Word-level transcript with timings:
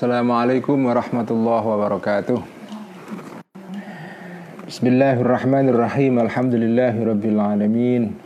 Assalamualaikum 0.00 0.88
warahmatullahi 0.88 1.60
wabarakatuh 1.60 2.40
Bismillahirrahmanirrahim 4.64 6.16
Alhamdulillahi 6.24 7.04
rabbil 7.04 7.36
alamin 7.36 8.16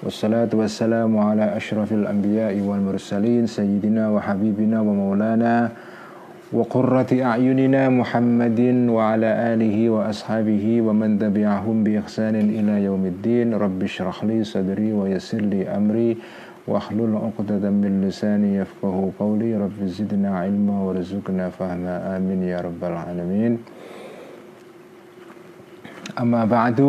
Wassalatu 0.00 0.64
wassalamu 0.64 1.20
ala 1.20 1.52
ashrafil 1.60 2.08
anbiya'i 2.08 2.64
wal 2.64 2.80
mursalin 2.80 3.44
Sayyidina 3.44 4.16
wa 4.16 4.24
habibina 4.24 4.80
wa 4.80 4.96
maulana 4.96 5.76
Wa 6.48 6.64
qurrati 6.72 7.20
a'yunina 7.20 7.92
Muhammadin 7.92 8.88
Wa 8.88 9.12
ala 9.12 9.52
alihi 9.52 9.92
wa 9.92 10.08
ashabihi 10.08 10.80
Wa 10.80 10.96
man 10.96 11.20
tabi'ahum 11.20 11.84
bi 11.84 12.00
ihsanin 12.00 12.48
ila 12.48 12.80
yaumiddin 12.80 13.52
Rabbi 13.52 13.84
syrahli 13.84 14.40
sadri 14.40 14.96
wa 14.96 15.04
yassirli 15.04 15.68
amri 15.68 16.16
واحلل 16.69 17.11
عقدة 17.17 17.65
من 17.73 18.05
لساني 18.05 18.61
يفقه 18.61 18.95
قولي 19.19 19.57
رب 19.57 19.79
زدنا 19.89 20.29
علما 20.37 20.75
وارزقنا 20.85 21.49
فهما 21.57 22.17
آمين 22.17 22.45
يا 22.45 22.61
رب 22.61 22.81
العالمين 22.83 23.53
أما 26.19 26.41
بعد 26.45 26.79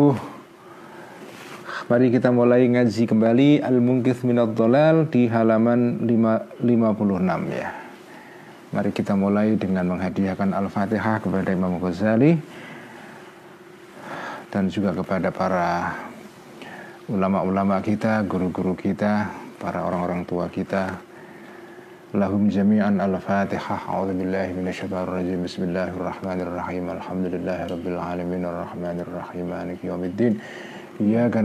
Mari 1.91 2.07
kita 2.07 2.31
mulai 2.31 2.71
ngaji 2.71 3.03
kembali 3.03 3.59
Al-Mungkith 3.67 4.23
Minad 4.23 4.55
Dolal 4.55 5.11
di 5.11 5.27
halaman 5.27 5.99
5, 6.07 6.63
56 6.63 7.51
ya. 7.51 7.67
Mari 8.71 8.95
kita 8.95 9.11
mulai 9.19 9.59
dengan 9.59 9.91
menghadiahkan 9.91 10.55
Al-Fatihah 10.55 11.19
kepada 11.19 11.51
Imam 11.51 11.83
Ghazali 11.83 12.39
dan 14.47 14.71
juga 14.71 14.95
kepada 14.95 15.35
para 15.35 15.91
ulama-ulama 17.11 17.83
kita, 17.83 18.23
guru-guru 18.23 18.71
kita, 18.71 19.27
para 19.56 19.84
orang-orang 19.84 20.24
tua 20.28 20.48
kita. 20.48 20.96
Lahum 22.14 22.48
jami'an 22.48 22.96
al-fatihah. 23.00 23.88
A'udzu 23.88 24.16
billahi 24.16 24.56
minasyaitonir 24.56 25.10
rajim 25.10 25.40
bismillahirrahmanirrahim 25.44 26.84
alhamdulillahirabbil 26.96 27.98
alamin. 27.98 28.42
Arrahmanir 28.46 29.10
rahim 29.10 29.46
maliki 29.52 29.86
yaumiddin 29.86 30.40
iyyaka 31.02 31.42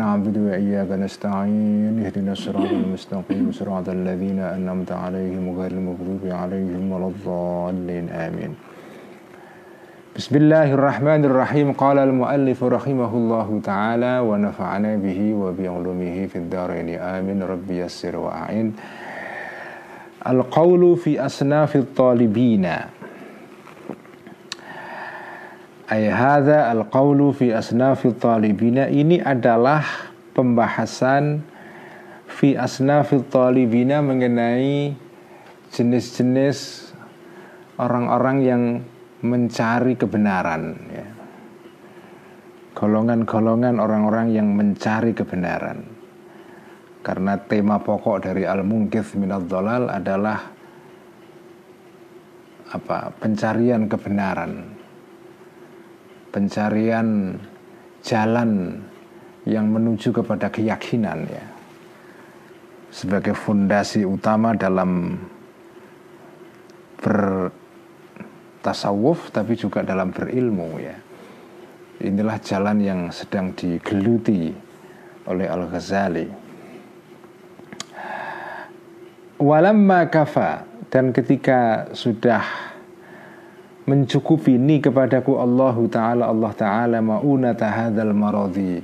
nasta'in. 0.95 1.99
Ihdinas 1.99 2.39
siratal 2.39 2.87
mustaqim. 2.87 3.51
Siratal 3.51 3.99
ladzina 3.99 4.55
an'amta 4.55 4.95
'alaihim 4.95 5.51
ghairil 5.51 5.83
maghdubi 5.91 6.29
'alaihim 6.31 6.87
waladdallin. 6.87 8.07
Amin 8.15 8.70
Bismillahirrahmanirrahim. 10.11 11.71
Qala 11.71 12.03
al-muallif 12.03 12.59
rahimahullahu 12.59 13.63
ta'ala 13.63 14.19
Wa 14.19 14.35
nafa'ana 14.35 14.99
bihi 14.99 15.31
wa 15.31 15.55
bi'ulumihi 15.55 16.27
Fid 16.27 16.51
daraini. 16.51 16.99
Amin. 16.99 17.39
Rabbi 17.39 17.79
yassir 17.79 18.19
wa 18.19 18.43
a'in. 18.43 18.75
Al-qawlu 20.19 20.99
fi 20.99 21.15
asnafil 21.15 21.87
talibina 21.95 22.91
Ay 25.87 26.11
hadha 26.11 26.67
al-qawlu 26.75 27.31
fi 27.31 27.55
asnafil 27.55 28.19
talibina 28.19 28.91
Ini 28.91 29.23
adalah 29.23 30.11
pembahasan 30.35 31.39
Fi 32.27 32.59
asnafil 32.59 33.23
talibina 33.31 34.03
Mengenai 34.03 34.91
jenis-jenis 35.71 36.91
Orang-orang 37.79 38.37
yang 38.43 38.63
mencari 39.21 39.93
kebenaran 39.93 40.63
ya. 40.89 41.07
golongan-golongan 42.73 43.77
orang-orang 43.77 44.33
yang 44.33 44.49
mencari 44.57 45.13
kebenaran. 45.13 45.85
Karena 47.01 47.33
tema 47.37 47.81
pokok 47.81 48.29
dari 48.29 48.45
al-mungkith 48.45 49.17
minad 49.17 49.49
dolal 49.49 49.89
adalah 49.89 50.37
apa? 52.73 53.09
Pencarian 53.17 53.89
kebenaran. 53.89 54.53
Pencarian 56.29 57.37
jalan 58.05 58.81
yang 59.45 59.65
menuju 59.69 60.13
kepada 60.13 60.53
keyakinan 60.53 61.19
ya. 61.25 61.45
Sebagai 62.93 63.33
fondasi 63.33 64.05
utama 64.05 64.53
dalam 64.53 65.17
ber 67.01 67.49
tasawuf 68.61 69.33
tapi 69.33 69.57
juga 69.57 69.81
dalam 69.81 70.13
berilmu 70.13 70.69
ya. 70.79 70.97
Inilah 72.01 72.37
jalan 72.41 72.77
yang 72.81 73.01
sedang 73.13 73.53
digeluti 73.53 74.49
oleh 75.29 75.45
Al-Ghazali. 75.45 76.27
Walamma 79.41 80.09
kafa 80.09 80.65
dan 80.93 81.09
ketika 81.09 81.89
sudah 81.97 82.45
mencukupi 83.89 84.61
ini 84.61 84.77
kepadaku 84.77 85.41
Allah 85.41 85.75
Ta'ala 85.89 86.23
Allah 86.29 86.53
Ta'ala 86.53 86.97
ma'unata 87.01 87.65
hadzal 87.65 88.13
maradi 88.13 88.77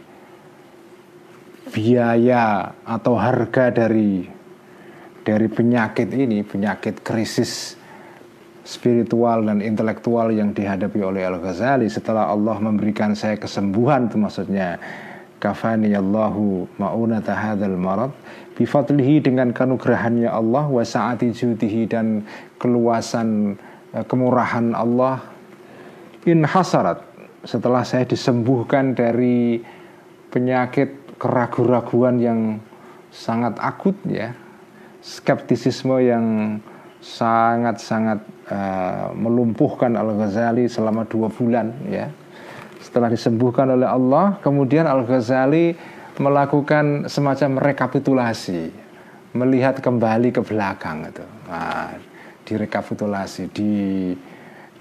biaya 1.70 2.74
atau 2.82 3.14
harga 3.14 3.70
dari 3.70 4.26
dari 5.22 5.48
penyakit 5.52 6.10
ini 6.10 6.42
penyakit 6.42 7.06
krisis 7.06 7.77
spiritual 8.68 9.48
dan 9.48 9.64
intelektual 9.64 10.28
yang 10.28 10.52
dihadapi 10.52 11.00
oleh 11.00 11.24
Al-Ghazali. 11.24 11.88
Setelah 11.88 12.28
Allah 12.28 12.60
memberikan 12.60 13.16
saya 13.16 13.40
kesembuhan 13.40 14.12
itu 14.12 14.20
maksudnya 14.20 14.76
kafani 15.40 15.96
Allahu 15.96 16.68
ma'unata 16.76 17.32
hadzal 17.32 17.80
marad 17.80 18.12
bifadlihi 18.60 19.24
dengan 19.24 19.56
kanugrahannya 19.56 20.28
Allah 20.28 20.68
wa 20.68 20.84
sa'ati 20.84 21.32
judihi 21.32 21.88
dan 21.88 22.28
keluasan 22.60 23.56
eh, 23.96 24.04
kemurahan 24.04 24.76
Allah 24.76 25.24
in 26.28 26.44
hasarat 26.44 27.00
setelah 27.48 27.88
saya 27.88 28.04
disembuhkan 28.04 28.98
dari 28.98 29.64
penyakit 30.34 31.16
keraguan-raguan 31.22 32.20
yang 32.20 32.40
sangat 33.14 33.56
akut 33.64 33.96
ya 34.10 34.36
skeptisisme 35.06 35.96
yang 36.04 36.58
sangat-sangat 37.08 38.20
uh, 38.52 39.16
melumpuhkan 39.16 39.96
Al-Ghazali 39.96 40.68
selama 40.68 41.08
dua 41.08 41.32
bulan 41.32 41.72
ya. 41.88 42.12
Setelah 42.84 43.08
disembuhkan 43.08 43.72
oleh 43.72 43.88
Allah, 43.88 44.36
kemudian 44.44 44.84
Al-Ghazali 44.84 45.72
melakukan 46.20 47.08
semacam 47.08 47.64
rekapitulasi, 47.64 48.70
melihat 49.38 49.80
kembali 49.80 50.36
ke 50.36 50.42
belakang 50.44 51.08
itu. 51.08 51.26
Nah, 51.48 51.96
direkapitulasi, 52.44 53.44
di 53.56 53.72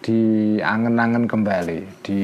di 0.02 0.20
angen-angen 0.62 1.26
kembali, 1.26 1.78
di 2.02 2.22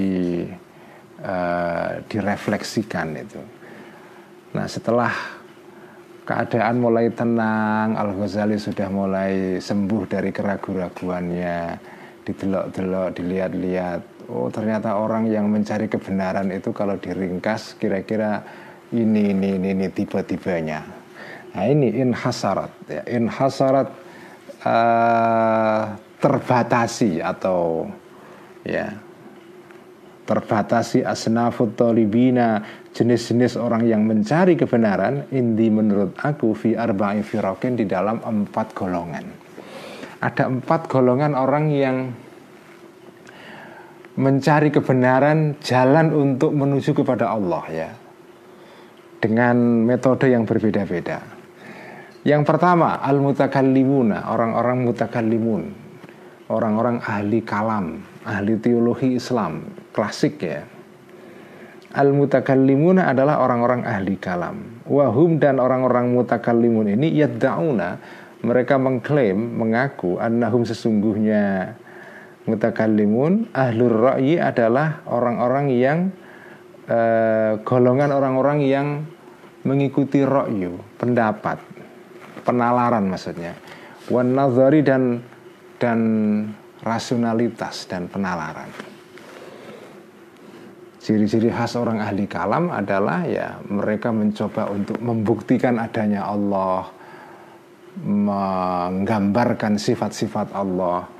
uh, 1.22 1.98
direfleksikan 2.06 3.08
itu. 3.18 3.42
Nah, 4.54 4.66
setelah 4.68 5.41
keadaan 6.22 6.78
mulai 6.78 7.10
tenang 7.10 7.98
Al 7.98 8.14
Ghazali 8.14 8.58
sudah 8.58 8.86
mulai 8.88 9.58
sembuh 9.58 10.02
dari 10.06 10.30
keraguan-raguannya 10.30 11.58
didelok-delok 12.22 13.08
dilihat-lihat. 13.18 14.00
Oh 14.30 14.46
ternyata 14.48 14.96
orang 14.96 15.26
yang 15.26 15.50
mencari 15.50 15.90
kebenaran 15.90 16.54
itu 16.54 16.70
kalau 16.70 16.94
diringkas 16.94 17.74
kira-kira 17.74 18.46
ini 18.94 19.34
ini 19.34 19.58
ini, 19.58 19.68
ini 19.74 19.86
tiba-tibanya. 19.90 20.86
Nah 21.52 21.64
ini 21.66 21.90
inhasarat 21.90 22.72
ya. 22.86 23.02
Inhasarat 23.10 23.88
uh, 24.62 25.82
terbatasi 26.22 27.18
atau 27.18 27.90
ya 28.62 28.94
terbatasi 30.22 31.02
asnafut 31.02 31.74
tolibina 31.74 32.62
jenis-jenis 32.92 33.56
orang 33.56 33.88
yang 33.88 34.04
mencari 34.04 34.52
kebenaran 34.52 35.28
indi 35.32 35.72
menurut 35.72 36.12
aku 36.20 36.52
fi 36.52 36.76
arba'i 36.76 37.24
firokin 37.24 37.76
di 37.76 37.88
dalam 37.88 38.20
empat 38.20 38.76
golongan. 38.76 39.24
Ada 40.22 40.46
empat 40.46 40.86
golongan 40.86 41.32
orang 41.32 41.64
yang 41.72 41.96
mencari 44.20 44.68
kebenaran 44.68 45.56
jalan 45.64 46.12
untuk 46.12 46.52
menuju 46.52 46.92
kepada 46.92 47.32
Allah 47.32 47.64
ya. 47.72 47.90
Dengan 49.22 49.86
metode 49.86 50.28
yang 50.28 50.44
berbeda-beda. 50.44 51.22
Yang 52.22 52.42
pertama 52.46 53.02
al 53.02 53.18
mutakallimuna 53.18 54.30
orang-orang 54.30 54.78
mutakallimun. 54.84 55.62
Orang-orang 56.52 57.00
ahli 57.00 57.40
kalam 57.40 58.04
ahli 58.22 58.58
teologi 58.60 59.16
Islam 59.18 59.62
klasik 59.90 60.42
ya. 60.42 60.62
Al 61.92 62.08
mutakallimuna 62.16 63.12
adalah 63.12 63.44
orang-orang 63.44 63.84
ahli 63.84 64.16
kalam. 64.16 64.80
Wahum 64.88 65.36
dan 65.36 65.60
orang-orang 65.60 66.08
mutakallimun 66.16 66.96
ini 66.96 67.12
yaddauna 67.20 68.00
mereka 68.42 68.80
mengklaim 68.80 69.36
mengaku 69.36 70.16
annahum 70.18 70.64
sesungguhnya 70.64 71.76
mutakallimun 72.48 73.54
ahlur 73.54 74.12
ra'yi 74.12 74.40
adalah 74.40 75.04
orang-orang 75.06 75.66
yang 75.70 75.98
uh, 76.90 77.60
golongan 77.62 78.10
orang-orang 78.10 78.58
yang 78.66 78.86
mengikuti 79.62 80.26
ra'yu, 80.26 80.74
pendapat, 80.98 81.60
penalaran 82.42 83.06
maksudnya. 83.06 83.54
Wan 84.10 84.34
dan 84.82 85.22
dan 85.78 86.00
rasionalitas 86.82 87.86
dan 87.86 88.10
penalaran. 88.10 88.91
Ciri-ciri 91.02 91.50
khas 91.50 91.74
orang 91.74 91.98
ahli 91.98 92.30
kalam 92.30 92.70
adalah 92.70 93.26
ya 93.26 93.58
mereka 93.66 94.14
mencoba 94.14 94.70
untuk 94.70 95.02
membuktikan 95.02 95.82
adanya 95.82 96.30
Allah, 96.30 96.86
menggambarkan 98.06 99.82
sifat-sifat 99.82 100.54
Allah 100.54 101.10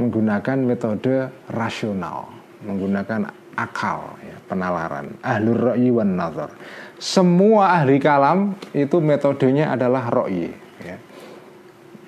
menggunakan 0.00 0.58
metode 0.64 1.28
rasional, 1.52 2.32
menggunakan 2.64 3.28
akal, 3.60 4.16
ya, 4.24 4.36
penalaran, 4.48 5.12
ahlur 5.20 5.76
ra'yi 5.76 5.92
wan 5.92 6.16
nazar. 6.16 6.48
Semua 6.96 7.76
ahli 7.76 8.00
kalam 8.00 8.56
itu 8.72 8.96
metodenya 9.04 9.76
adalah 9.76 10.08
ra'yi. 10.08 10.48
Ya. 10.80 10.96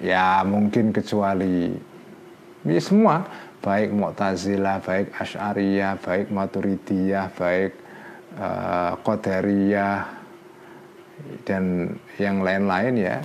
ya 0.01 0.27
mungkin 0.49 0.97
kecuali 0.97 1.77
ya 2.65 2.81
semua 2.81 3.29
baik 3.63 3.95
Mu'tazilah, 3.95 4.83
baik 4.83 5.15
Asy'ariyah, 5.15 5.95
baik 6.03 6.27
Maturidiyah, 6.35 7.31
baik 7.39 7.73
uh, 8.37 8.99
Qadariyah 9.01 9.99
dan 11.47 11.95
yang 12.19 12.43
lain-lain 12.43 12.95
ya. 12.99 13.17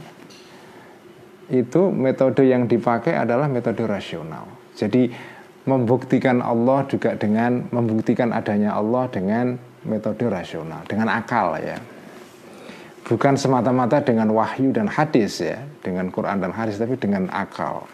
Itu 1.50 1.90
metode 1.90 2.46
yang 2.46 2.70
dipakai 2.70 3.18
adalah 3.18 3.50
metode 3.50 3.82
rasional. 3.90 4.46
Jadi 4.78 5.10
membuktikan 5.68 6.40
Allah 6.40 6.86
juga 6.86 7.18
dengan 7.18 7.66
membuktikan 7.74 8.32
adanya 8.32 8.78
Allah 8.78 9.10
dengan 9.10 9.58
metode 9.84 10.28
rasional, 10.30 10.86
dengan 10.86 11.10
akal 11.12 11.58
ya. 11.60 11.82
Bukan 13.08 13.40
semata-mata 13.40 14.04
dengan 14.04 14.28
wahyu 14.36 14.76
dan 14.76 14.92
hadis 14.92 15.40
ya, 15.40 15.64
dengan 15.80 16.12
Quran 16.12 16.44
dan 16.44 16.52
hadis 16.52 16.76
tapi 16.76 17.00
dengan 17.00 17.32
akal. 17.32 17.88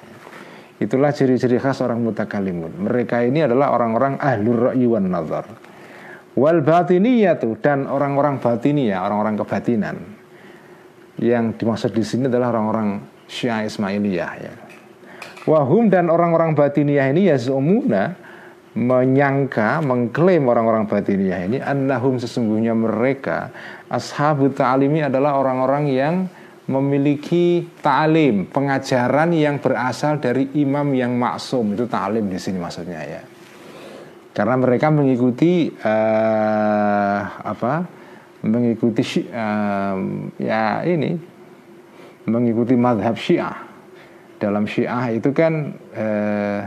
Itulah 0.84 1.16
ciri-ciri 1.16 1.64
khas 1.64 1.80
orang 1.80 2.04
mutakalimun. 2.04 2.84
Mereka 2.84 3.24
ini 3.24 3.48
adalah 3.48 3.72
orang-orang 3.72 4.20
ahlur 4.20 4.76
ra'yi 4.76 4.84
wan 4.84 5.08
nazar. 5.08 5.48
Wal 6.36 6.60
batiniyatu 6.60 7.56
dan 7.64 7.88
orang-orang 7.88 8.44
batiniyah, 8.44 9.00
orang-orang 9.00 9.40
kebatinan. 9.40 9.96
Yang 11.24 11.64
dimaksud 11.64 11.96
di 11.96 12.04
sini 12.04 12.28
adalah 12.28 12.52
orang-orang 12.52 13.00
Syiah 13.32 13.64
Ismailiyah 13.64 14.32
ya. 14.44 14.54
Wahum 15.48 15.88
dan 15.88 16.12
orang-orang 16.12 16.52
batiniyah 16.52 17.16
ini 17.16 17.32
ya 17.32 17.40
yazumuna 17.40 18.20
menyangka, 18.76 19.80
mengklaim 19.86 20.50
orang-orang 20.50 20.90
batiniyah 20.90 21.40
ini 21.48 21.58
annahum 21.64 22.20
sesungguhnya 22.20 22.74
mereka 22.76 23.54
ashabu 23.88 24.50
ta'alimi 24.50 25.06
adalah 25.06 25.38
orang-orang 25.38 25.84
yang 25.94 26.16
memiliki 26.64 27.68
ta'lim, 27.84 28.48
pengajaran 28.48 29.36
yang 29.36 29.60
berasal 29.60 30.24
dari 30.24 30.48
imam 30.56 30.96
yang 30.96 31.16
maksum. 31.16 31.76
Itu 31.76 31.90
ta'lim 31.92 32.32
di 32.32 32.40
sini 32.40 32.60
maksudnya 32.60 33.02
ya. 33.04 33.22
Karena 34.34 34.56
mereka 34.58 34.90
mengikuti 34.90 35.70
uh, 35.70 37.22
apa? 37.44 37.86
Mengikuti 38.44 39.04
uh, 39.32 39.96
ya 40.42 40.84
ini 40.84 41.16
mengikuti 42.28 42.74
madhab 42.76 43.16
Syiah. 43.20 43.56
Dalam 44.40 44.68
Syiah 44.68 45.12
itu 45.16 45.32
kan 45.32 45.76
uh, 45.96 46.60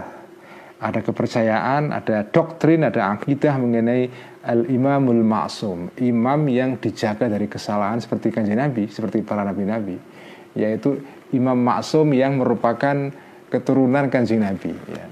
ada 0.76 1.00
kepercayaan, 1.00 1.88
ada 1.88 2.28
doktrin, 2.28 2.84
ada 2.84 3.17
akidah 3.17 3.56
mengenai 3.56 4.12
al-imamul 4.44 5.25
ma'sum, 5.25 5.88
imam 5.99 6.40
yang 6.52 6.76
dijaga 6.76 7.32
dari 7.32 7.49
kesalahan 7.49 7.96
seperti 7.99 8.28
kanjeng 8.28 8.61
Nabi, 8.61 8.87
seperti 8.93 9.25
para 9.25 9.43
nabi-nabi, 9.43 9.96
yaitu 10.52 11.00
imam 11.32 11.56
maksum 11.56 12.12
yang 12.12 12.38
merupakan 12.38 13.11
keturunan 13.49 14.06
kanjeng 14.12 14.44
Nabi. 14.44 14.70
Ya. 14.93 15.06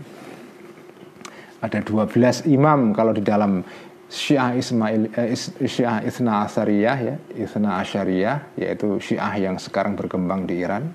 Ada 1.65 1.81
12 1.81 2.45
imam 2.53 2.93
kalau 2.93 3.17
di 3.17 3.25
dalam 3.25 3.65
Syiah 4.05 4.53
Ismail 4.53 5.11
eh, 5.17 5.33
Syiah 5.65 6.05
Isna 6.05 6.45
ya, 6.69 7.17
Isna 7.35 7.81
Asyariyah 7.81 8.61
yaitu 8.61 9.01
Syiah 9.01 9.33
yang 9.41 9.57
sekarang 9.57 9.97
berkembang 9.97 10.45
di 10.45 10.61
Iran 10.61 10.93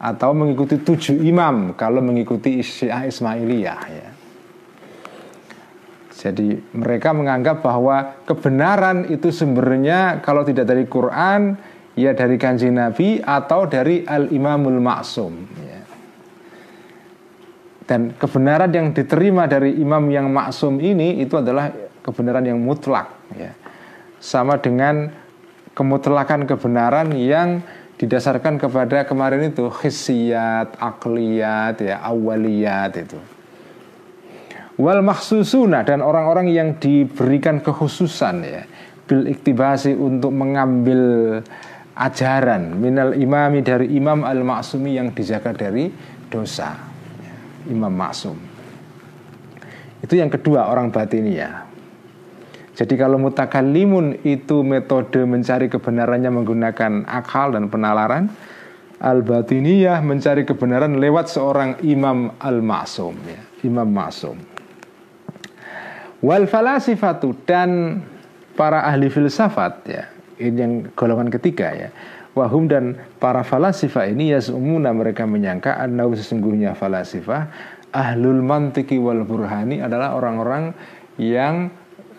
atau 0.00 0.32
mengikuti 0.32 0.80
tujuh 0.80 1.20
imam 1.28 1.76
kalau 1.76 2.00
mengikuti 2.00 2.64
Syiah 2.64 3.04
Ismailiyah 3.04 3.82
ya. 3.92 4.08
Jadi 6.20 6.56
mereka 6.76 7.12
menganggap 7.12 7.64
bahwa 7.64 8.24
kebenaran 8.24 9.08
itu 9.08 9.32
sumbernya 9.32 10.20
kalau 10.20 10.44
tidak 10.44 10.68
dari 10.68 10.84
Quran 10.84 11.56
ya 11.96 12.12
dari 12.16 12.36
kanji 12.40 12.68
Nabi 12.72 13.20
atau 13.20 13.68
dari 13.68 14.04
Al 14.04 14.32
Imamul 14.32 14.80
Maksum 14.80 15.32
ya. 15.64 15.80
Dan 17.84 18.14
kebenaran 18.14 18.70
yang 18.70 18.94
diterima 18.94 19.50
dari 19.50 19.74
imam 19.82 20.06
yang 20.14 20.30
maksum 20.30 20.78
ini 20.78 21.18
itu 21.18 21.34
adalah 21.34 21.74
kebenaran 22.06 22.46
yang 22.46 22.62
mutlak 22.62 23.10
ya. 23.34 23.50
Sama 24.22 24.62
dengan 24.62 25.10
kemutlakan 25.74 26.46
kebenaran 26.46 27.10
yang 27.18 27.58
didasarkan 28.00 28.56
kepada 28.56 29.04
kemarin 29.04 29.52
itu 29.52 29.68
khisiat, 29.68 30.80
akliyat, 30.80 31.84
ya, 31.84 32.00
awaliyat 32.00 32.96
itu. 32.96 33.20
Wal 34.80 35.04
maksusuna 35.04 35.84
dan 35.84 36.00
orang-orang 36.00 36.48
yang 36.48 36.80
diberikan 36.80 37.60
kekhususan 37.60 38.36
ya 38.40 38.64
bil 39.04 39.28
iktibasi 39.28 39.92
untuk 39.92 40.32
mengambil 40.32 41.00
ajaran 42.00 42.80
minal 42.80 43.12
imami 43.12 43.60
dari 43.60 43.92
imam 43.92 44.24
al 44.24 44.40
maksumi 44.40 44.96
yang 44.96 45.12
dijaga 45.12 45.52
dari 45.52 45.92
dosa 46.32 46.78
ya, 47.20 47.34
imam 47.68 47.92
maksum 47.92 48.38
itu 50.00 50.14
yang 50.16 50.32
kedua 50.32 50.70
orang 50.72 50.88
batiniah 50.88 51.66
jadi 52.80 52.96
kalau 52.96 53.20
mutakallimun 53.20 54.24
itu 54.24 54.64
metode 54.64 55.20
mencari 55.28 55.68
kebenarannya 55.68 56.32
menggunakan 56.32 57.04
akal 57.04 57.52
dan 57.52 57.68
penalaran, 57.68 58.32
al-batiniyah 59.04 60.00
mencari 60.00 60.48
kebenaran 60.48 60.96
lewat 60.96 61.28
seorang 61.28 61.76
imam 61.84 62.32
al-ma'sum 62.40 63.12
ya, 63.28 63.40
imam 63.68 63.84
ma'sum. 63.84 64.40
Wal 66.24 66.48
falasifatu 66.48 67.36
dan 67.44 68.00
para 68.56 68.88
ahli 68.88 69.12
filsafat 69.12 69.74
ya, 69.84 70.08
ini 70.40 70.56
yang 70.56 70.72
golongan 70.96 71.28
ketiga 71.28 71.76
ya. 71.76 71.92
Wahum 72.32 72.64
dan 72.64 72.96
para 73.20 73.44
falasifah 73.44 74.08
ini 74.08 74.32
ya 74.32 74.40
seumuna 74.40 74.88
mereka 74.96 75.28
menyangka 75.28 75.76
annahu 75.76 76.16
sesungguhnya 76.16 76.72
falasifah 76.72 77.52
ahlul 77.92 78.40
mantiki 78.40 78.96
wal 78.96 79.20
burhani 79.28 79.84
adalah 79.84 80.16
orang-orang 80.16 80.72
yang 81.20 81.68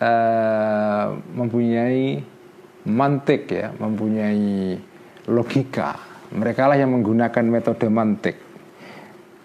uh, 0.02 1.06
mempunyai 1.38 2.18
mantik 2.90 3.42
ya, 3.54 3.70
mempunyai 3.70 4.74
logika. 5.30 5.94
Mereka 6.32 6.66
lah 6.66 6.76
yang 6.80 6.90
menggunakan 6.90 7.44
metode 7.46 7.86
mantik. 7.86 8.36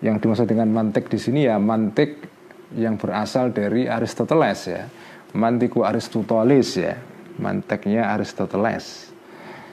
Yang 0.02 0.16
dimaksud 0.26 0.48
dengan 0.50 0.70
mantik 0.70 1.10
di 1.10 1.18
sini 1.18 1.50
ya 1.50 1.58
mantik 1.58 2.22
yang 2.78 2.98
berasal 2.98 3.54
dari 3.54 3.86
Aristoteles 3.86 4.62
ya. 4.66 4.84
Mantiku 5.38 5.86
Aristoteles 5.86 6.70
ya. 6.78 6.96
Manteknya 7.38 8.10
Aristoteles 8.18 9.14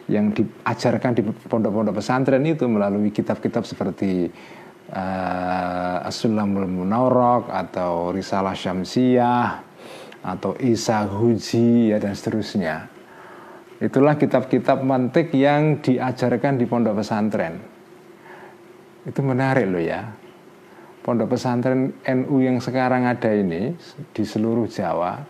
yang 0.05 0.37
diajarkan 0.37 1.17
di 1.17 1.23
pondok-pondok 1.25 1.97
pesantren 1.97 2.45
itu 2.45 2.69
melalui 2.69 3.09
kitab-kitab 3.09 3.64
seperti 3.64 4.29
uh, 4.93 6.05
As-Sulamul 6.05 6.69
atau 7.49 8.12
Risalah 8.12 8.53
Syamsiyah 8.53 9.74
atau 10.25 10.57
Isa 10.57 11.04
Huji 11.04 11.93
ya 11.93 12.00
dan 12.00 12.16
seterusnya. 12.16 12.88
Itulah 13.76 14.16
kitab-kitab 14.16 14.81
mantik 14.81 15.28
yang 15.37 15.85
diajarkan 15.85 16.57
di 16.57 16.64
pondok 16.64 17.04
pesantren. 17.04 17.61
Itu 19.04 19.21
menarik 19.21 19.69
loh 19.69 19.85
ya. 19.85 20.09
Pondok 21.04 21.37
pesantren 21.37 21.93
NU 22.00 22.40
yang 22.40 22.57
sekarang 22.64 23.04
ada 23.04 23.28
ini 23.28 23.76
di 24.16 24.25
seluruh 24.25 24.64
Jawa 24.64 25.21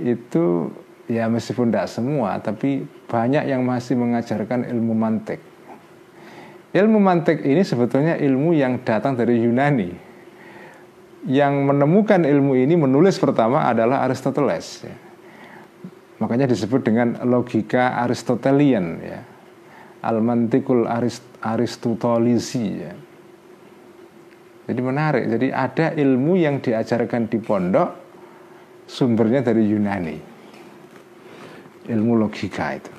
itu 0.00 0.72
ya 1.04 1.28
meskipun 1.28 1.68
tidak 1.68 1.92
semua 1.92 2.40
tapi 2.40 2.88
banyak 3.04 3.44
yang 3.44 3.60
masih 3.60 4.00
mengajarkan 4.00 4.64
ilmu 4.64 4.96
mantik. 4.96 5.44
Ilmu 6.72 6.98
mantik 6.98 7.44
ini 7.44 7.60
sebetulnya 7.60 8.16
ilmu 8.16 8.56
yang 8.56 8.80
datang 8.80 9.12
dari 9.12 9.44
Yunani 9.44 10.13
yang 11.24 11.64
menemukan 11.64 12.20
ilmu 12.24 12.56
ini 12.56 12.76
menulis 12.76 13.16
pertama 13.16 13.64
adalah 13.64 14.04
Aristoteles. 14.04 14.84
Ya. 14.84 14.96
Makanya 16.20 16.48
disebut 16.48 16.84
dengan 16.84 17.20
logika 17.26 18.00
Aristotelian 18.04 19.00
ya. 19.00 19.20
Al-mantikul 20.04 20.84
Arist 20.84 21.24
Aristotolisi 21.40 22.66
ya. 22.76 22.92
Jadi 24.64 24.80
menarik. 24.80 25.24
Jadi 25.28 25.48
ada 25.52 25.92
ilmu 25.92 26.40
yang 26.40 26.60
diajarkan 26.60 27.28
di 27.28 27.38
pondok 27.40 27.88
sumbernya 28.84 29.44
dari 29.44 29.64
Yunani. 29.64 30.16
Ilmu 31.88 32.12
logika 32.16 32.66
itu. 32.72 32.92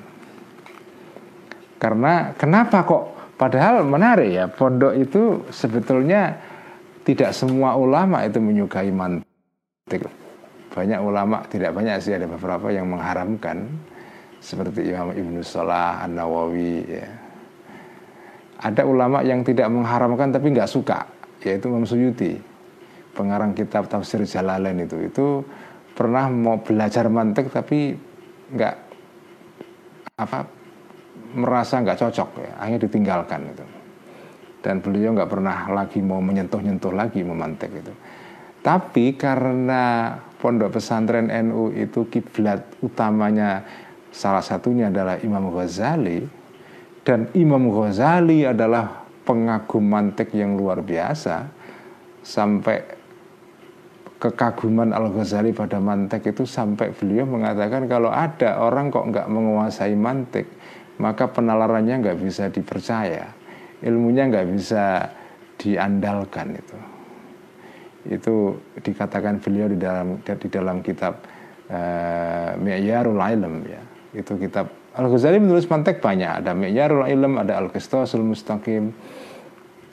Karena 1.82 2.34
kenapa 2.34 2.86
kok 2.86 3.03
padahal 3.38 3.86
menarik 3.86 4.29
ya 4.29 4.46
pondok 4.50 4.94
itu 4.98 5.46
sebetulnya 5.50 6.38
tidak 7.05 7.31
semua 7.38 7.77
ulama 7.77 8.25
itu 8.25 8.41
menyukai 8.41 8.89
mantik. 8.89 10.09
Banyak 10.74 11.00
ulama, 11.00 11.45
tidak 11.47 11.71
banyak 11.71 12.01
sih 12.01 12.17
ada 12.17 12.27
beberapa 12.27 12.67
yang 12.74 12.89
mengharamkan 12.91 13.69
seperti 14.41 14.91
Imam 14.91 15.13
Ibnu 15.13 15.39
Salah, 15.45 16.03
An 16.03 16.17
Nawawi. 16.17 16.83
Ya. 16.83 17.07
Ada 18.59 18.83
ulama 18.83 19.21
yang 19.21 19.45
tidak 19.45 19.71
mengharamkan 19.71 20.33
tapi 20.33 20.51
nggak 20.51 20.67
suka, 20.67 21.05
yaitu 21.45 21.71
Imam 21.71 21.88
Suyuti, 21.88 22.35
pengarang 23.15 23.55
kitab 23.55 23.88
Tafsir 23.88 24.25
Jalalain 24.27 24.75
itu. 24.81 25.00
Itu 25.05 25.45
pernah 25.95 26.27
mau 26.27 26.59
belajar 26.59 27.07
mantik 27.07 27.53
tapi 27.53 27.95
nggak 28.51 28.75
apa 30.19 30.47
merasa 31.35 31.79
nggak 31.79 32.00
cocok 32.00 32.29
ya, 32.39 32.51
akhirnya 32.59 32.79
ditinggalkan 32.88 33.41
itu 33.51 33.75
dan 34.65 34.81
beliau 34.81 35.13
nggak 35.13 35.29
pernah 35.29 35.69
lagi 35.69 36.01
mau 36.01 36.17
menyentuh-nyentuh 36.25 36.89
lagi 36.89 37.22
memantek 37.22 37.69
itu. 37.69 37.93
Tapi 38.65 39.13
karena 39.13 40.17
pondok 40.41 40.81
pesantren 40.81 41.29
NU 41.29 41.69
itu 41.77 42.10
kiblat 42.10 42.65
utamanya 42.81 43.62
salah 44.10 44.41
satunya 44.41 44.89
adalah 44.89 45.22
Imam 45.22 45.53
Ghazali 45.53 46.25
dan 47.05 47.29
Imam 47.38 47.69
Ghazali 47.69 48.41
adalah 48.41 49.05
pengagum 49.22 49.86
mantek 49.86 50.34
yang 50.34 50.57
luar 50.57 50.81
biasa 50.81 51.45
sampai 52.25 53.05
kekaguman 54.17 54.98
Al 54.98 55.13
Ghazali 55.13 55.53
pada 55.53 55.77
mantek 55.77 56.34
itu 56.34 56.50
sampai 56.50 56.89
beliau 56.89 57.29
mengatakan 57.29 57.86
kalau 57.86 58.10
ada 58.10 58.65
orang 58.65 58.89
kok 58.89 59.13
nggak 59.13 59.29
menguasai 59.29 59.93
mantek 59.93 60.50
maka 60.98 61.29
penalarannya 61.29 62.01
nggak 62.01 62.17
bisa 62.17 62.50
dipercaya 62.50 63.45
ilmunya 63.86 64.27
nggak 64.27 64.48
bisa 64.51 65.13
diandalkan 65.62 66.58
itu. 66.58 66.77
Itu 68.06 68.36
dikatakan 68.82 69.42
beliau 69.42 69.70
di 69.70 69.77
dalam 69.77 70.22
di 70.22 70.48
dalam 70.50 70.82
kitab 70.82 71.22
uh, 71.70 72.58
Mi'yarul 72.58 73.22
Ilm 73.22 73.56
ya. 73.65 73.82
Itu 74.13 74.38
kitab 74.38 74.70
Al 74.96 75.08
Ghazali 75.10 75.42
menulis 75.42 75.70
mantek 75.70 76.01
banyak. 76.01 76.44
Ada 76.44 76.51
Mi'yarul 76.58 77.06
Ilm 77.10 77.42
ada 77.42 77.62
Al 77.62 77.70
Qistasul 77.70 78.25
Mustaqim. 78.25 78.94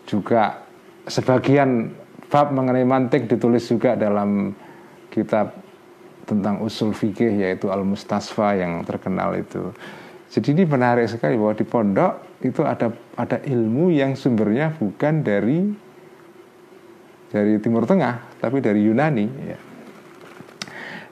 Juga 0.08 0.60
sebagian 1.06 1.94
bab 2.28 2.50
mengenai 2.50 2.84
mantek 2.84 3.28
ditulis 3.28 3.68
juga 3.68 3.94
dalam 3.94 4.56
kitab 5.12 5.52
tentang 6.24 6.64
usul 6.64 6.96
fikih 6.96 7.44
yaitu 7.44 7.68
Al 7.68 7.84
Mustasfa 7.84 8.56
yang 8.56 8.82
terkenal 8.88 9.36
itu. 9.36 9.72
Jadi 10.32 10.56
ini 10.56 10.64
menarik 10.64 11.12
sekali 11.12 11.36
bahwa 11.36 11.52
di 11.52 11.66
pondok 11.68 12.31
itu 12.50 12.66
ada 12.66 12.90
ada 13.14 13.38
ilmu 13.44 13.94
yang 13.94 14.18
sumbernya 14.18 14.74
bukan 14.74 15.22
dari 15.22 15.70
dari 17.32 17.56
Timur 17.62 17.88
Tengah, 17.88 18.42
tapi 18.42 18.60
dari 18.60 18.84
Yunani. 18.84 19.26
Ya. 19.46 19.58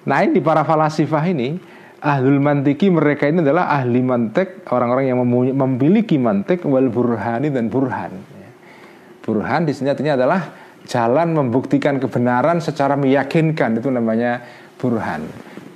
Nah 0.05 0.19
ini 0.25 0.41
para 0.43 0.67
falasifah 0.67 1.25
ini 1.31 1.57
ahlul 2.01 2.41
mantiki 2.41 2.89
mereka 2.89 3.29
ini 3.29 3.45
adalah 3.45 3.73
ahli 3.73 4.01
mantek 4.01 4.65
orang-orang 4.73 5.05
yang 5.13 5.19
memiliki 5.57 6.17
mantek 6.17 6.65
wal 6.65 6.89
burhani 6.93 7.49
dan 7.53 7.73
burhan. 7.73 8.13
Ya. 8.17 8.51
Burhan 9.25 9.69
di 9.69 9.73
sini 9.73 9.93
artinya 9.93 10.17
adalah 10.17 10.41
jalan 10.89 11.37
membuktikan 11.37 12.01
kebenaran 12.01 12.59
secara 12.61 12.97
meyakinkan 12.97 13.81
itu 13.81 13.89
namanya 13.93 14.45
burhan. 14.81 15.25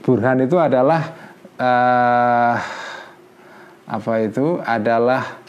Burhan 0.05 0.45
itu 0.45 0.57
adalah 0.61 1.01
uh, 1.61 2.57
apa 3.85 4.13
itu 4.25 4.61
adalah 4.65 5.44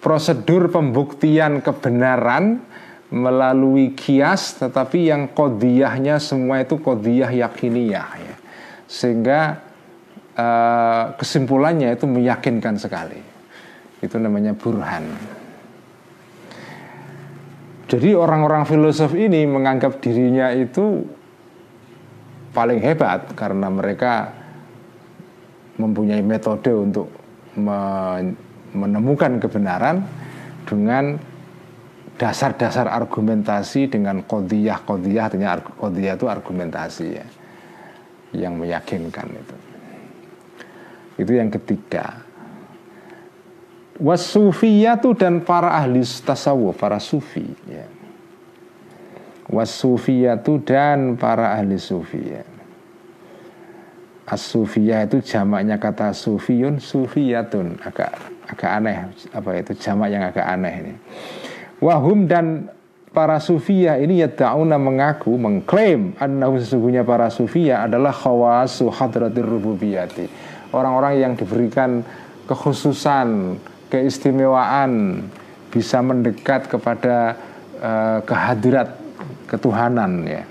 prosedur 0.00 0.72
pembuktian 0.72 1.60
kebenaran 1.60 2.64
melalui 3.10 3.92
kias 3.92 4.56
tetapi 4.56 5.12
yang 5.12 5.30
kodiyahnya 5.30 6.16
semua 6.22 6.62
itu 6.62 6.80
kodiyah 6.80 7.30
yakiniyah 7.30 8.08
ya. 8.16 8.36
sehingga 8.86 9.60
uh, 10.38 11.04
kesimpulannya 11.18 11.94
itu 11.94 12.06
meyakinkan 12.06 12.80
sekali 12.80 13.20
itu 14.00 14.16
namanya 14.16 14.56
burhan 14.56 15.04
jadi 17.90 18.14
orang-orang 18.14 18.62
filosof 18.64 19.12
ini 19.18 19.42
menganggap 19.50 19.98
dirinya 19.98 20.54
itu 20.54 21.02
paling 22.54 22.78
hebat 22.78 23.34
karena 23.34 23.66
mereka 23.66 24.30
mempunyai 25.74 26.22
metode 26.22 26.70
untuk 26.70 27.10
menemukan 28.72 29.42
kebenaran 29.42 30.06
dengan 30.64 31.18
dasar-dasar 32.20 32.84
argumentasi 32.86 33.88
dengan 33.88 34.20
kodiyah 34.28 34.84
kodiyah 34.84 35.32
artinya 35.32 35.56
kodiyah 35.56 36.14
itu 36.20 36.26
argumentasi 36.28 37.06
ya 37.16 37.26
yang 38.36 38.60
meyakinkan 38.60 39.26
itu. 39.32 39.56
Itu 41.20 41.32
yang 41.34 41.50
ketiga. 41.50 42.22
Wasufiyatu 44.00 45.12
dan 45.12 45.44
para 45.44 45.76
ahli 45.76 46.00
tasawuf 46.00 46.78
para 46.80 46.96
sufi 46.96 47.44
ya. 47.68 47.84
Wasufiyatu 49.50 50.62
dan 50.62 51.20
para 51.20 51.52
ahli 51.58 51.76
sufi 51.76 52.22
ya. 52.22 52.44
As-sufiyah 54.30 55.10
itu 55.10 55.18
jamaknya 55.26 55.82
kata 55.82 56.14
sufiyun 56.14 56.78
sufiyatun 56.78 57.82
agak 57.82 58.14
agak 58.50 58.70
aneh 58.82 58.96
apa 59.30 59.48
itu 59.54 59.72
jamak 59.78 60.08
yang 60.10 60.26
agak 60.26 60.42
aneh 60.42 60.74
ini. 60.82 60.94
Wahum 61.80 62.26
dan 62.26 62.68
para 63.10 63.38
sufiyah 63.42 63.98
ini 63.98 64.22
ya 64.22 64.28
tauna 64.30 64.78
mengaku 64.78 65.34
mengklaim 65.34 66.14
annahu 66.18 66.58
sesungguhnya 66.58 67.02
para 67.02 67.30
sufiyah 67.30 67.86
adalah 67.86 68.14
khawasu 68.14 68.90
hadratir 68.90 69.46
rububiyati. 69.46 70.26
Orang-orang 70.70 71.18
yang 71.18 71.32
diberikan 71.34 72.06
kekhususan, 72.46 73.58
keistimewaan 73.90 75.24
bisa 75.70 75.98
mendekat 75.98 76.70
kepada 76.70 77.34
uh, 77.82 78.18
kehadirat 78.22 78.94
ketuhanan 79.50 80.26
ya. 80.26 80.42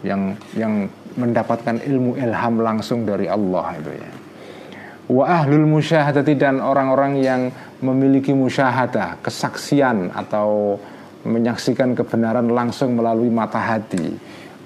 Yang 0.00 0.22
yang 0.56 0.74
mendapatkan 1.18 1.82
ilmu 1.82 2.14
ilham 2.16 2.54
langsung 2.62 3.02
dari 3.04 3.26
Allah 3.28 3.74
itu 3.76 3.92
ya. 3.98 4.10
Wa 5.08 5.24
ahlul 5.40 5.64
musyahadati 5.64 6.36
dan 6.36 6.60
orang-orang 6.60 7.16
yang 7.24 7.48
memiliki 7.80 8.36
musyahadah, 8.36 9.24
kesaksian 9.24 10.12
atau 10.12 10.76
menyaksikan 11.24 11.96
kebenaran 11.96 12.52
langsung 12.52 12.92
melalui 12.92 13.32
mata 13.32 13.56
hati. 13.56 14.12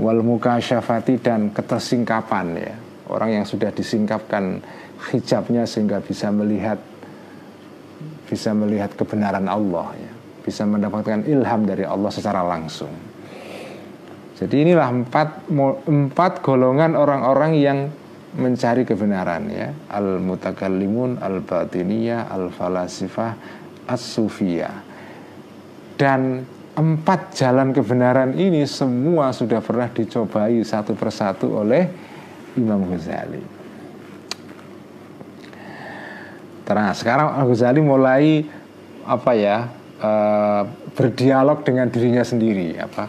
Wal 0.02 0.18
mukasyafati 0.26 1.22
dan 1.22 1.54
ketersingkapan 1.54 2.46
ya. 2.58 2.74
Orang 3.06 3.30
yang 3.30 3.46
sudah 3.46 3.70
disingkapkan 3.70 4.58
hijabnya 5.14 5.62
sehingga 5.62 6.02
bisa 6.02 6.34
melihat 6.34 6.80
bisa 8.26 8.50
melihat 8.50 8.90
kebenaran 8.98 9.46
Allah 9.46 9.94
ya. 9.94 10.12
Bisa 10.42 10.66
mendapatkan 10.66 11.22
ilham 11.22 11.62
dari 11.62 11.86
Allah 11.86 12.10
secara 12.10 12.42
langsung. 12.42 12.90
Jadi 14.42 14.66
inilah 14.66 14.90
empat 14.90 15.46
empat 15.86 16.42
golongan 16.42 16.98
orang-orang 16.98 17.52
yang 17.54 17.78
mencari 18.36 18.88
kebenaran 18.88 19.48
ya. 19.52 19.68
Al 19.92 20.20
mutakallimun 20.20 21.20
al 21.20 21.44
batiniyah 21.44 22.32
al 22.32 22.48
falasifah 22.48 23.36
as 23.88 24.02
sufiyah 24.02 24.92
dan 26.02 26.42
empat 26.72 27.36
jalan 27.36 27.70
kebenaran 27.70 28.32
ini 28.34 28.64
semua 28.64 29.30
sudah 29.30 29.60
pernah 29.60 29.86
dicobai 29.92 30.64
satu 30.64 30.96
persatu 30.96 31.60
oleh 31.60 31.86
Imam 32.56 32.88
Ghazali. 32.88 33.44
Terus 36.62 36.96
sekarang 36.98 37.36
Al 37.36 37.44
Ghazali 37.46 37.80
mulai 37.84 38.42
apa 39.04 39.30
ya 39.36 39.68
uh, 40.00 40.62
berdialog 40.96 41.62
dengan 41.62 41.86
dirinya 41.92 42.24
sendiri 42.24 42.80
apa? 42.80 43.06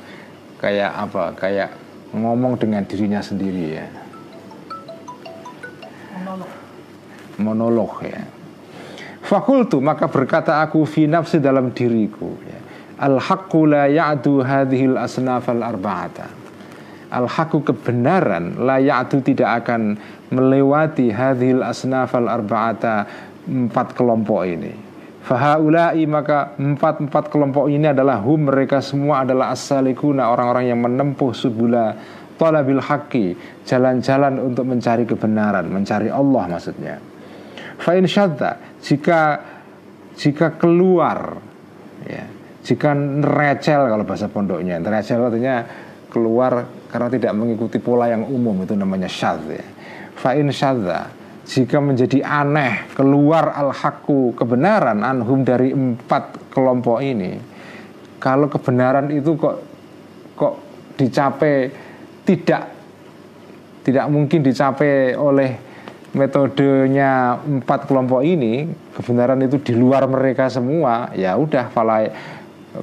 Kayak 0.59 0.91
apa? 0.93 1.23
Kayak 1.37 1.69
ngomong 2.13 2.59
dengan 2.59 2.85
dirinya 2.85 3.25
sendiri 3.25 3.65
ya 3.73 4.02
monolog. 7.39 7.93
Ya. 8.05 8.23
Fakultu 9.23 9.79
maka 9.79 10.11
berkata 10.11 10.59
aku 10.59 10.83
fi 10.83 11.07
nafsi 11.07 11.39
dalam 11.39 11.71
diriku 11.71 12.35
ya. 12.43 12.59
al 12.99 13.17
haqqu 13.17 13.65
la 13.65 13.87
ya'du 13.87 14.43
hadhil 14.43 14.99
asnaf 14.99 15.47
al 15.49 15.63
arba'ata. 15.63 16.27
Al 17.13 17.29
haqqu 17.29 17.63
kebenaran 17.63 18.59
la 18.61 18.77
ya'du 18.83 19.23
tidak 19.23 19.63
akan 19.63 19.97
melewati 20.33 21.13
hadhil 21.13 21.63
asnaf 21.63 22.13
al 22.19 22.27
arba'ata 22.27 23.07
empat 23.47 23.95
kelompok 23.95 24.41
ini. 24.47 24.73
Fahaulai 25.23 26.03
maka 26.03 26.51
empat-empat 26.59 27.31
kelompok 27.31 27.71
ini 27.71 27.87
adalah 27.87 28.19
hum 28.19 28.43
mereka 28.51 28.83
semua 28.83 29.23
adalah 29.23 29.55
asalikuna 29.55 30.27
orang-orang 30.27 30.67
yang 30.67 30.83
menempuh 30.83 31.31
subula 31.31 31.95
talabil 32.39 32.81
haqqi 32.81 33.37
jalan-jalan 33.65 34.39
untuk 34.41 34.65
mencari 34.67 35.03
kebenaran 35.05 35.69
mencari 35.69 36.09
Allah 36.09 36.43
maksudnya 36.49 36.97
fa 37.77 37.97
in 37.97 38.05
jika 38.83 39.21
jika 40.13 40.47
keluar 40.57 41.39
ya 42.05 42.25
jika 42.63 42.95
nerecel 42.95 43.91
kalau 43.91 44.03
bahasa 44.07 44.31
pondoknya 44.31 44.79
nerecel 44.79 45.19
artinya 45.19 45.65
keluar 46.13 46.69
karena 46.93 47.09
tidak 47.09 47.33
mengikuti 47.33 47.81
pola 47.81 48.05
yang 48.05 48.29
umum 48.29 48.53
itu 48.61 48.77
namanya 48.77 49.09
syadz 49.09 49.49
ya. 49.49 49.65
Fa'in 50.13 50.53
syadza 50.53 51.09
jika 51.43 51.81
menjadi 51.81 52.21
aneh 52.21 52.93
keluar 52.93 53.49
al 53.57 53.73
haqqu 53.73 54.37
kebenaran 54.37 55.01
anhum 55.01 55.41
dari 55.41 55.73
empat 55.73 56.53
kelompok 56.53 57.01
ini 57.01 57.35
kalau 58.21 58.47
kebenaran 58.47 59.09
itu 59.11 59.35
kok 59.35 59.57
kok 60.37 60.53
dicapai 60.95 61.67
tidak 62.23 62.71
tidak 63.83 64.05
mungkin 64.07 64.39
dicapai 64.39 65.13
oleh 65.19 65.59
metodenya 66.15 67.41
empat 67.43 67.89
kelompok 67.89 68.23
ini. 68.23 68.69
Kebenaran 68.95 69.43
itu 69.43 69.59
di 69.59 69.73
luar 69.75 70.07
mereka 70.07 70.47
semua. 70.47 71.11
Ya 71.17 71.35
udah 71.35 71.67
falai 71.73 72.13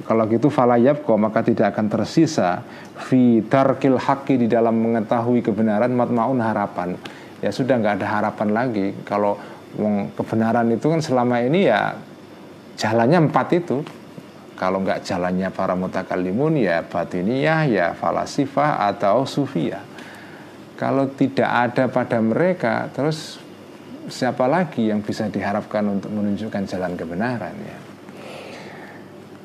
kalau 0.07 0.23
gitu 0.31 0.47
falayab 0.47 1.03
kok 1.03 1.19
maka 1.19 1.41
tidak 1.41 1.73
akan 1.75 1.89
tersisa. 1.89 2.61
Fi 3.01 3.41
haki 3.41 4.45
di 4.45 4.47
dalam 4.47 4.77
mengetahui 4.77 5.41
kebenaran 5.41 5.89
matmaun 5.91 6.39
harapan. 6.39 6.95
Ya 7.41 7.49
sudah 7.49 7.81
nggak 7.81 7.99
ada 7.99 8.07
harapan 8.07 8.49
lagi. 8.53 8.93
Kalau 9.03 9.41
kebenaran 10.15 10.69
itu 10.69 10.85
kan 10.85 11.01
selama 11.01 11.41
ini 11.41 11.65
ya 11.65 11.97
jalannya 12.77 13.31
empat 13.31 13.47
itu 13.57 13.81
kalau 14.61 14.85
nggak 14.85 15.01
jalannya 15.01 15.49
para 15.49 15.73
mutakalimun 15.73 16.61
ya 16.61 16.85
batiniyah 16.85 17.61
ya 17.65 17.87
falasifah 17.97 18.85
atau 18.93 19.25
sufia 19.25 19.81
kalau 20.77 21.09
tidak 21.17 21.49
ada 21.49 21.89
pada 21.89 22.21
mereka 22.21 22.85
terus 22.93 23.41
siapa 24.09 24.49
lagi 24.49 24.89
yang 24.89 24.99
bisa 25.05 25.29
diharapkan 25.29 25.85
untuk 25.87 26.09
menunjukkan 26.09 26.65
jalan 26.65 26.93
kebenaran 26.97 27.53
ya? 27.53 27.77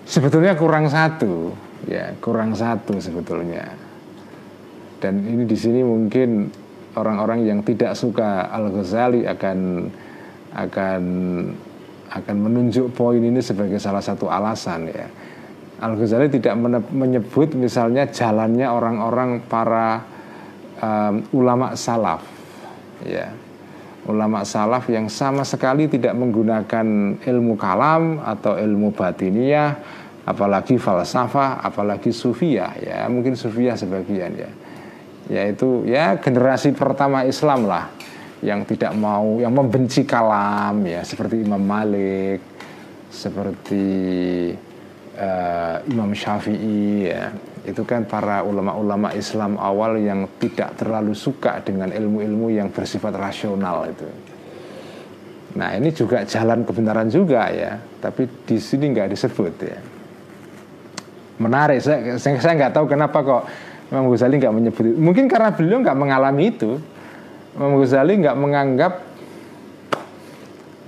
Sebetulnya 0.07 0.55
kurang 0.57 0.91
satu 0.91 1.53
ya 1.85 2.15
kurang 2.23 2.57
satu 2.57 2.97
sebetulnya. 2.97 3.69
Dan 4.97 5.21
ini 5.23 5.45
di 5.45 5.57
sini 5.59 5.85
mungkin 5.85 6.49
orang-orang 6.97 7.45
yang 7.45 7.61
tidak 7.61 7.93
suka 7.95 8.49
Al 8.49 8.73
Ghazali 8.73 9.29
akan 9.29 9.59
akan 10.57 11.03
akan 12.23 12.37
menunjuk 12.49 12.97
poin 12.97 13.21
ini 13.21 13.45
sebagai 13.45 13.77
salah 13.77 14.01
satu 14.01 14.33
alasan 14.33 14.89
ya. 14.89 15.07
Al 15.77 15.93
Ghazali 15.93 16.33
tidak 16.33 16.57
menyebut 16.89 17.53
misalnya 17.53 18.09
jalannya 18.09 18.65
orang-orang 18.65 19.45
para 19.45 20.01
um, 20.81 21.21
ulama 21.37 21.77
salaf 21.77 22.25
ya. 23.05 23.29
Ulama 24.07 24.47
salaf 24.47 24.87
yang 24.89 25.11
sama 25.11 25.43
sekali 25.45 25.91
tidak 25.91 26.15
menggunakan 26.17 27.19
ilmu 27.21 27.59
kalam 27.59 28.23
atau 28.23 28.57
ilmu 28.57 28.95
batiniah 28.95 29.77
apalagi 30.25 30.81
falsafah 30.81 31.61
apalagi 31.61 32.09
sufia 32.15 32.73
ya. 32.81 33.05
Mungkin 33.13 33.37
sufia 33.37 33.77
sebagian 33.77 34.33
ya. 34.33 34.51
Yaitu 35.27 35.85
ya 35.85 36.17
generasi 36.17 36.73
pertama 36.73 37.27
Islam 37.27 37.69
lah 37.69 37.91
yang 38.45 38.69
tidak 38.69 38.93
mau 38.93 39.41
yang 39.41 39.53
membenci 39.53 40.05
kalam 40.05 40.85
ya 40.85 41.01
seperti 41.07 41.41
Imam 41.41 41.63
Malik 41.63 42.41
seperti 43.09 43.87
uh, 45.17 45.77
Imam 45.89 46.13
Syafi'i 46.13 47.09
ya 47.09 47.33
itu 47.67 47.83
kan 47.83 48.07
para 48.07 48.47
ulama-ulama 48.47 49.11
Islam 49.17 49.59
awal 49.59 49.99
yang 49.99 50.31
tidak 50.39 50.79
terlalu 50.79 51.19
suka 51.19 51.59
dengan 51.67 51.91
ilmu-ilmu 51.91 52.55
yang 52.55 52.71
bersifat 52.71 53.19
rasional 53.19 53.91
itu. 53.91 54.07
Nah 55.59 55.75
ini 55.75 55.91
juga 55.91 56.23
jalan 56.23 56.63
kebenaran 56.63 57.11
juga 57.11 57.51
ya, 57.51 57.75
tapi 57.99 58.31
di 58.47 58.63
sini 58.63 58.95
nggak 58.95 59.11
disebut 59.11 59.55
ya. 59.67 59.79
Menarik, 61.43 61.83
saya 61.83 62.17
saya, 62.17 62.55
nggak 62.55 62.73
tahu 62.73 62.87
kenapa 62.87 63.19
kok 63.21 63.43
Imam 63.91 64.09
Ghazali 64.15 64.39
nggak 64.39 64.55
menyebut. 64.55 64.85
Mungkin 64.95 65.27
karena 65.27 65.51
beliau 65.51 65.83
nggak 65.83 65.99
mengalami 65.99 66.55
itu. 66.55 66.79
Imam 67.57 67.81
Ghazali 67.81 68.21
nggak 68.21 68.37
menganggap 68.37 68.93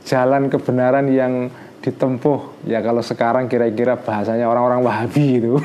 jalan 0.04 0.52
kebenaran 0.52 1.08
yang 1.08 1.48
ditempuh 1.80 2.68
ya 2.68 2.84
kalau 2.84 3.00
sekarang 3.00 3.48
kira-kira 3.48 3.96
bahasanya 3.96 4.44
orang-orang 4.44 4.84
Wahabi 4.84 5.40
itu 5.40 5.56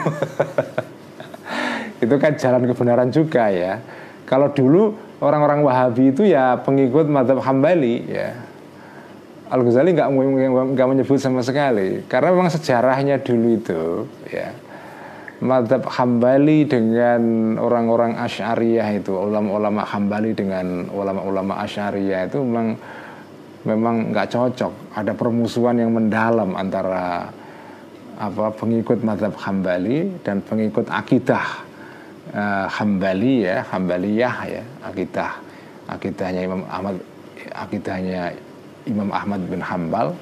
itu 2.03 2.15
kan 2.19 2.35
jalan 2.39 2.63
kebenaran 2.63 3.09
juga 3.11 3.51
ya. 3.51 3.83
Kalau 4.23 4.55
dulu 4.55 4.95
orang-orang 5.19 5.59
Wahabi 5.67 6.15
itu 6.15 6.23
ya 6.23 6.55
pengikut 6.63 7.11
madhab 7.11 7.43
Hambali 7.43 8.07
ya. 8.07 8.31
Al 9.51 9.61
Ghazali 9.61 9.91
nggak 9.91 10.09
nggak 10.71 10.87
menyebut 10.87 11.19
sama 11.19 11.43
sekali 11.43 12.01
karena 12.09 12.33
memang 12.33 12.49
sejarahnya 12.49 13.21
dulu 13.21 13.47
itu 13.53 13.83
ya 14.31 14.49
madhab 15.43 15.83
Hambali 15.91 16.63
dengan 16.63 17.55
orang-orang 17.59 18.15
Asy'ariyah 18.15 18.95
itu 18.95 19.11
ulama-ulama 19.11 19.83
Hambali 19.83 20.31
dengan 20.31 20.87
ulama-ulama 20.87 21.59
Asy'ariyah 21.67 22.31
itu 22.31 22.39
memang 22.39 22.79
memang 23.67 23.95
nggak 24.15 24.27
cocok. 24.31 24.73
Ada 24.95 25.11
permusuhan 25.11 25.83
yang 25.83 25.91
mendalam 25.91 26.55
antara 26.55 27.27
apa 28.15 28.45
pengikut 28.55 29.03
madhab 29.03 29.35
Hambali 29.35 30.15
dan 30.23 30.39
pengikut 30.39 30.87
akidah 30.87 31.59
uh, 32.31 32.67
Hambali 32.71 33.43
ya, 33.43 33.67
Hambaliyah 33.67 34.35
ya, 34.47 34.63
akidah. 34.87 35.43
Akidahnya 35.83 36.47
Imam 36.47 36.63
Ahmad 36.71 36.95
akidahnya 37.51 38.31
Imam 38.87 39.11
Ahmad 39.11 39.43
bin 39.51 39.59
Hambal 39.59 40.15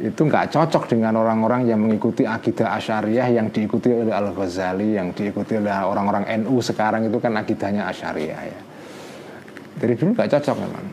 itu 0.00 0.20
nggak 0.24 0.48
cocok 0.56 0.88
dengan 0.88 1.20
orang-orang 1.20 1.68
yang 1.68 1.84
mengikuti 1.84 2.24
akidah 2.24 2.72
Asyariah 2.80 3.28
yang 3.36 3.52
diikuti 3.52 3.92
oleh 3.92 4.10
Al 4.10 4.32
Ghazali, 4.32 4.96
yang 4.96 5.12
diikuti 5.12 5.60
oleh 5.60 5.70
orang-orang 5.70 6.24
NU 6.40 6.58
sekarang 6.64 7.04
itu 7.04 7.20
kan 7.20 7.36
akidahnya 7.36 7.84
Asyariah 7.84 8.42
ya. 8.48 8.60
Dari 9.76 9.94
dulu 9.96 10.16
nggak 10.16 10.30
cocok 10.32 10.56
memang. 10.56 10.86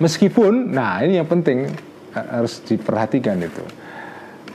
Meskipun, 0.00 0.72
nah 0.72 1.04
ini 1.04 1.20
yang 1.20 1.28
penting 1.28 1.68
harus 2.16 2.64
diperhatikan 2.64 3.36
itu. 3.44 3.64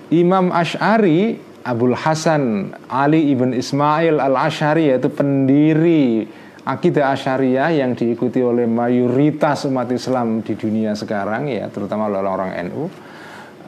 Imam 0.09 0.49
Ash'ari 0.49 1.37
Abdul 1.65 1.97
Hasan 1.97 2.73
Ali 2.85 3.33
ibn 3.33 3.49
Ismail 3.49 4.21
al 4.21 4.37
Ashari 4.37 4.93
yaitu 4.93 5.09
pendiri 5.09 6.29
akidah 6.65 7.13
Asyariah 7.13 7.69
yang 7.85 7.93
diikuti 7.93 8.41
oleh 8.41 8.65
mayoritas 8.65 9.69
umat 9.69 9.85
Islam 9.93 10.41
di 10.41 10.57
dunia 10.57 10.97
sekarang 10.97 11.45
ya 11.45 11.69
terutama 11.69 12.09
oleh 12.09 12.25
orang 12.25 12.51
NU 12.67 12.89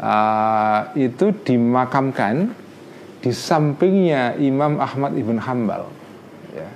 uh, 0.01 0.81
itu 0.97 1.29
dimakamkan 1.45 2.49
di 3.21 3.31
sampingnya 3.33 4.38
Imam 4.41 4.77
Ahmad 4.81 5.13
ibn 5.17 5.41
Hambal 5.41 5.89
ya, 6.53 6.69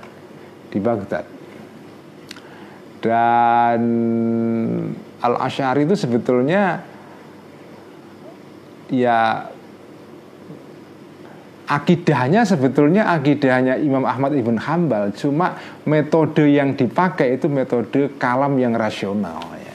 di 0.70 0.78
Baghdad. 0.82 1.26
Dan 3.02 3.82
Al 5.22 5.34
Ashari 5.42 5.86
itu 5.86 5.98
sebetulnya 5.98 6.82
ya 8.90 9.50
akidahnya 11.72 12.44
sebetulnya 12.44 13.08
akidahnya 13.16 13.80
Imam 13.80 14.04
Ahmad 14.04 14.36
ibn 14.36 14.60
Hambal 14.60 15.16
cuma 15.16 15.56
metode 15.88 16.44
yang 16.52 16.76
dipakai 16.76 17.40
itu 17.40 17.48
metode 17.48 18.12
kalam 18.20 18.60
yang 18.60 18.76
rasional 18.76 19.40
ya. 19.56 19.74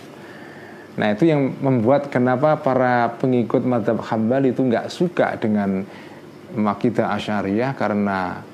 Nah 0.97 1.07
itu 1.13 1.29
yang 1.29 1.57
membuat 1.57 2.13
kenapa 2.13 2.57
para 2.61 3.17
pengikut 3.17 3.65
madhab 3.65 3.97
Hambal 4.05 4.45
itu 4.45 4.61
nggak 4.61 4.93
suka 4.93 5.37
dengan 5.41 5.81
makidah 6.53 7.17
Asyariah 7.17 7.73
karena 7.73 8.45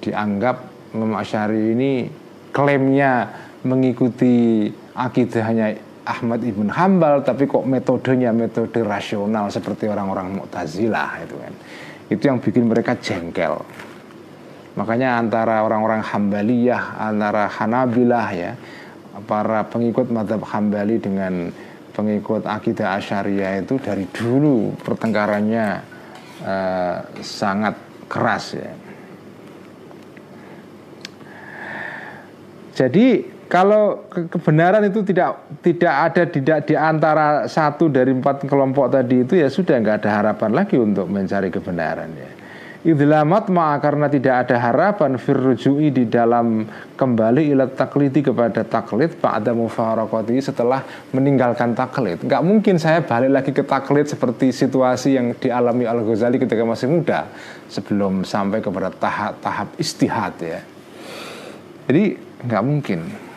dianggap 0.00 0.56
Imam 0.96 1.12
Asyari 1.20 1.76
ini 1.76 2.08
klaimnya 2.56 3.28
mengikuti 3.68 4.68
akidahnya 4.96 5.76
Ahmad 6.08 6.40
ibn 6.40 6.72
Hambal 6.72 7.20
tapi 7.20 7.44
kok 7.44 7.68
metodenya 7.68 8.32
metode 8.32 8.80
rasional 8.80 9.52
seperti 9.52 9.92
orang-orang 9.92 10.40
Mu'tazilah 10.40 11.20
itu 11.20 11.36
kan 11.36 11.52
itu 12.08 12.24
yang 12.28 12.40
bikin 12.40 12.68
mereka 12.68 12.96
jengkel. 12.96 13.60
Makanya 14.76 15.18
antara 15.20 15.64
orang-orang 15.66 16.00
Hambaliyah 16.00 17.02
antara 17.02 17.50
Hanabilah 17.50 18.28
ya 18.32 18.52
para 19.26 19.66
pengikut 19.66 20.08
madhab 20.08 20.44
Hambali 20.46 21.02
dengan 21.02 21.50
pengikut 21.90 22.46
akidah 22.46 22.94
Asyariah 22.94 23.66
itu 23.66 23.74
dari 23.82 24.06
dulu 24.06 24.70
pertengkarannya 24.86 25.66
uh, 26.46 26.96
sangat 27.18 27.74
keras 28.06 28.54
ya. 28.54 28.72
Jadi 32.78 33.37
kalau 33.48 34.04
kebenaran 34.12 34.84
itu 34.84 35.00
tidak 35.00 35.40
tidak 35.64 35.94
ada 36.12 36.22
tidak 36.28 36.58
di 36.68 36.76
antara 36.76 37.48
satu 37.48 37.88
dari 37.88 38.12
empat 38.12 38.44
kelompok 38.44 38.92
tadi 38.92 39.24
itu 39.24 39.40
ya 39.40 39.48
sudah 39.48 39.80
nggak 39.80 40.04
ada 40.04 40.10
harapan 40.20 40.50
lagi 40.52 40.76
untuk 40.76 41.08
mencari 41.08 41.48
kebenaran 41.48 42.12
ya. 42.12 42.30
Idlamat 42.78 43.50
ma 43.50 43.74
karena 43.82 44.06
tidak 44.06 44.46
ada 44.46 44.54
harapan 44.54 45.18
firrujui 45.18 45.90
di 45.90 46.06
dalam 46.06 46.62
kembali 46.94 47.50
ila 47.50 47.66
taklidi 47.66 48.22
kepada 48.22 48.62
taklid 48.62 49.18
pada 49.18 49.50
mufarakati 49.50 50.38
setelah 50.38 50.86
meninggalkan 51.10 51.74
taklid. 51.74 52.22
Nggak 52.22 52.42
mungkin 52.46 52.78
saya 52.78 53.02
balik 53.02 53.34
lagi 53.34 53.50
ke 53.50 53.66
taklid 53.66 54.06
seperti 54.06 54.54
situasi 54.54 55.18
yang 55.18 55.34
dialami 55.34 55.90
Al 55.90 56.06
Ghazali 56.06 56.38
ketika 56.38 56.62
masih 56.62 56.86
muda 56.86 57.26
sebelum 57.66 58.22
sampai 58.22 58.62
kepada 58.62 58.94
tahap 58.94 59.42
tahap 59.42 59.68
istihad 59.74 60.38
ya. 60.38 60.62
Jadi 61.90 62.14
nggak 62.46 62.62
mungkin 62.62 63.27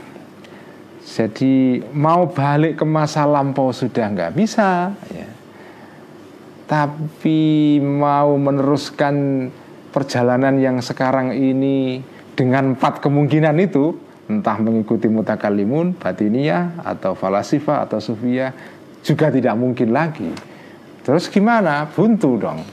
jadi 1.11 1.83
mau 1.91 2.31
balik 2.31 2.79
ke 2.79 2.85
masa 2.87 3.27
lampau 3.27 3.75
sudah 3.75 4.07
nggak 4.07 4.31
bisa 4.31 4.95
ya 5.11 5.27
tapi 6.71 7.83
mau 7.83 8.39
meneruskan 8.39 9.47
perjalanan 9.91 10.55
yang 10.55 10.79
sekarang 10.79 11.35
ini 11.35 11.99
dengan 12.31 12.79
empat 12.79 13.03
kemungkinan 13.03 13.59
itu 13.59 13.91
entah 14.31 14.55
mengikuti 14.55 15.11
mutakalimun, 15.11 15.99
batiniyah 15.99 16.79
atau 16.79 17.11
falasifa 17.11 17.83
atau 17.83 17.99
sufia 17.99 18.55
juga 19.03 19.27
tidak 19.27 19.51
mungkin 19.59 19.91
lagi. 19.91 20.31
Terus 21.03 21.27
gimana? 21.27 21.91
Buntu 21.91 22.39
dong. 22.39 22.63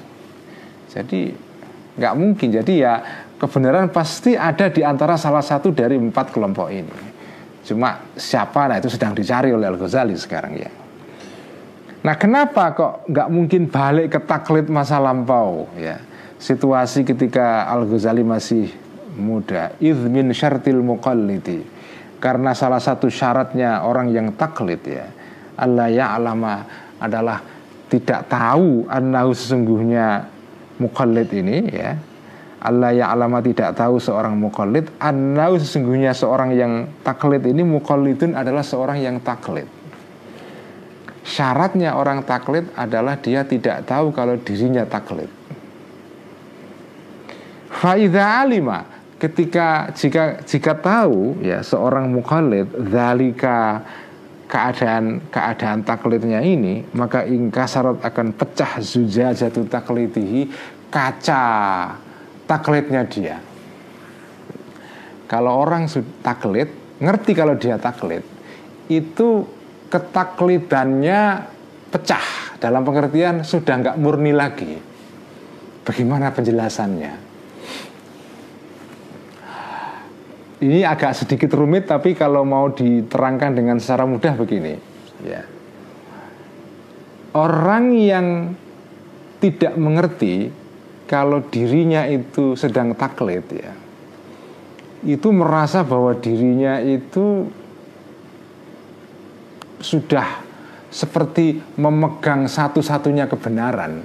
Jadi 0.87 1.35
nggak 1.99 2.15
mungkin. 2.15 2.49
Jadi 2.55 2.73
ya 2.79 3.03
kebenaran 3.35 3.91
pasti 3.91 4.39
ada 4.39 4.71
di 4.71 4.87
antara 4.87 5.19
salah 5.19 5.43
satu 5.43 5.75
dari 5.75 5.99
empat 5.99 6.31
kelompok 6.31 6.71
ini. 6.71 7.18
Cuma 7.69 8.01
siapa? 8.17 8.65
Nah 8.65 8.81
itu 8.81 8.89
sedang 8.89 9.13
dicari 9.13 9.53
oleh 9.53 9.69
Al 9.69 9.77
Ghazali 9.77 10.17
sekarang 10.17 10.57
ya. 10.57 10.73
Nah 12.01 12.17
kenapa 12.17 12.73
kok 12.73 12.93
nggak 13.05 13.29
mungkin 13.29 13.69
balik 13.69 14.17
ke 14.17 14.21
taklid 14.25 14.73
masa 14.73 14.97
lampau 14.97 15.69
ya 15.77 16.01
situasi 16.41 17.05
ketika 17.05 17.69
Al 17.69 17.85
Ghazali 17.85 18.25
masih 18.25 18.73
muda 19.19 19.75
izmin 19.83 20.31
syartil 20.31 20.81
muqallidi 20.81 21.67
karena 22.23 22.55
salah 22.55 22.79
satu 22.79 23.11
syaratnya 23.11 23.83
orang 23.83 24.15
yang 24.15 24.33
taklid 24.39 24.81
ya 24.87 25.11
Allah 25.59 25.91
ya 25.91 26.15
alama 26.15 26.65
adalah 27.03 27.43
tidak 27.91 28.31
tahu 28.31 28.87
annahu 28.87 29.35
sesungguhnya 29.35 30.31
muqallid 30.79 31.29
ini 31.35 31.59
ya 31.75 31.99
Allah 32.59 32.91
ya 32.91 33.15
alama 33.15 33.39
tidak 33.39 33.79
tahu 33.79 34.03
seorang 34.03 34.35
muqallid 34.35 34.91
annahu 34.99 35.63
sesungguhnya 35.63 36.11
seorang 36.11 36.51
yang 36.59 36.91
taklid 37.07 37.47
ini 37.47 37.63
muqallidun 37.63 38.35
adalah 38.35 38.67
seorang 38.67 38.99
yang 38.99 39.23
taklid. 39.23 39.71
Syaratnya 41.23 41.95
orang 41.95 42.27
taklid 42.27 42.67
adalah 42.75 43.21
dia 43.21 43.47
tidak 43.47 43.87
tahu 43.87 44.11
kalau 44.11 44.35
dirinya 44.43 44.83
taklid. 44.89 45.31
Faida 47.69 48.43
alima 48.43 48.83
ketika 49.19 49.91
jika 49.95 50.43
jika 50.43 50.73
tahu 50.79 51.39
ya 51.43 51.63
seorang 51.63 52.11
mukhalid 52.11 52.71
zalika 52.91 53.83
keadaan 54.47 55.21
keadaan 55.29 55.83
taklidnya 55.83 56.41
ini 56.43 56.87
maka 56.95 57.23
ingkasarat 57.23 58.01
akan 58.03 58.35
pecah 58.35 58.81
jatuh 58.81 59.67
taklidihi 59.69 60.49
kaca 60.89 61.47
taklidnya 62.49 63.05
dia. 63.05 63.37
Kalau 65.29 65.61
orang 65.61 65.85
taklid 66.25 66.73
ngerti 66.99 67.37
kalau 67.37 67.55
dia 67.61 67.77
taklid 67.77 68.25
itu 68.89 69.45
ketaklidannya 69.93 71.45
pecah 71.93 72.57
dalam 72.57 72.83
pengertian 72.83 73.45
sudah 73.45 73.75
nggak 73.77 73.99
murni 74.01 74.33
lagi. 74.33 74.81
Bagaimana 75.85 76.33
penjelasannya? 76.33 77.29
Ini 80.59 80.83
agak 80.83 81.15
sedikit 81.15 81.55
rumit 81.55 81.87
tapi 81.87 82.19
kalau 82.19 82.43
mau 82.43 82.67
diterangkan 82.73 83.55
dengan 83.55 83.79
secara 83.79 84.05
mudah 84.05 84.35
begini, 84.35 84.75
ya. 85.23 85.47
Orang 87.31 87.95
yang 87.95 88.59
tidak 89.39 89.79
mengerti 89.79 90.51
kalau 91.09 91.41
dirinya 91.49 92.05
itu 92.05 92.53
sedang 92.55 92.93
taklid 92.93 93.49
ya. 93.49 93.73
Itu 95.03 95.33
merasa 95.33 95.81
bahwa 95.81 96.13
dirinya 96.13 96.79
itu 96.85 97.49
sudah 99.81 100.45
seperti 100.93 101.59
memegang 101.81 102.45
satu-satunya 102.45 103.25
kebenaran. 103.25 104.05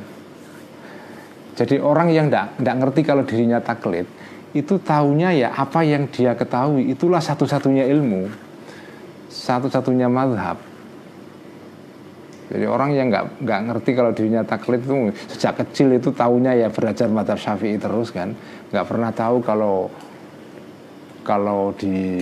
Jadi 1.53 1.77
orang 1.77 2.09
yang 2.09 2.31
tidak 2.31 2.75
ngerti 2.81 3.01
kalau 3.05 3.23
dirinya 3.27 3.59
taklid 3.61 4.07
itu 4.53 4.77
tahunya 4.77 5.29
ya 5.33 5.49
apa 5.57 5.81
yang 5.81 6.05
dia 6.13 6.37
ketahui 6.37 6.93
itulah 6.93 7.17
satu-satunya 7.17 7.89
ilmu, 7.89 8.29
satu-satunya 9.33 10.05
madhab. 10.05 10.72
Jadi 12.53 12.69
orang 12.69 12.93
yang 12.93 13.09
nggak 13.09 13.41
nggak 13.41 13.59
ngerti 13.65 13.91
kalau 13.97 14.13
dirinya 14.13 14.45
taklid 14.45 14.85
itu 14.85 15.09
sejak 15.25 15.65
kecil 15.65 15.89
itu 15.97 16.13
tahunya 16.13 16.61
ya 16.61 16.67
belajar 16.69 17.09
madhab 17.09 17.41
syafi'i 17.41 17.81
terus 17.81 18.13
kan, 18.13 18.37
nggak 18.69 18.85
pernah 18.85 19.09
tahu 19.09 19.41
kalau 19.41 19.89
kalau 21.25 21.73
di 21.73 22.21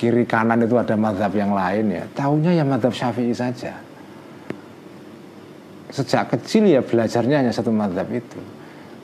kiri 0.00 0.24
kanan 0.24 0.64
itu 0.64 0.80
ada 0.80 0.96
madhab 0.96 1.28
yang 1.36 1.52
lain 1.52 2.00
ya. 2.00 2.04
Tahunya 2.16 2.56
ya 2.56 2.64
madhab 2.64 2.96
syafi'i 2.96 3.36
saja. 3.36 3.76
Sejak 5.92 6.32
kecil 6.32 6.72
ya 6.72 6.80
belajarnya 6.80 7.44
hanya 7.44 7.52
satu 7.52 7.68
madhab 7.68 8.08
itu. 8.08 8.40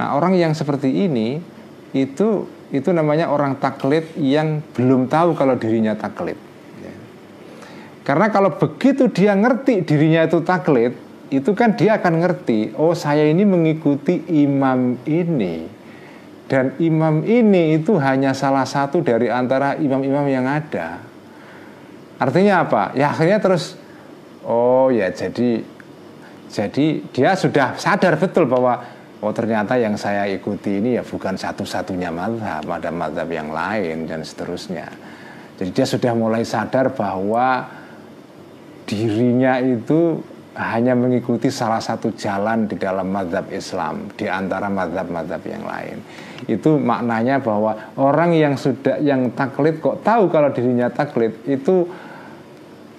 Nah 0.01 0.17
orang 0.17 0.33
yang 0.33 0.57
seperti 0.57 0.89
ini 0.89 1.45
itu 1.93 2.49
itu 2.73 2.89
namanya 2.89 3.29
orang 3.29 3.61
taklid 3.61 4.17
yang 4.17 4.65
belum 4.73 5.13
tahu 5.13 5.37
kalau 5.37 5.61
dirinya 5.61 5.93
taklid. 5.93 6.41
Karena 8.03 8.31
kalau 8.35 8.59
begitu 8.59 9.07
dia 9.11 9.35
ngerti 9.35 9.87
dirinya 9.87 10.27
itu 10.27 10.43
taklid 10.43 10.95
itu 11.33 11.51
kan 11.57 11.79
dia 11.79 11.97
akan 11.97 12.21
ngerti 12.21 12.75
oh 12.77 12.93
saya 12.93 13.25
ini 13.25 13.47
mengikuti 13.47 14.21
imam 14.29 14.99
ini 15.07 15.83
dan 16.53 16.77
imam 16.77 17.25
ini 17.25 17.81
itu 17.81 17.97
hanya 17.97 18.37
salah 18.37 18.69
satu 18.69 19.01
dari 19.01 19.33
antara 19.33 19.73
imam-imam 19.81 20.29
yang 20.29 20.45
ada. 20.45 21.01
Artinya 22.21 22.69
apa? 22.69 22.93
Ya 22.93 23.09
akhirnya 23.09 23.41
terus 23.41 23.81
oh 24.45 24.93
ya 24.93 25.09
jadi 25.09 25.65
jadi 26.53 26.87
dia 27.09 27.33
sudah 27.41 27.81
sadar 27.81 28.21
betul 28.21 28.45
bahwa 28.45 28.85
oh 29.25 29.33
ternyata 29.33 29.81
yang 29.81 29.97
saya 29.97 30.29
ikuti 30.29 30.77
ini 30.77 31.01
ya 31.01 31.03
bukan 31.09 31.41
satu-satunya 31.41 32.13
madhab, 32.13 32.69
ada 32.69 32.93
madhab 32.93 33.33
yang 33.33 33.49
lain 33.49 34.05
dan 34.05 34.21
seterusnya. 34.21 34.93
Jadi 35.57 35.73
dia 35.73 35.89
sudah 35.89 36.13
mulai 36.13 36.45
sadar 36.45 36.93
bahwa 36.93 37.65
dirinya 38.93 39.57
itu 39.57 40.21
hanya 40.53 40.93
mengikuti 40.93 41.49
salah 41.49 41.81
satu 41.81 42.13
jalan 42.13 42.69
di 42.69 42.77
dalam 42.77 43.09
madhab 43.09 43.49
Islam 43.49 44.13
di 44.13 44.29
antara 44.29 44.69
madhab-madhab 44.69 45.41
yang 45.49 45.65
lain. 45.65 45.97
Itu 46.45 46.77
maknanya 46.77 47.41
bahwa 47.41 47.73
orang 47.97 48.37
yang 48.37 48.61
sudah 48.61 49.01
yang 49.01 49.33
taklid 49.33 49.81
kok 49.81 50.05
tahu 50.05 50.29
kalau 50.29 50.53
dirinya 50.53 50.93
taklid 50.93 51.33
itu 51.49 51.89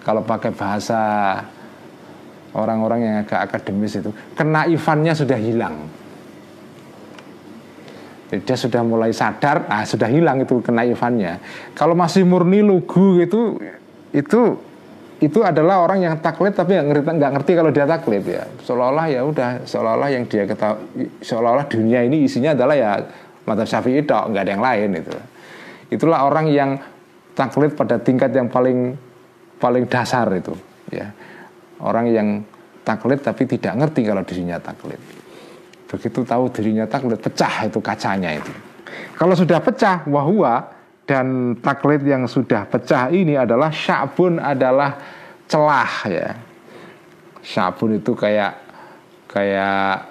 kalau 0.02 0.26
pakai 0.26 0.50
bahasa 0.50 1.02
orang-orang 2.58 3.00
yang 3.06 3.16
agak 3.22 3.54
akademis 3.54 4.02
itu 4.02 4.10
kenaifannya 4.34 5.14
sudah 5.14 5.38
hilang. 5.38 5.78
Dia 8.34 8.58
sudah 8.58 8.82
mulai 8.82 9.14
sadar 9.14 9.70
ah 9.70 9.86
sudah 9.86 10.10
hilang 10.10 10.42
itu 10.42 10.58
kenaifannya 10.58 11.38
kalau 11.78 11.94
masih 11.94 12.26
murni 12.26 12.66
lugu 12.66 13.22
itu 13.22 13.62
itu 14.10 14.58
itu 15.24 15.40
adalah 15.40 15.88
orang 15.88 16.04
yang 16.04 16.16
taklid 16.20 16.52
tapi 16.52 16.76
nggak 16.76 17.08
ngerti 17.08 17.16
ngerti 17.16 17.52
kalau 17.56 17.72
dia 17.72 17.88
taklid 17.88 18.24
ya. 18.28 18.44
Seolah-olah 18.68 19.08
ya 19.08 19.22
udah 19.24 19.50
seolah-olah 19.64 20.10
yang 20.12 20.24
dia 20.28 20.44
ketahui 20.44 21.08
seolah-olah 21.24 21.66
dunia 21.72 22.04
ini 22.04 22.28
isinya 22.28 22.52
adalah 22.52 22.76
ya 22.76 23.00
mata 23.48 23.64
syafi'i 23.64 24.04
itu 24.04 24.12
nggak 24.12 24.44
ada 24.44 24.52
yang 24.56 24.64
lain 24.64 24.90
itu 25.00 25.12
itulah 25.94 26.26
orang 26.26 26.50
yang 26.50 26.82
taklid 27.38 27.78
pada 27.78 28.02
tingkat 28.02 28.34
yang 28.34 28.50
paling 28.50 28.98
paling 29.62 29.86
dasar 29.86 30.26
itu 30.34 30.54
ya. 30.90 31.14
Orang 31.84 32.10
yang 32.10 32.42
taklid 32.88 33.22
tapi 33.22 33.44
tidak 33.46 33.76
ngerti 33.76 34.08
kalau 34.08 34.24
dirinya 34.24 34.58
taklid. 34.58 35.00
Begitu 35.88 36.20
tahu 36.26 36.50
dirinya 36.50 36.90
taklid 36.90 37.22
pecah 37.22 37.70
itu 37.70 37.80
kacanya 37.84 38.34
itu. 38.34 38.54
Kalau 39.14 39.38
sudah 39.38 39.62
pecah 39.62 40.02
wahwa 40.10 40.64
dan 41.04 41.58
taklid 41.60 42.04
yang 42.08 42.24
sudah 42.28 42.64
pecah 42.68 43.12
ini 43.12 43.36
adalah 43.36 43.72
syabun 43.72 44.40
adalah 44.40 44.96
celah 45.48 45.94
ya 46.08 46.30
syabun 47.44 48.00
itu 48.00 48.16
kayak 48.16 48.56
kayak 49.28 50.08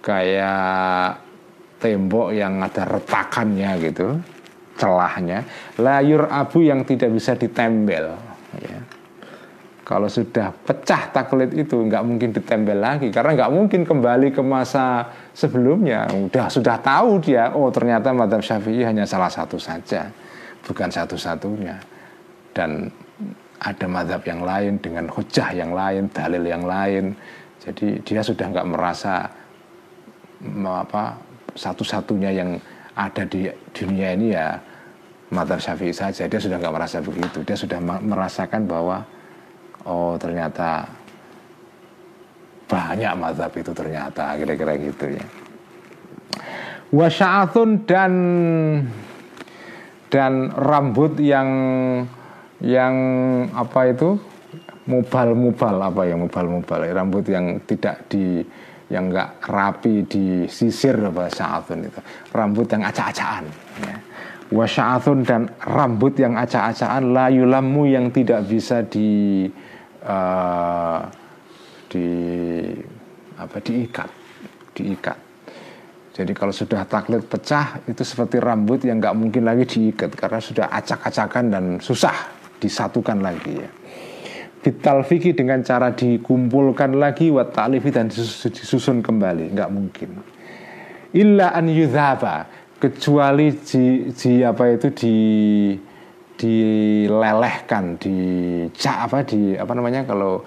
kayak 0.00 1.20
tembok 1.80 2.32
yang 2.32 2.64
ada 2.64 2.88
retakannya 2.96 3.70
gitu 3.84 4.16
celahnya 4.80 5.44
layur 5.76 6.24
abu 6.32 6.64
yang 6.64 6.82
tidak 6.88 7.12
bisa 7.12 7.36
ditembel 7.36 8.16
ya. 8.58 8.78
Kalau 9.84 10.08
sudah 10.08 10.48
pecah 10.64 11.12
taklid 11.12 11.52
itu 11.52 11.76
nggak 11.76 12.00
mungkin 12.08 12.32
ditempel 12.32 12.80
lagi. 12.80 13.12
Karena 13.12 13.36
nggak 13.36 13.52
mungkin 13.52 13.84
kembali 13.84 14.32
ke 14.32 14.40
masa 14.40 15.12
sebelumnya. 15.36 16.08
Udah 16.08 16.48
sudah 16.48 16.80
tahu 16.80 17.20
dia 17.20 17.52
oh 17.52 17.68
ternyata 17.68 18.08
madhab 18.16 18.40
syafi'i 18.40 18.80
hanya 18.80 19.04
salah 19.04 19.28
satu 19.28 19.60
saja 19.60 20.08
bukan 20.64 20.88
satu-satunya. 20.88 21.76
Dan 22.56 22.88
ada 23.60 23.86
madhab 23.86 24.24
yang 24.24 24.40
lain 24.40 24.80
dengan 24.80 25.04
hujah 25.12 25.52
yang 25.52 25.76
lain 25.76 26.08
dalil 26.08 26.40
yang 26.40 26.64
lain. 26.64 27.12
Jadi 27.60 28.00
dia 28.08 28.24
sudah 28.24 28.48
nggak 28.56 28.68
merasa 28.72 29.28
apa 30.64 31.04
satu-satunya 31.52 32.32
yang 32.32 32.56
ada 32.96 33.28
di 33.28 33.52
dunia 33.76 34.16
ini 34.16 34.32
ya 34.32 34.56
madhab 35.28 35.60
syafi'i 35.60 35.92
saja. 35.92 36.24
Dia 36.24 36.40
sudah 36.40 36.56
nggak 36.56 36.72
merasa 36.72 37.04
begitu. 37.04 37.44
Dia 37.44 37.56
sudah 37.60 37.84
merasakan 37.84 38.64
bahwa 38.64 39.04
oh 39.84 40.16
ternyata 40.16 40.88
banyak 42.64 43.12
mazhab 43.20 43.52
itu 43.54 43.70
ternyata 43.76 44.34
kira-kira 44.40 44.74
gitu 44.80 45.14
ya. 45.14 45.26
Wasya'atun 46.94 47.84
dan 47.84 48.12
dan 50.08 50.54
rambut 50.54 51.18
yang 51.18 51.48
yang 52.62 52.94
apa 53.50 53.90
itu? 53.90 54.16
Mubal 54.84 55.32
mubal 55.32 55.80
apa 55.80 56.04
ya 56.04 56.12
mubal 56.12 56.44
mubal 56.44 56.84
rambut 56.92 57.24
yang 57.32 57.56
tidak 57.64 58.04
di 58.12 58.44
yang 58.92 59.08
enggak 59.08 59.40
rapi 59.48 60.04
di 60.04 60.44
sisir 60.46 61.00
sya'atun 61.08 61.78
itu. 61.88 62.00
Rambut 62.30 62.68
yang 62.68 62.84
acak-acakan 62.84 63.44
ya. 63.80 63.96
Wasya'atun 64.52 65.18
dan 65.24 65.48
rambut 65.66 66.14
yang 66.20 66.36
acak-acakan 66.36 67.16
la 67.16 67.26
yulamu 67.32 67.88
yang 67.88 68.12
tidak 68.12 68.44
bisa 68.44 68.84
di 68.84 69.48
uh, 70.04 71.00
di 71.88 72.06
apa 73.34 73.56
diikat 73.58 74.10
diikat 74.76 75.18
jadi 76.14 76.30
kalau 76.30 76.54
sudah 76.54 76.86
taklid 76.86 77.26
pecah 77.26 77.82
itu 77.90 78.06
seperti 78.06 78.38
rambut 78.38 78.86
yang 78.86 79.02
nggak 79.02 79.18
mungkin 79.18 79.42
lagi 79.42 79.66
diikat 79.66 80.14
karena 80.14 80.38
sudah 80.38 80.70
acak-acakan 80.70 81.44
dan 81.50 81.64
susah 81.82 82.14
disatukan 82.62 83.18
lagi 83.18 83.58
ya. 83.58 83.70
Bitalfiki 84.62 85.34
dengan 85.34 85.60
cara 85.66 85.90
dikumpulkan 85.90 86.96
lagi 86.96 87.34
wat 87.34 87.52
ta'lifi 87.52 87.90
dan 87.90 88.08
disusun 88.08 89.02
kembali 89.02 89.58
nggak 89.58 89.70
mungkin. 89.74 90.10
Illa 91.18 91.50
an 91.50 91.66
yudhaba 91.66 92.46
kecuali 92.78 93.50
di, 93.58 94.14
di 94.14 94.32
apa 94.46 94.70
itu 94.70 94.88
di 94.94 95.16
dilelehkan 96.34 97.98
di 97.98 98.16
apa 98.90 99.22
di 99.22 99.54
apa 99.54 99.72
namanya 99.72 100.02
kalau 100.02 100.42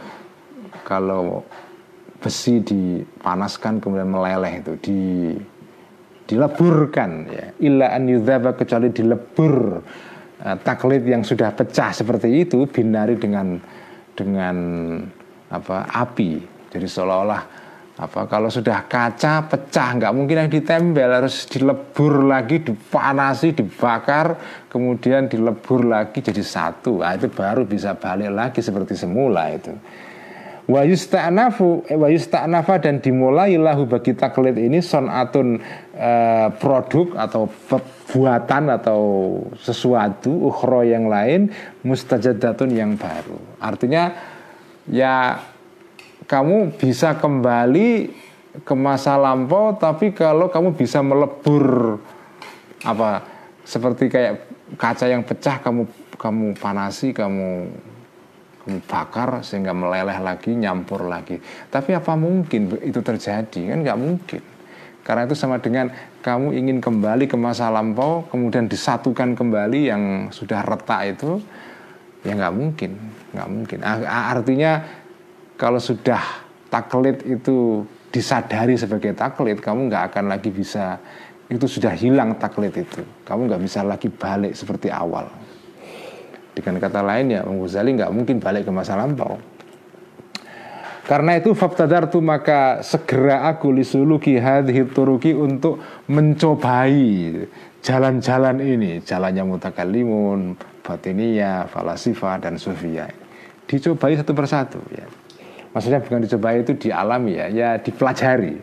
kalau 0.83 1.43
besi 2.17 2.59
dipanaskan 2.59 3.79
kemudian 3.79 4.09
meleleh 4.09 4.53
itu 4.59 4.73
di 4.83 4.99
dileburkan 6.27 7.11
ya. 7.31 7.45
Illa 7.63 7.95
an 7.95 8.03
yudzaba 8.11 8.51
kecuali 8.59 8.91
dilebur 8.91 9.55
uh, 10.43 10.57
taklid 10.59 11.07
yang 11.07 11.23
sudah 11.23 11.55
pecah 11.55 11.95
seperti 11.95 12.43
itu 12.43 12.67
binari 12.67 13.15
dengan 13.15 13.55
dengan 14.11 14.55
apa 15.47 15.87
api. 15.87 16.43
Jadi 16.67 16.83
seolah-olah 16.83 17.41
apa 17.97 18.29
kalau 18.29 18.45
sudah 18.53 18.85
kaca 18.85 19.49
pecah 19.49 19.97
nggak 19.97 20.13
mungkin 20.13 20.45
yang 20.45 20.51
ditempel 20.53 21.09
harus 21.09 21.49
dilebur 21.49 22.29
lagi 22.29 22.61
dipanasi 22.61 23.57
dibakar 23.57 24.37
kemudian 24.69 25.25
dilebur 25.25 25.81
lagi 25.81 26.21
jadi 26.21 26.45
satu. 26.45 27.01
Nah, 27.01 27.17
itu 27.17 27.25
baru 27.33 27.65
bisa 27.65 27.97
balik 27.97 28.29
lagi 28.29 28.61
seperti 28.61 28.93
semula 28.93 29.49
itu. 29.49 29.73
Wa 30.69 30.85
yusta'nafu 30.85 31.89
eh, 31.89 31.97
wa 31.97 32.77
dan 32.77 33.01
dimulailah 33.01 33.79
bagi 33.89 34.13
taklid 34.13 34.61
ini 34.61 34.77
sonatun 34.77 35.57
eh, 35.97 36.47
produk 36.53 37.17
atau 37.17 37.49
buatan 38.13 38.63
atau 38.77 39.01
sesuatu 39.57 40.29
ukhro 40.53 40.85
yang 40.85 41.09
lain 41.09 41.49
mustajadatun 41.81 42.69
yang 42.77 42.93
baru. 42.93 43.41
Artinya 43.57 44.13
ya 44.85 45.39
kamu 46.27 46.75
bisa 46.75 47.15
kembali 47.15 48.11
ke 48.61 48.73
masa 48.75 49.15
lampau 49.15 49.73
tapi 49.79 50.11
kalau 50.11 50.51
kamu 50.51 50.75
bisa 50.75 50.99
melebur 50.99 51.97
apa 52.83 53.23
seperti 53.63 54.11
kayak 54.11 54.33
kaca 54.75 55.07
yang 55.07 55.23
pecah 55.23 55.63
kamu 55.63 55.87
kamu 56.19 56.45
panasi 56.59 57.15
kamu 57.15 57.71
kamu 58.67 58.83
bakar 58.83 59.47
sehingga 59.47 59.71
meleleh 59.71 60.19
lagi 60.19 60.51
nyampur 60.51 61.07
lagi. 61.07 61.39
Tapi 61.71 61.95
apa 61.95 62.19
mungkin 62.19 62.75
itu 62.83 62.99
terjadi? 62.99 63.71
Kan 63.71 63.79
nggak 63.87 63.95
mungkin. 63.95 64.43
Karena 65.07 65.23
itu 65.23 65.39
sama 65.39 65.63
dengan 65.63 65.87
kamu 66.19 66.51
ingin 66.51 66.83
kembali 66.83 67.31
ke 67.31 67.39
masa 67.39 67.71
lampau 67.71 68.27
kemudian 68.27 68.67
disatukan 68.67 69.39
kembali 69.39 69.79
yang 69.87 70.03
sudah 70.35 70.67
retak 70.67 71.15
itu 71.15 71.39
ya 72.27 72.35
nggak 72.35 72.51
mungkin 72.51 72.91
nggak 73.31 73.47
mungkin. 73.47 73.79
Artinya 74.03 74.83
kalau 75.57 75.81
sudah 75.81 76.21
taklid 76.69 77.25
itu 77.25 77.81
disadari 78.13 78.77
sebagai 78.77 79.17
taklid 79.17 79.57
kamu 79.57 79.89
nggak 79.89 80.13
akan 80.13 80.29
lagi 80.29 80.53
bisa 80.53 81.01
itu 81.49 81.65
sudah 81.65 81.91
hilang 81.97 82.37
taklid 82.37 82.71
itu. 82.77 83.01
Kamu 83.25 83.49
nggak 83.49 83.61
bisa 83.65 83.81
lagi 83.81 84.07
balik 84.07 84.53
seperti 84.53 84.93
awal. 84.93 85.25
Dengan 86.53 86.77
kata 86.81 87.01
lain 87.01 87.33
ya 87.33 87.41
Ghazali 87.41 87.97
nggak 87.97 88.13
mungkin 88.13 88.37
balik 88.37 88.69
ke 88.69 88.71
masa 88.71 88.93
lampau. 88.97 89.41
Karena 91.07 91.39
itu 91.39 91.55
tu 92.11 92.19
maka 92.19 92.83
segera 92.83 93.47
aku 93.47 93.71
lisuluki 93.71 94.35
hadhi 94.35 94.83
turuki 94.91 95.31
untuk 95.31 95.79
mencobai 96.11 97.47
jalan-jalan 97.79 98.59
ini. 98.59 98.99
Jalannya 98.99 99.47
mutakalimun 99.47 100.59
batiniya 100.83 101.71
falasifah 101.71 102.43
dan 102.43 102.59
sufia 102.59 103.07
dicobai 103.67 104.15
satu 104.15 104.31
persatu 104.31 104.79
ya 104.95 105.03
maksudnya 105.77 106.01
bukan 106.01 106.25
dicoba 106.25 106.57
itu 106.57 106.73
dialami 106.89 107.37
ya 107.37 107.45
ya 107.53 107.69
dipelajari. 107.77 108.57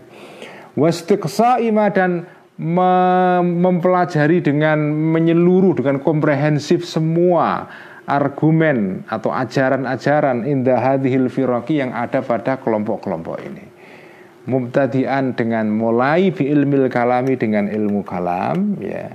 Ima 1.62 1.86
dan 1.94 2.26
mempelajari 2.58 4.42
dengan 4.42 4.90
menyeluruh 4.90 5.78
dengan 5.78 6.02
komprehensif 6.02 6.82
semua 6.82 7.70
argumen 8.10 9.06
atau 9.06 9.30
ajaran-ajaran 9.30 10.42
indah 10.42 10.78
hadhil 10.82 11.30
firaki 11.30 11.78
yang 11.78 11.94
ada 11.94 12.18
pada 12.20 12.58
kelompok-kelompok 12.58 13.38
ini. 13.46 13.64
Mubtadian 14.44 15.38
dengan 15.38 15.70
mulai 15.70 16.34
bi 16.34 16.50
ilmil 16.50 16.90
kalami 16.90 17.38
dengan 17.38 17.70
ilmu 17.70 18.02
kalam 18.02 18.76
ya. 18.82 19.08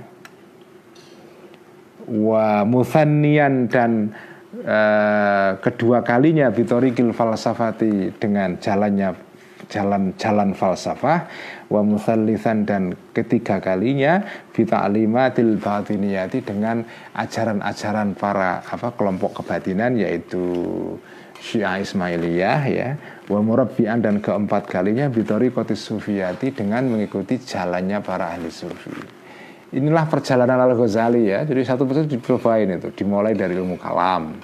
Wa 2.10 2.64
musannian 2.66 3.70
dan 3.70 4.16
uh, 4.58 5.58
kedua 5.62 6.02
kalinya 6.02 6.50
bitorikil 6.50 7.14
falsafati 7.14 8.14
dengan 8.18 8.58
jalannya 8.58 9.30
jalan-jalan 9.70 10.50
falsafah 10.58 11.30
wa 11.70 11.80
musallisan 11.86 12.66
dan 12.66 12.98
ketiga 13.14 13.62
kalinya 13.62 14.26
bita'limatil 14.50 15.62
batiniyati 15.62 16.42
dengan 16.42 16.82
ajaran-ajaran 17.14 18.18
para 18.18 18.66
apa 18.66 18.90
kelompok 18.98 19.40
kebatinan 19.40 19.94
yaitu 19.94 20.42
Syiah 21.40 21.80
Ismailiyah 21.80 22.62
ya. 22.68 22.88
Wa 23.30 23.38
murabbian 23.40 24.02
dan 24.02 24.18
keempat 24.18 24.66
kalinya 24.66 25.06
bitori 25.06 25.54
kotis 25.54 25.86
sufiyati 25.86 26.50
dengan 26.50 26.90
mengikuti 26.90 27.38
jalannya 27.38 28.02
para 28.02 28.34
ahli 28.34 28.50
sufi 28.50 29.19
inilah 29.70 30.06
perjalanan 30.10 30.58
Al 30.58 30.74
Ghazali 30.74 31.30
ya. 31.30 31.46
Jadi 31.46 31.62
satu 31.62 31.86
persatu 31.86 32.10
dicobain 32.10 32.66
itu, 32.66 32.90
dimulai 32.94 33.34
dari 33.38 33.54
ilmu 33.54 33.78
kalam, 33.78 34.34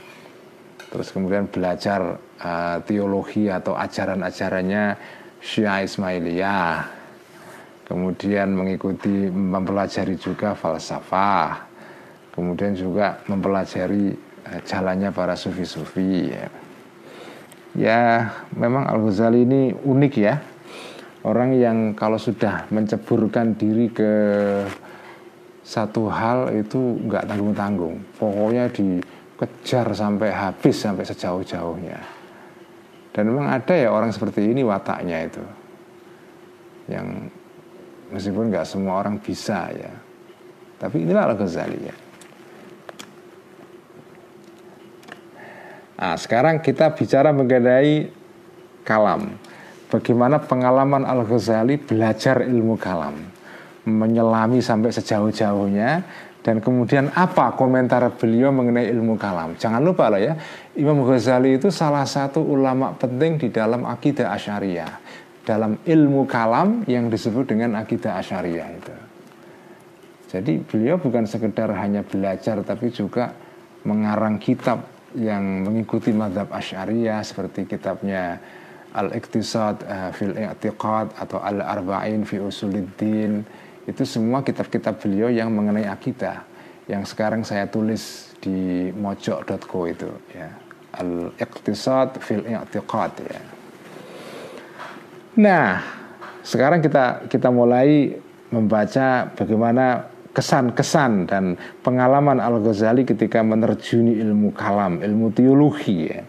terus 0.90 1.10
kemudian 1.10 1.50
belajar 1.50 2.18
uh, 2.42 2.78
teologi 2.86 3.50
atau 3.50 3.74
ajaran-ajarannya 3.74 4.84
Syiah 5.42 5.82
Ismailiyah, 5.82 6.74
kemudian 7.86 8.54
mengikuti 8.54 9.30
mempelajari 9.30 10.14
juga 10.18 10.54
falsafah, 10.54 11.66
kemudian 12.34 12.78
juga 12.78 13.18
mempelajari 13.26 14.14
uh, 14.46 14.60
jalannya 14.62 15.10
para 15.10 15.34
sufi-sufi. 15.34 16.30
Ya. 16.30 16.46
ya, 17.74 18.02
memang 18.54 18.86
Al 18.86 19.02
Ghazali 19.02 19.42
ini 19.42 19.74
unik 19.74 20.14
ya. 20.18 20.38
Orang 21.26 21.58
yang 21.58 21.98
kalau 21.98 22.22
sudah 22.22 22.70
menceburkan 22.70 23.58
diri 23.58 23.90
ke 23.90 24.12
satu 25.66 26.06
hal 26.06 26.54
itu 26.54 26.78
nggak 26.78 27.26
tanggung-tanggung. 27.26 27.98
Pokoknya 28.14 28.70
dikejar 28.70 29.90
sampai 29.90 30.30
habis 30.30 30.78
sampai 30.78 31.02
sejauh-jauhnya. 31.02 31.98
Dan 33.10 33.34
memang 33.34 33.50
ada 33.50 33.74
ya 33.74 33.90
orang 33.90 34.14
seperti 34.14 34.46
ini 34.46 34.62
wataknya 34.62 35.26
itu. 35.26 35.42
Yang 36.86 37.34
meskipun 38.14 38.54
nggak 38.54 38.62
semua 38.62 39.02
orang 39.02 39.18
bisa 39.18 39.66
ya. 39.74 39.90
Tapi 40.78 41.02
inilah 41.02 41.34
Al-Ghazali 41.34 41.80
ya. 41.82 41.96
Nah, 45.96 46.14
sekarang 46.20 46.60
kita 46.60 46.92
bicara 46.92 47.32
mengenai 47.32 48.12
kalam. 48.84 49.34
Bagaimana 49.88 50.36
pengalaman 50.38 51.08
Al-Ghazali 51.08 51.80
belajar 51.80 52.44
ilmu 52.44 52.76
kalam, 52.76 53.16
menyelami 53.86 54.58
sampai 54.58 54.90
sejauh-jauhnya 54.90 56.02
dan 56.42 56.62
kemudian 56.62 57.10
apa 57.14 57.54
komentar 57.58 58.06
beliau 58.14 58.54
mengenai 58.54 58.86
ilmu 58.94 59.18
kalam. 59.18 59.58
Jangan 59.58 59.82
lupa 59.82 60.06
lah 60.06 60.22
ya, 60.22 60.34
Imam 60.78 61.02
Ghazali 61.02 61.58
itu 61.58 61.74
salah 61.74 62.06
satu 62.06 62.38
ulama 62.38 62.94
penting 62.94 63.38
di 63.38 63.48
dalam 63.50 63.82
akidah 63.82 64.30
Asyariah. 64.30 64.94
Dalam 65.46 65.78
ilmu 65.82 66.26
kalam 66.26 66.86
yang 66.90 67.10
disebut 67.10 67.50
dengan 67.50 67.78
akidah 67.78 68.18
Asyariah 68.18 68.68
itu. 68.74 68.94
Jadi 70.26 70.58
beliau 70.58 70.98
bukan 70.98 71.22
sekedar 71.26 71.70
hanya 71.78 72.02
belajar 72.02 72.58
tapi 72.66 72.90
juga 72.90 73.30
mengarang 73.86 74.42
kitab 74.42 74.86
yang 75.14 75.66
mengikuti 75.66 76.10
madhab 76.10 76.50
Asyariah 76.50 77.22
seperti 77.22 77.66
kitabnya 77.66 78.38
Al-Iqtisad 78.94 79.76
uh, 79.86 80.10
fil 80.10 80.34
I'tiqad 80.34 81.14
atau 81.14 81.38
Al-Arba'in 81.42 82.22
fi 82.22 82.42
Usuluddin 82.42 83.46
itu 83.86 84.02
semua 84.02 84.42
kitab-kitab 84.42 84.98
beliau 84.98 85.30
yang 85.30 85.48
mengenai 85.54 85.86
akidah 85.86 86.42
yang 86.86 87.02
sekarang 87.02 87.42
saya 87.42 87.66
tulis 87.66 88.34
di 88.38 88.90
mojok.co 88.94 89.80
itu 89.90 90.10
ya. 90.30 90.50
Al-Iqtisad 90.96 92.22
fil 92.22 92.46
I'tiqad 92.46 93.12
ya. 93.26 93.40
Nah, 95.36 95.82
sekarang 96.40 96.80
kita 96.80 97.28
kita 97.28 97.52
mulai 97.52 98.16
membaca 98.48 99.28
bagaimana 99.34 100.08
kesan-kesan 100.32 101.26
dan 101.28 101.44
pengalaman 101.82 102.38
Al-Ghazali 102.38 103.04
ketika 103.04 103.42
menerjuni 103.42 104.16
ilmu 104.22 104.54
kalam, 104.54 105.02
ilmu 105.02 105.34
teologi 105.34 106.08
ya. 106.08 106.22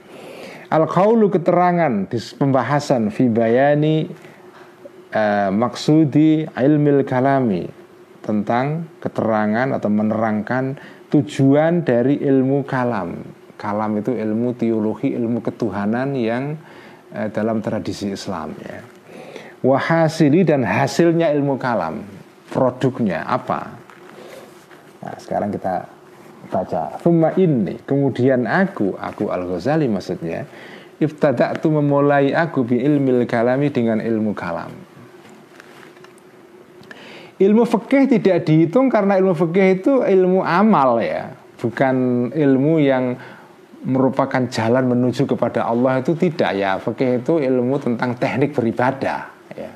Al-Qaulu 0.67 1.31
keterangan 1.31 2.11
di 2.11 2.19
pembahasan 2.35 3.07
fi 3.07 3.31
bayani 3.31 4.11
uh, 5.17 5.49
maksudi 5.49 6.45
ilmil 6.53 7.01
kalami 7.01 7.65
tentang 8.21 8.86
keterangan 9.01 9.73
atau 9.73 9.89
menerangkan 9.89 10.77
tujuan 11.10 11.82
dari 11.82 12.21
ilmu 12.21 12.62
kalam. 12.67 13.17
Kalam 13.58 13.97
itu 13.97 14.13
ilmu 14.13 14.53
teologi, 14.53 15.17
ilmu 15.17 15.41
ketuhanan 15.41 16.13
yang 16.13 16.53
uh, 17.10 17.27
dalam 17.34 17.65
tradisi 17.65 18.13
Islam 18.13 18.53
ya. 18.62 18.86
Wahasili 19.65 20.45
dan 20.45 20.62
hasilnya 20.62 21.34
ilmu 21.34 21.58
kalam, 21.58 22.06
produknya 22.53 23.25
apa? 23.25 23.73
Nah, 25.01 25.17
sekarang 25.17 25.49
kita 25.49 25.97
baca 26.47 26.95
Thumma 27.03 27.36
ini 27.36 27.75
kemudian 27.84 28.47
aku 28.47 28.95
aku 28.95 29.30
Al 29.30 29.45
Ghazali 29.45 29.86
maksudnya 29.91 30.47
tu 31.62 31.69
memulai 31.69 32.34
aku 32.34 32.65
bi 32.65 32.82
ilmil 32.82 33.27
kalami 33.30 33.69
dengan 33.69 34.01
ilmu 34.01 34.34
kalam 34.34 34.71
ilmu 37.38 37.63
fikih 37.69 38.10
tidak 38.10 38.50
dihitung 38.50 38.89
karena 38.89 39.17
ilmu 39.21 39.38
fikih 39.38 39.82
itu 39.82 39.93
ilmu 40.02 40.41
amal 40.41 40.97
ya. 41.02 41.34
Bukan 41.58 42.30
ilmu 42.34 42.82
yang 42.82 43.17
merupakan 43.86 44.45
jalan 44.50 44.89
menuju 44.89 45.30
kepada 45.30 45.65
Allah 45.69 46.02
itu 46.02 46.17
tidak 46.17 46.52
ya. 46.58 46.82
Fikih 46.82 47.21
itu 47.21 47.38
ilmu 47.38 47.78
tentang 47.78 48.17
teknik 48.17 48.54
beribadah 48.58 49.30
ya. 49.54 49.71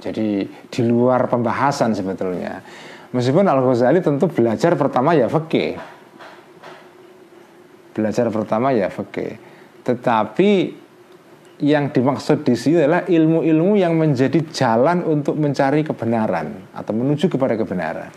Jadi 0.00 0.44
di 0.46 0.80
luar 0.84 1.28
pembahasan 1.28 1.96
sebetulnya. 1.96 2.60
Meskipun 3.16 3.48
Al 3.48 3.64
Ghazali 3.64 4.04
tentu 4.04 4.28
belajar 4.28 4.76
pertama 4.76 5.16
ya 5.16 5.28
fikih. 5.32 5.80
Belajar 7.96 8.28
pertama 8.28 8.76
ya 8.76 8.92
fikih. 8.92 9.40
Tetapi 9.88 10.50
yang 11.56 11.88
dimaksud 11.88 12.44
di 12.44 12.52
sini 12.52 12.84
adalah 12.84 13.08
ilmu-ilmu 13.08 13.80
yang 13.80 13.96
menjadi 13.96 14.44
jalan 14.52 15.00
untuk 15.08 15.40
mencari 15.40 15.80
kebenaran 15.80 16.68
atau 16.76 16.92
menuju 16.92 17.32
kepada 17.32 17.56
kebenaran. 17.56 18.12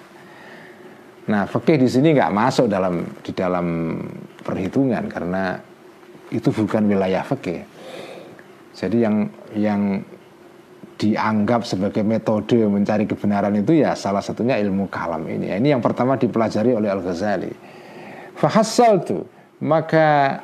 Nah, 1.29 1.45
fikih 1.47 1.79
di 1.79 1.87
sini 1.87 2.11
nggak 2.11 2.33
masuk 2.35 2.67
dalam 2.67 3.05
di 3.23 3.31
dalam 3.31 3.95
perhitungan 4.43 5.07
karena 5.07 5.55
itu 6.35 6.51
bukan 6.51 6.83
wilayah 6.89 7.23
fikih. 7.23 7.63
Jadi 8.75 8.97
yang 9.07 9.15
yang 9.55 9.81
dianggap 10.99 11.63
sebagai 11.63 12.03
metode 12.03 12.59
mencari 12.67 13.07
kebenaran 13.07 13.55
itu 13.55 13.79
ya 13.79 13.95
salah 13.95 14.19
satunya 14.19 14.59
ilmu 14.59 14.91
kalam 14.91 15.23
ini. 15.31 15.47
Ini 15.55 15.79
yang 15.79 15.83
pertama 15.85 16.19
dipelajari 16.19 16.75
oleh 16.75 16.91
Al 16.91 16.99
Ghazali. 16.99 17.53
Fahassal 18.35 18.99
tuh 19.07 19.23
maka 19.63 20.39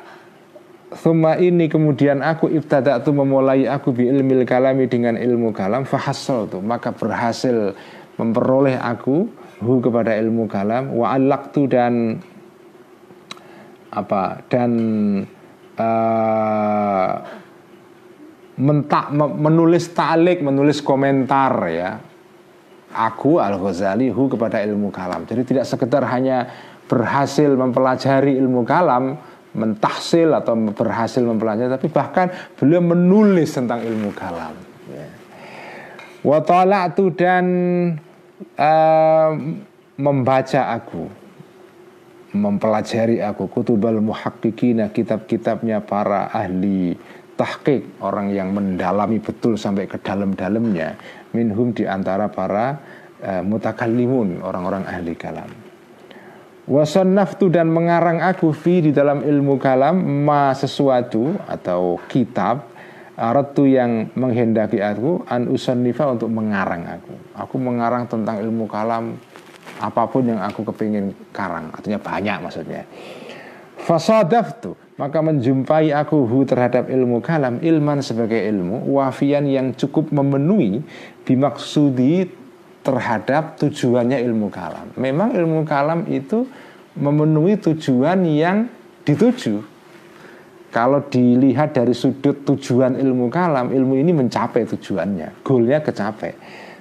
Thumma 0.86 1.34
ini 1.34 1.66
kemudian 1.66 2.22
aku 2.22 2.46
ibtada'tu 2.46 3.10
memulai 3.10 3.66
aku 3.66 3.90
bi 3.90 4.06
ilmil 4.06 4.46
kalami 4.46 4.86
dengan 4.86 5.18
ilmu 5.18 5.50
kalam. 5.50 5.82
Fahasal 5.82 6.46
tu 6.46 6.62
maka 6.62 6.94
berhasil 6.94 7.74
memperoleh 8.14 8.78
aku 8.78 9.26
hu 9.66 9.72
kepada 9.82 10.14
ilmu 10.14 10.46
kalam. 10.46 10.94
Wa 10.94 11.18
alaqtu 11.18 11.66
dan 11.66 12.22
apa 13.90 14.46
dan 14.46 14.70
uh, 15.74 17.12
mentak 18.56 19.10
menulis 19.16 19.90
talik 19.90 20.38
menulis 20.38 20.78
komentar 20.86 21.52
ya. 21.66 21.98
Aku 22.94 23.42
al 23.42 23.58
Ghazali 23.58 24.06
hu 24.14 24.30
kepada 24.30 24.62
ilmu 24.62 24.94
kalam. 24.94 25.26
Jadi 25.26 25.42
tidak 25.50 25.66
sekedar 25.66 26.06
hanya 26.08 26.46
berhasil 26.86 27.50
mempelajari 27.50 28.38
ilmu 28.38 28.62
kalam, 28.62 29.18
mentahsil 29.56 30.36
atau 30.36 30.52
berhasil 30.76 31.24
mempelajari, 31.24 31.72
tapi 31.72 31.88
bahkan 31.88 32.28
beliau 32.60 32.84
menulis 32.84 33.56
tentang 33.56 33.80
ilmu 33.80 34.12
kalam. 34.12 34.52
Ya. 34.92 35.08
tu 36.92 37.08
dan 37.16 37.44
uh, 38.60 39.30
membaca 39.96 40.60
aku, 40.76 41.08
mempelajari 42.36 43.24
aku 43.24 43.48
kutubal 43.48 43.96
muhakkikina 44.04 44.92
kitab-kitabnya 44.92 45.80
para 45.80 46.28
ahli 46.28 46.92
tahqiq 47.36 48.00
orang 48.04 48.32
yang 48.32 48.52
mendalami 48.52 49.20
betul 49.20 49.56
sampai 49.56 49.88
ke 49.88 50.00
dalam-dalamnya 50.00 50.96
minhum 51.36 51.72
di 51.72 51.84
antara 51.84 52.32
para 52.32 52.80
uh, 53.20 53.42
mutakallimun 53.44 54.40
orang-orang 54.40 54.88
ahli 54.88 55.12
kalam 55.16 55.65
Wasannaftu 56.66 57.46
dan 57.46 57.70
mengarang 57.70 58.18
aku 58.18 58.50
fi 58.50 58.82
di 58.82 58.90
dalam 58.90 59.22
ilmu 59.22 59.54
kalam 59.54 60.02
ma 60.26 60.50
sesuatu 60.50 61.38
atau 61.46 62.02
kitab 62.10 62.76
Aratu 63.16 63.64
yang 63.64 64.12
menghendaki 64.12 64.76
aku 64.76 65.24
an 65.24 65.48
usannifa 65.48 66.04
untuk 66.04 66.28
mengarang 66.28 66.84
aku. 66.84 67.16
Aku 67.32 67.56
mengarang 67.56 68.04
tentang 68.04 68.44
ilmu 68.44 68.68
kalam 68.68 69.16
apa 69.80 70.04
pun 70.04 70.28
yang 70.28 70.36
aku 70.44 70.68
kepingin 70.68 71.16
karang, 71.32 71.72
artinya 71.72 71.96
banyak 71.96 72.44
maksudnya. 72.44 72.84
Fasadaftu 73.80 74.76
maka 75.00 75.24
menjumpai 75.24 75.96
aku 75.96 76.28
hu 76.28 76.44
terhadap 76.44 76.92
ilmu 76.92 77.24
kalam 77.24 77.56
ilman 77.64 78.04
sebagai 78.04 78.36
ilmu 78.36 78.84
wafian 78.92 79.48
yang 79.48 79.72
cukup 79.72 80.12
memenuhi 80.12 80.84
bimaksudi 81.24 82.28
terhadap 82.86 83.58
tujuannya 83.58 84.22
ilmu 84.22 84.46
kalam. 84.46 84.94
Memang 84.94 85.34
ilmu 85.34 85.66
kalam 85.66 86.06
itu 86.06 86.46
memenuhi 86.94 87.58
tujuan 87.58 88.22
yang 88.22 88.70
dituju. 89.02 89.74
Kalau 90.70 91.02
dilihat 91.08 91.74
dari 91.74 91.96
sudut 91.96 92.46
tujuan 92.46 92.94
ilmu 92.94 93.26
kalam, 93.32 93.74
ilmu 93.74 93.98
ini 93.98 94.14
mencapai 94.14 94.68
tujuannya, 94.70 95.42
goalnya 95.42 95.82
kecapai. 95.82 96.32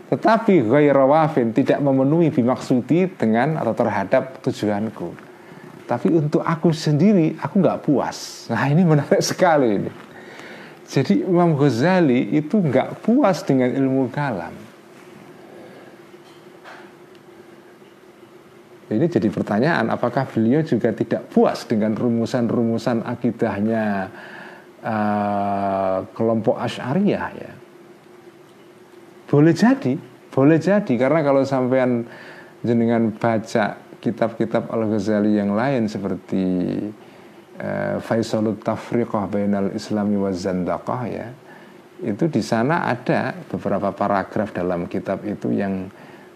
Tetapi 0.05 0.61
ghairawafin 0.69 1.55
tidak 1.55 1.81
memenuhi 1.81 2.29
bimaksudi 2.29 3.09
dengan 3.17 3.57
atau 3.57 3.73
terhadap 3.73 4.37
tujuanku. 4.45 5.09
Tapi 5.89 6.07
untuk 6.13 6.45
aku 6.45 6.69
sendiri, 6.69 7.33
aku 7.41 7.61
nggak 7.61 7.81
puas. 7.87 8.45
Nah 8.51 8.67
ini 8.69 8.83
menarik 8.85 9.21
sekali 9.21 9.81
ini. 9.81 9.91
Jadi 10.85 11.25
Imam 11.25 11.57
Ghazali 11.57 12.35
itu 12.37 12.61
nggak 12.61 13.01
puas 13.01 13.41
dengan 13.41 13.73
ilmu 13.73 14.13
kalam 14.13 14.64
Ini 18.85 19.09
jadi 19.09 19.33
pertanyaan, 19.33 19.89
apakah 19.89 20.29
beliau 20.29 20.61
juga 20.61 20.93
tidak 20.93 21.25
puas 21.33 21.65
dengan 21.65 21.97
rumusan-rumusan 21.97 23.01
akidahnya 23.01 24.13
uh, 24.85 26.05
kelompok 26.13 26.61
Asy'ariyah 26.61 27.29
ya? 27.33 27.53
Boleh 29.25 29.57
jadi, 29.57 29.97
boleh 30.29 30.61
jadi 30.61 30.93
karena 31.01 31.25
kalau 31.25 31.41
sampean 31.41 32.05
jenengan 32.61 33.09
baca 33.09 33.81
kitab-kitab 33.97 34.69
Al-Ghazali 34.69 35.33
yang 35.33 35.57
lain 35.57 35.89
seperti 35.89 36.45
uh, 37.57 37.97
Faisalut 38.05 38.61
Tafriqah 38.61 39.25
Bainal 39.25 39.73
Islami 39.73 40.13
wa 40.13 40.29
Zandaqah 40.29 41.03
ya. 41.09 41.27
Itu 42.05 42.29
di 42.29 42.45
sana 42.45 42.85
ada 42.85 43.33
beberapa 43.49 43.89
paragraf 43.89 44.53
dalam 44.53 44.85
kitab 44.85 45.25
itu 45.25 45.49
yang 45.57 45.89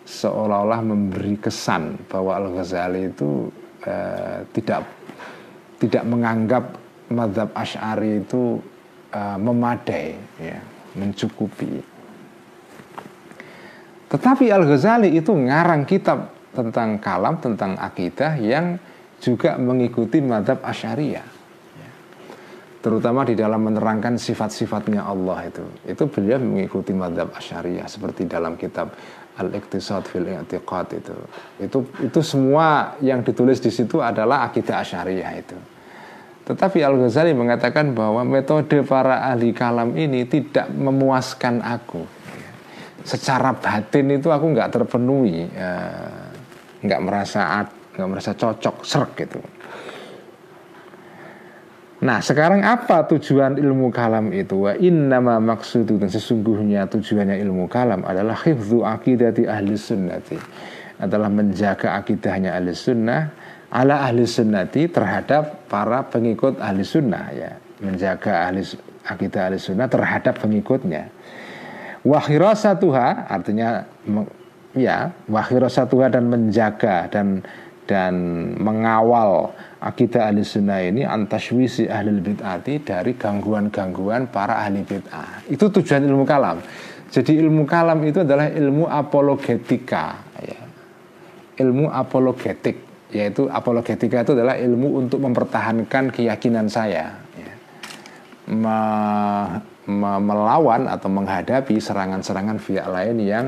seolah-olah 0.10 0.82
memberi 0.82 1.38
kesan 1.38 2.02
bahwa 2.10 2.34
Al 2.34 2.48
Ghazali 2.58 3.14
itu 3.14 3.46
uh, 3.86 4.42
tidak 4.50 4.82
tidak 5.78 6.04
menganggap 6.10 6.64
madhab 7.14 7.54
Ash'ari 7.54 8.26
itu 8.26 8.58
uh, 9.14 9.38
memadai, 9.38 10.18
ya, 10.42 10.58
mencukupi. 10.98 11.86
Tetapi 14.10 14.46
Al 14.50 14.66
Ghazali 14.66 15.14
itu 15.14 15.30
ngarang 15.30 15.86
kitab 15.86 16.34
tentang 16.50 16.98
kalam, 16.98 17.38
tentang 17.38 17.78
akidah 17.78 18.34
yang 18.42 18.82
juga 19.22 19.60
mengikuti 19.60 20.18
madhab 20.24 20.64
Asyariyah. 20.66 21.28
Ya. 21.78 21.92
Terutama 22.82 23.28
di 23.28 23.38
dalam 23.38 23.62
menerangkan 23.62 24.18
sifat-sifatnya 24.18 25.06
Allah 25.06 25.46
itu. 25.46 25.64
Itu 25.86 26.10
beliau 26.10 26.42
mengikuti 26.42 26.96
madhab 26.96 27.30
Asyariyah 27.36 27.86
seperti 27.86 28.26
dalam 28.26 28.58
kitab 28.58 28.96
Al-Iqtisad 29.40 30.04
fil 30.06 30.28
I'tiqad 30.28 30.88
itu. 31.00 31.16
Itu 31.64 31.80
itu 32.04 32.20
semua 32.20 33.00
yang 33.00 33.24
ditulis 33.24 33.64
di 33.64 33.72
situ 33.72 34.04
adalah 34.04 34.52
akidah 34.52 34.84
Asyariyah 34.84 35.34
itu. 35.40 35.58
Tetapi 36.50 36.82
Al-Ghazali 36.82 37.32
mengatakan 37.38 37.94
bahwa 37.94 38.26
metode 38.26 38.82
para 38.82 39.30
ahli 39.30 39.54
kalam 39.54 39.94
ini 39.94 40.26
tidak 40.26 40.68
memuaskan 40.74 41.62
aku. 41.62 42.04
Secara 43.06 43.56
batin 43.56 44.18
itu 44.18 44.28
aku 44.28 44.46
nggak 44.52 44.70
terpenuhi, 44.74 45.46
eh, 45.46 46.26
nggak 46.84 47.02
merasa 47.06 47.64
nggak 47.96 48.10
merasa 48.10 48.32
cocok, 48.36 48.76
serk 48.84 49.12
gitu. 49.24 49.40
Nah 52.00 52.24
sekarang 52.24 52.64
apa 52.64 53.04
tujuan 53.12 53.60
ilmu 53.60 53.92
kalam 53.92 54.32
itu? 54.32 54.64
Wa 54.64 54.74
innama 54.80 55.36
maksudu 55.44 56.00
dan 56.00 56.08
sesungguhnya 56.08 56.88
tujuannya 56.88 57.36
ilmu 57.44 57.68
kalam 57.68 58.08
adalah 58.08 58.40
hifzu 58.40 58.88
akidati 58.88 59.44
ahli 59.44 59.76
sunnati. 59.76 60.40
Adalah 61.00 61.28
menjaga 61.28 62.00
akidahnya 62.00 62.56
ahli 62.56 62.72
sunnah 62.72 63.36
ala 63.76 64.08
ahli 64.08 64.24
sunnati 64.24 64.88
terhadap 64.88 65.68
para 65.68 66.08
pengikut 66.08 66.64
ahli 66.64 66.88
sunnah 66.88 67.36
ya. 67.36 67.52
Menjaga 67.84 68.48
ahli 68.48 68.64
akidah 69.04 69.52
ahli 69.52 69.60
sunnah 69.60 69.92
terhadap 69.92 70.40
pengikutnya. 70.40 71.12
Wahirasatuha 72.08 73.28
artinya 73.28 73.84
ya 74.72 75.12
wahirasatuha 75.28 76.16
dan 76.16 76.32
menjaga 76.32 77.12
dan 77.12 77.44
dan 77.90 78.14
mengawal 78.62 79.52
akidah 79.80 80.28
ahli 80.28 80.44
sunnah 80.44 80.84
ini 80.84 81.08
antashwisi 81.08 81.88
ahli 81.88 82.20
bid'ati 82.20 82.84
dari 82.84 83.16
gangguan-gangguan 83.16 84.28
para 84.28 84.60
ahli 84.60 84.84
bid'ah 84.84 85.48
itu 85.48 85.72
tujuan 85.72 86.04
ilmu 86.04 86.28
kalam 86.28 86.60
jadi 87.10 87.32
ilmu 87.40 87.64
kalam 87.64 88.04
itu 88.04 88.22
adalah 88.22 88.52
ilmu 88.52 88.86
apologetika 88.86 90.20
ya. 90.44 90.60
ilmu 91.64 91.88
apologetik 91.90 92.78
yaitu 93.10 93.50
apologetika 93.50 94.22
itu 94.22 94.38
adalah 94.38 94.60
ilmu 94.60 95.00
untuk 95.00 95.24
mempertahankan 95.24 96.12
keyakinan 96.12 96.68
saya 96.68 97.16
ya. 97.40 97.52
me, 98.52 98.80
me, 99.88 100.12
melawan 100.20 100.92
atau 100.92 101.08
menghadapi 101.08 101.80
serangan-serangan 101.80 102.60
pihak 102.60 102.86
lain 102.86 103.18
yang 103.24 103.46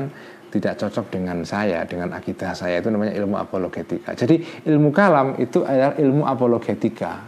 tidak 0.52 0.76
cocok 0.76 1.08
dengan 1.08 1.40
saya 1.48 1.88
dengan 1.88 2.12
akidah 2.12 2.52
saya 2.52 2.84
itu 2.84 2.92
namanya 2.92 3.16
ilmu 3.16 3.36
apologetika 3.40 4.12
jadi 4.12 4.36
ilmu 4.68 4.92
kalam 4.92 5.40
itu 5.40 5.64
adalah 5.64 5.96
ilmu 5.96 6.22
apologetika 6.28 7.24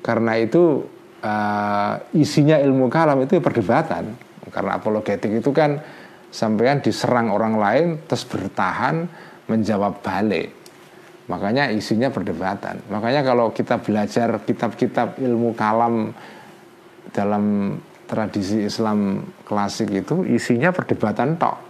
karena 0.00 0.32
itu 0.38 0.86
uh, 1.20 1.94
isinya 2.14 2.56
ilmu 2.62 2.86
kalam 2.86 3.26
itu 3.26 3.42
perdebatan 3.42 4.14
karena 4.48 4.78
apologetik 4.78 5.42
itu 5.42 5.50
kan 5.52 5.82
sampean 6.28 6.80
diserang 6.84 7.32
orang 7.32 7.54
lain 7.56 7.86
terus 8.04 8.24
bertahan 8.28 9.08
menjawab 9.48 10.04
balik. 10.04 10.52
Makanya 11.28 11.68
isinya 11.72 12.08
perdebatan. 12.08 12.80
Makanya 12.88 13.20
kalau 13.20 13.52
kita 13.52 13.80
belajar 13.80 14.40
kitab-kitab 14.40 15.20
ilmu 15.20 15.52
kalam 15.52 16.12
dalam 17.12 17.76
tradisi 18.08 18.64
Islam 18.64 19.20
klasik 19.44 19.92
itu 19.92 20.24
isinya 20.24 20.72
perdebatan 20.72 21.36
tok. 21.36 21.68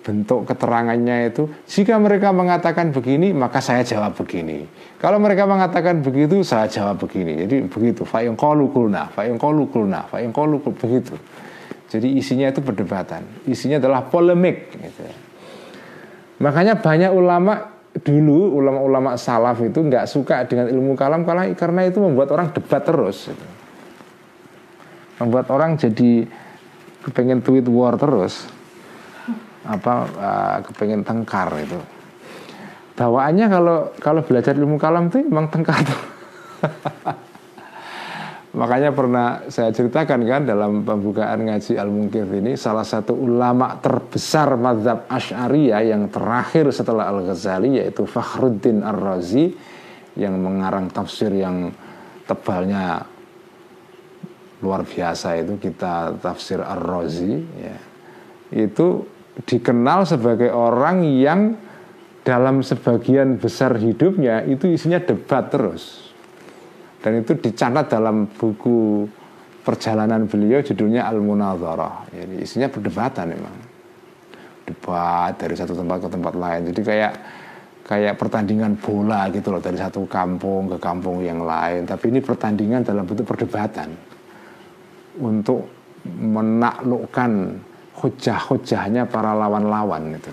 Bentuk 0.00 0.46
keterangannya 0.46 1.34
itu 1.34 1.50
jika 1.66 1.98
mereka 1.98 2.30
mengatakan 2.30 2.94
begini 2.94 3.36
maka 3.36 3.60
saya 3.60 3.84
jawab 3.84 4.16
begini. 4.16 4.64
Kalau 4.96 5.20
mereka 5.20 5.44
mengatakan 5.44 6.00
begitu 6.00 6.40
saya 6.40 6.70
jawab 6.70 7.04
begini. 7.04 7.44
Jadi 7.44 7.68
begitu. 7.68 8.08
Fa 8.08 8.24
kulna, 8.32 9.12
fa 9.12 9.28
yang 9.28 9.36
kulna, 9.36 10.08
fa 10.08 10.22
yang 10.22 10.32
begitu. 10.32 11.14
Jadi 11.90 12.18
isinya 12.18 12.48
itu 12.48 12.62
perdebatan. 12.62 13.46
Isinya 13.46 13.82
adalah 13.82 14.06
polemik 14.06 14.72
gitu. 14.78 15.02
Makanya 16.40 16.78
banyak 16.78 17.10
ulama 17.12 17.76
dulu 17.96 18.60
ulama-ulama 18.60 19.16
salaf 19.16 19.56
itu 19.64 19.80
nggak 19.80 20.04
suka 20.04 20.44
dengan 20.44 20.68
ilmu 20.68 20.92
kalam 20.94 21.24
karena 21.24 21.82
itu 21.88 21.98
membuat 21.98 22.28
orang 22.36 22.52
debat 22.52 22.84
terus. 22.84 23.32
Membuat 25.16 25.48
orang 25.48 25.80
jadi 25.80 26.28
kepengen 27.06 27.40
tweet 27.40 27.66
war 27.70 27.96
terus. 27.96 28.48
Apa 29.66 29.94
uh, 30.16 30.58
kepengen 30.66 31.02
tengkar 31.02 31.50
itu. 31.58 31.80
Bawaannya 32.96 33.46
kalau 33.52 33.78
kalau 34.00 34.20
belajar 34.24 34.56
ilmu 34.56 34.80
kalam 34.80 35.12
itu 35.12 35.24
memang 35.28 35.52
tengkar 35.52 35.80
tuh. 35.84 36.00
Makanya 38.56 38.88
pernah 38.88 39.44
saya 39.52 39.68
ceritakan 39.68 40.24
kan 40.24 40.48
dalam 40.48 40.80
pembukaan 40.80 41.44
ngaji 41.44 41.76
Al-Munkir 41.76 42.24
ini 42.40 42.56
salah 42.56 42.88
satu 42.88 43.12
ulama 43.12 43.76
terbesar 43.84 44.56
madhab 44.56 45.04
Ash'ariyah 45.12 45.84
yang 45.84 46.08
terakhir 46.08 46.72
setelah 46.72 47.12
Al-Ghazali 47.12 47.76
yaitu 47.76 48.08
Fakhruddin 48.08 48.80
Ar-Razi 48.80 49.52
yang 50.16 50.40
mengarang 50.40 50.88
tafsir 50.88 51.36
yang 51.36 51.68
tebalnya 52.24 53.04
luar 54.64 54.88
biasa 54.88 55.36
itu 55.36 55.60
kita 55.60 56.16
tafsir 56.20 56.60
Ar-Razi 56.60 57.34
ya. 57.60 57.76
Itu 58.52 59.04
dikenal 59.44 60.08
sebagai 60.08 60.48
orang 60.48 61.04
yang 61.04 61.40
dalam 62.24 62.64
sebagian 62.64 63.36
besar 63.36 63.76
hidupnya 63.76 64.42
itu 64.48 64.72
isinya 64.72 64.98
debat 64.98 65.52
terus. 65.52 66.08
Dan 67.04 67.22
itu 67.22 67.36
dicatat 67.38 67.86
dalam 67.92 68.26
buku 68.26 69.06
perjalanan 69.62 70.26
beliau 70.26 70.62
judulnya 70.62 71.06
Al 71.06 71.22
Munadharah 71.22 72.10
jadi 72.10 72.34
isinya 72.42 72.66
perdebatan 72.72 73.36
memang. 73.36 73.56
Debat 74.66 75.30
dari 75.38 75.54
satu 75.54 75.78
tempat 75.78 76.02
ke 76.02 76.08
tempat 76.10 76.34
lain. 76.34 76.60
Jadi 76.74 76.80
kayak 76.82 77.12
kayak 77.86 78.18
pertandingan 78.18 78.74
bola 78.82 79.30
gitu 79.30 79.54
loh 79.54 79.62
dari 79.62 79.78
satu 79.78 80.10
kampung 80.10 80.66
ke 80.74 80.78
kampung 80.82 81.22
yang 81.22 81.46
lain. 81.46 81.86
Tapi 81.86 82.10
ini 82.10 82.18
pertandingan 82.18 82.82
dalam 82.82 83.06
bentuk 83.06 83.30
perdebatan 83.30 84.05
untuk 85.20 85.68
menaklukkan 86.06 87.60
hujah-hujahnya 87.96 89.08
para 89.08 89.32
lawan-lawan 89.32 90.14
itu. 90.14 90.32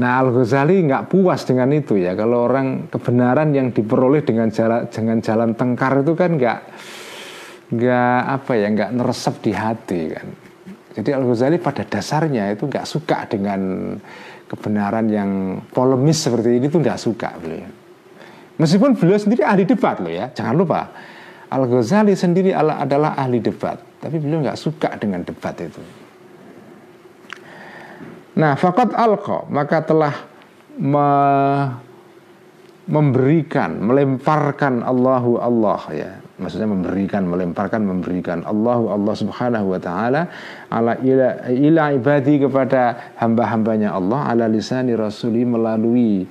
Nah 0.00 0.24
Al 0.24 0.32
Ghazali 0.32 0.82
nggak 0.88 1.12
puas 1.12 1.44
dengan 1.44 1.68
itu 1.70 2.00
ya. 2.00 2.16
Kalau 2.16 2.48
orang 2.48 2.88
kebenaran 2.88 3.52
yang 3.52 3.70
diperoleh 3.70 4.24
dengan 4.24 4.48
jalan 4.48 4.88
dengan 4.88 5.20
jalan 5.20 5.52
tengkar 5.52 6.00
itu 6.00 6.12
kan 6.16 6.30
nggak 6.40 6.58
nggak 7.72 8.20
apa 8.26 8.52
ya 8.56 8.66
nggak 8.72 8.90
neresep 8.96 9.34
di 9.44 9.52
hati 9.52 10.00
kan. 10.10 10.26
Jadi 10.96 11.10
Al 11.12 11.24
Ghazali 11.28 11.56
pada 11.60 11.84
dasarnya 11.84 12.50
itu 12.56 12.64
nggak 12.66 12.88
suka 12.88 13.28
dengan 13.28 13.94
kebenaran 14.48 15.06
yang 15.12 15.30
polemis 15.72 16.24
seperti 16.24 16.56
ini 16.56 16.66
tuh 16.72 16.80
nggak 16.80 17.00
suka 17.00 17.36
beliau. 17.36 17.68
Meskipun 18.60 18.96
beliau 18.96 19.16
sendiri 19.16 19.44
ahli 19.44 19.64
debat 19.64 19.96
loh 20.00 20.12
ya, 20.12 20.28
jangan 20.32 20.54
lupa 20.56 20.80
Al 21.52 21.68
Ghazali 21.68 22.16
sendiri 22.16 22.56
adalah 22.56 23.12
ahli 23.12 23.44
debat, 23.44 23.76
tapi 24.00 24.16
beliau 24.16 24.40
nggak 24.40 24.56
suka 24.56 24.96
dengan 24.96 25.20
debat 25.20 25.52
itu. 25.60 25.82
Nah, 28.32 28.56
fakat 28.56 28.96
alqa 28.96 29.44
maka 29.52 29.84
telah 29.84 30.14
me 30.80 31.08
memberikan, 32.82 33.78
melemparkan 33.78 34.82
Allahu 34.82 35.38
Allah 35.38 35.80
ya. 35.94 36.10
Maksudnya 36.42 36.66
memberikan, 36.66 37.22
melemparkan, 37.30 37.86
memberikan 37.86 38.42
Allahu 38.42 38.90
Allah 38.90 39.14
Subhanahu 39.14 39.66
wa 39.70 39.78
taala 39.78 40.26
ala 40.66 40.98
ila, 40.98 41.46
ila 41.54 41.84
ibadi 41.94 42.42
kepada 42.42 43.14
hamba-hambanya 43.22 43.94
Allah 43.94 44.26
ala 44.26 44.44
lisani 44.50 44.98
rasuli 44.98 45.46
melalui 45.46 46.26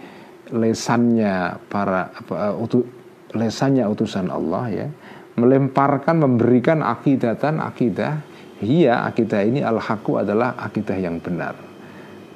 lesannya 0.51 1.55
para 1.71 2.11
apa, 2.11 2.51
utu, 2.59 2.83
lesannya 3.31 3.87
utusan 3.87 4.27
Allah 4.27 4.63
ya 4.67 4.87
melemparkan 5.35 6.19
memberikan 6.19 6.83
akidatan 6.83 7.63
akidah 7.63 8.19
iya 8.59 9.07
akidah 9.07 9.41
ini 9.43 9.63
al 9.63 9.79
haqu 9.79 10.19
adalah 10.19 10.55
akidah 10.59 10.97
yang 10.99 11.17
benar 11.23 11.55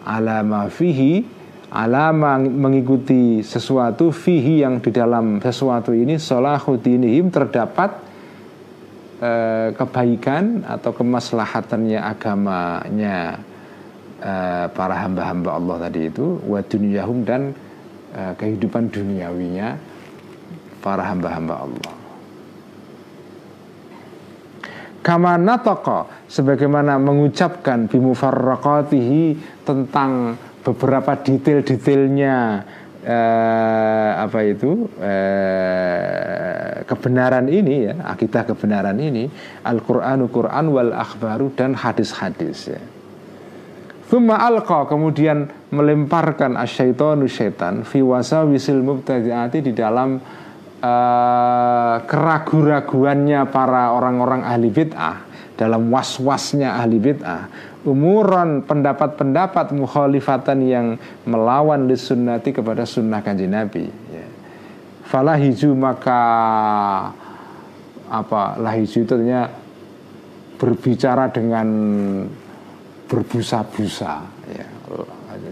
alama 0.07 0.71
fihi 0.71 1.25
alama 1.73 2.39
mengikuti 2.39 3.43
sesuatu 3.43 4.13
fihi 4.15 4.63
yang 4.63 4.79
di 4.79 4.95
dalam 4.95 5.43
sesuatu 5.43 5.91
ini 5.91 6.15
solahudinihim 6.15 7.33
terdapat 7.33 7.91
eh, 9.19 9.69
kebaikan 9.75 10.63
atau 10.63 10.95
kemaslahatannya 10.95 11.99
agamanya 11.99 13.43
eh, 14.23 14.65
para 14.71 14.95
hamba-hamba 15.03 15.51
Allah 15.51 15.75
tadi 15.89 16.07
itu 16.07 16.39
wa 16.47 16.63
dunyahum 16.63 17.27
dan 17.27 17.51
uh, 18.15 18.33
kehidupan 18.39 18.89
duniawinya 18.89 19.75
para 20.79 21.03
hamba-hamba 21.03 21.55
Allah. 21.67 21.94
Kama 25.05 25.37
natoko 25.37 26.09
sebagaimana 26.25 26.97
mengucapkan 26.97 27.85
bimufarraqatihi 27.85 29.37
tentang 29.61 30.33
beberapa 30.65 31.13
detail-detailnya 31.21 32.65
eh, 33.05 34.11
apa 34.17 34.39
itu 34.41 34.89
eh, 34.97 36.81
kebenaran 36.89 37.45
ini 37.45 37.85
ya 37.85 37.93
akidah 38.01 38.49
kebenaran 38.49 38.97
ini 38.97 39.29
Al-Qur'anu 39.61 40.25
Qur'an 40.33 40.73
wal 40.73 40.89
akhbaru 40.89 41.53
dan 41.53 41.77
hadis-hadis 41.77 42.73
ya. 42.73 42.81
Thumma 44.09 44.41
alqa 44.41 44.89
kemudian 44.89 45.69
melemparkan 45.69 46.57
asyaitonu 46.57 47.29
syaitan 47.29 47.85
fi 47.85 48.01
wasawisil 48.01 48.81
mubtadi'ati 48.81 49.61
di 49.65 49.73
dalam 49.73 50.17
uh, 50.85 51.95
keragu-raguannya 52.05 53.49
para 53.49 53.89
orang-orang 53.97 54.45
ahli 54.45 54.69
bid'ah 54.69 55.25
dalam 55.57 55.89
was-wasnya 55.89 56.77
ahli 56.77 57.01
bid'ah 57.01 57.49
umuran 57.85 58.65
pendapat-pendapat 58.65 59.73
mukhalifatan 59.77 60.59
yang 60.65 60.87
melawan 61.29 61.85
sunnati 61.93 62.49
kepada 62.49 62.83
sunnah 62.83 63.21
kanji 63.21 63.45
Nabi 63.45 63.85
ya. 64.09 64.27
falahiju 65.05 65.77
maka 65.77 66.21
apa 68.09 68.57
lahiju 68.61 69.05
itu 69.05 69.13
artinya 69.17 69.49
berbicara 70.57 71.29
dengan 71.29 71.67
berbusa-busa 73.05 74.13
ya 74.49 74.67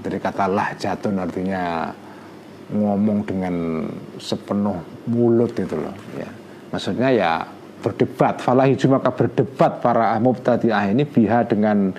dari 0.02 0.18
kata 0.18 0.50
lahjatun 0.50 1.22
artinya 1.22 1.94
ngomong 2.74 3.20
dengan 3.30 3.86
sepenuh 4.18 4.93
mulut 5.10 5.54
itu 5.56 5.76
loh 5.76 5.96
ya. 6.16 6.30
Maksudnya 6.74 7.10
ya 7.14 7.32
berdebat 7.84 8.40
falahiju 8.40 8.88
maka 8.88 9.12
berdebat 9.12 9.84
para 9.84 10.16
mubtadi'ah 10.18 10.88
ini 10.90 11.04
biha 11.04 11.44
dengan 11.44 11.92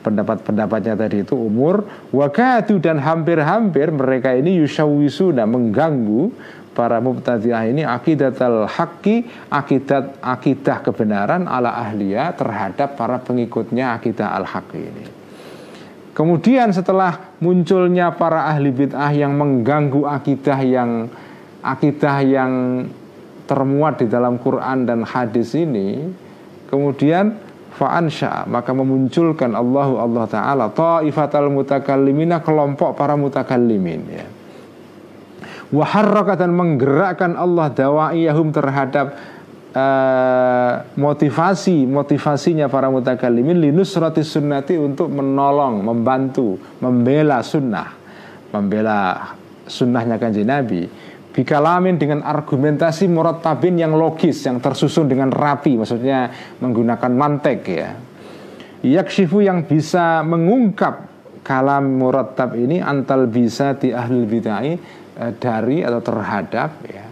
pendapat-pendapatnya 0.00 0.94
tadi 0.96 1.24
itu 1.24 1.36
umur. 1.36 1.84
Wakatu 2.12 2.76
dan 2.80 3.00
hampir-hampir 3.00 3.92
mereka 3.92 4.36
ini 4.36 4.60
yushawisuna 4.60 5.48
mengganggu 5.48 6.32
para 6.76 7.02
mubtadi'ah 7.02 7.64
ini 7.68 7.82
akidat 7.82 8.38
al 8.40 8.68
haqqi 8.68 9.26
akidat 9.50 10.20
akidah 10.22 10.84
kebenaran 10.84 11.48
ala 11.48 11.74
ahliya 11.80 12.36
terhadap 12.36 12.94
para 12.96 13.18
pengikutnya 13.20 13.96
akidah 13.96 14.36
al 14.36 14.46
haqqi 14.46 14.80
ini. 14.80 15.04
Kemudian 16.10 16.74
setelah 16.74 17.32
munculnya 17.40 18.12
para 18.12 18.50
ahli 18.50 18.74
bid'ah 18.74 19.14
yang 19.14 19.40
mengganggu 19.40 20.04
akidah 20.04 20.58
yang 20.60 21.08
akidah 21.60 22.16
yang 22.24 22.52
termuat 23.44 24.00
di 24.00 24.06
dalam 24.06 24.38
Quran 24.38 24.86
dan 24.86 25.02
hadis 25.02 25.52
ini, 25.58 26.06
kemudian 26.70 27.34
fa'ansha 27.74 28.44
maka 28.50 28.76
memunculkan 28.76 29.56
Allahu 29.56 29.96
Allah 29.96 30.24
taala 30.28 30.66
taifatal 30.68 31.48
mutakallimina 31.48 32.44
kelompok 32.44 32.92
para 32.98 33.16
mutakallimin 33.16 34.02
ya. 34.10 34.26
Waharraka 35.70 36.34
dan 36.34 36.50
menggerakkan 36.50 37.38
Allah 37.38 37.70
dawaiyahum 37.70 38.50
terhadap 38.50 39.14
uh, 39.70 40.82
motivasi 40.98 41.86
motivasinya 41.86 42.66
para 42.66 42.90
mutakallimin 42.90 43.62
linusrati 43.62 44.26
sunnati 44.26 44.74
untuk 44.74 45.08
menolong 45.14 45.86
membantu 45.86 46.58
membela 46.82 47.38
sunnah 47.46 47.86
membela 48.50 49.30
sunnahnya 49.70 50.18
kanji 50.18 50.42
Nabi 50.42 50.90
bikalamin 51.30 51.96
dengan 51.96 52.20
argumentasi 52.26 53.06
tabin 53.38 53.78
yang 53.78 53.94
logis 53.94 54.42
yang 54.44 54.58
tersusun 54.58 55.06
dengan 55.06 55.30
rapi 55.30 55.78
maksudnya 55.78 56.30
menggunakan 56.58 57.12
mantek 57.14 57.60
ya. 57.66 57.90
Yakshifu 58.80 59.44
yang 59.44 59.68
bisa 59.68 60.24
mengungkap 60.24 61.06
kalam 61.44 62.00
tab 62.32 62.56
ini 62.56 62.80
antal 62.80 63.28
bisa 63.28 63.76
di 63.76 63.92
ahli 63.92 64.24
bid'ah 64.24 64.64
Eh, 65.20 65.36
dari 65.36 65.84
atau 65.84 66.00
terhadap 66.00 66.80
ya, 66.88 67.04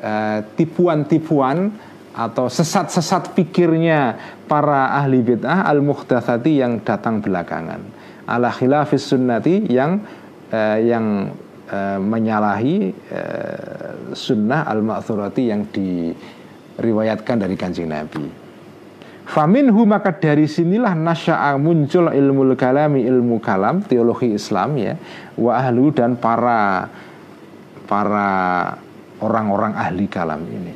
eh, 0.00 0.38
tipuan-tipuan 0.56 1.68
atau 2.16 2.48
sesat-sesat 2.48 3.36
pikirnya 3.36 4.16
para 4.48 4.96
ahli 4.96 5.20
bid'ah 5.20 5.68
al 5.68 5.84
muhdatsati 5.84 6.56
yang 6.56 6.80
datang 6.80 7.20
belakangan. 7.20 7.84
Ala 8.24 8.48
khilafis 8.48 9.12
sunnati 9.12 9.68
yang 9.68 10.00
eh, 10.48 10.88
yang 10.88 11.36
eh, 11.70 11.98
menyalahi 12.02 12.76
eh, 12.90 14.12
sunnah 14.12 14.66
al 14.66 14.82
ma'thurati 14.82 15.42
yang 15.46 15.70
diriwayatkan 15.70 17.36
dari 17.38 17.54
kanjeng 17.54 17.88
Nabi. 17.88 18.50
Faminhu 19.30 19.86
maka 19.86 20.10
dari 20.10 20.50
sinilah 20.50 20.90
nasya'a 20.98 21.54
muncul 21.54 22.10
ilmu 22.10 22.50
kalami 22.58 23.06
ilmu 23.06 23.38
kalam 23.38 23.78
teologi 23.86 24.34
Islam 24.34 24.74
ya 24.74 24.98
wa 25.38 25.54
ahlu 25.54 25.94
dan 25.94 26.18
para 26.18 26.90
para 27.86 28.28
orang-orang 29.22 29.78
ahli 29.78 30.10
kalam 30.10 30.42
ini. 30.50 30.74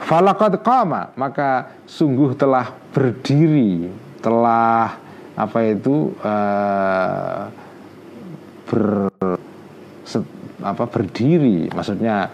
Falakad 0.00 0.56
kama 0.64 1.12
maka 1.12 1.76
sungguh 1.84 2.32
telah 2.32 2.72
berdiri, 2.96 3.92
telah 4.24 4.96
apa 5.36 5.58
itu 5.68 6.16
uh, 6.24 7.48
ber 8.72 9.12
set, 10.08 10.24
apa 10.64 10.88
berdiri, 10.88 11.68
maksudnya 11.68 12.32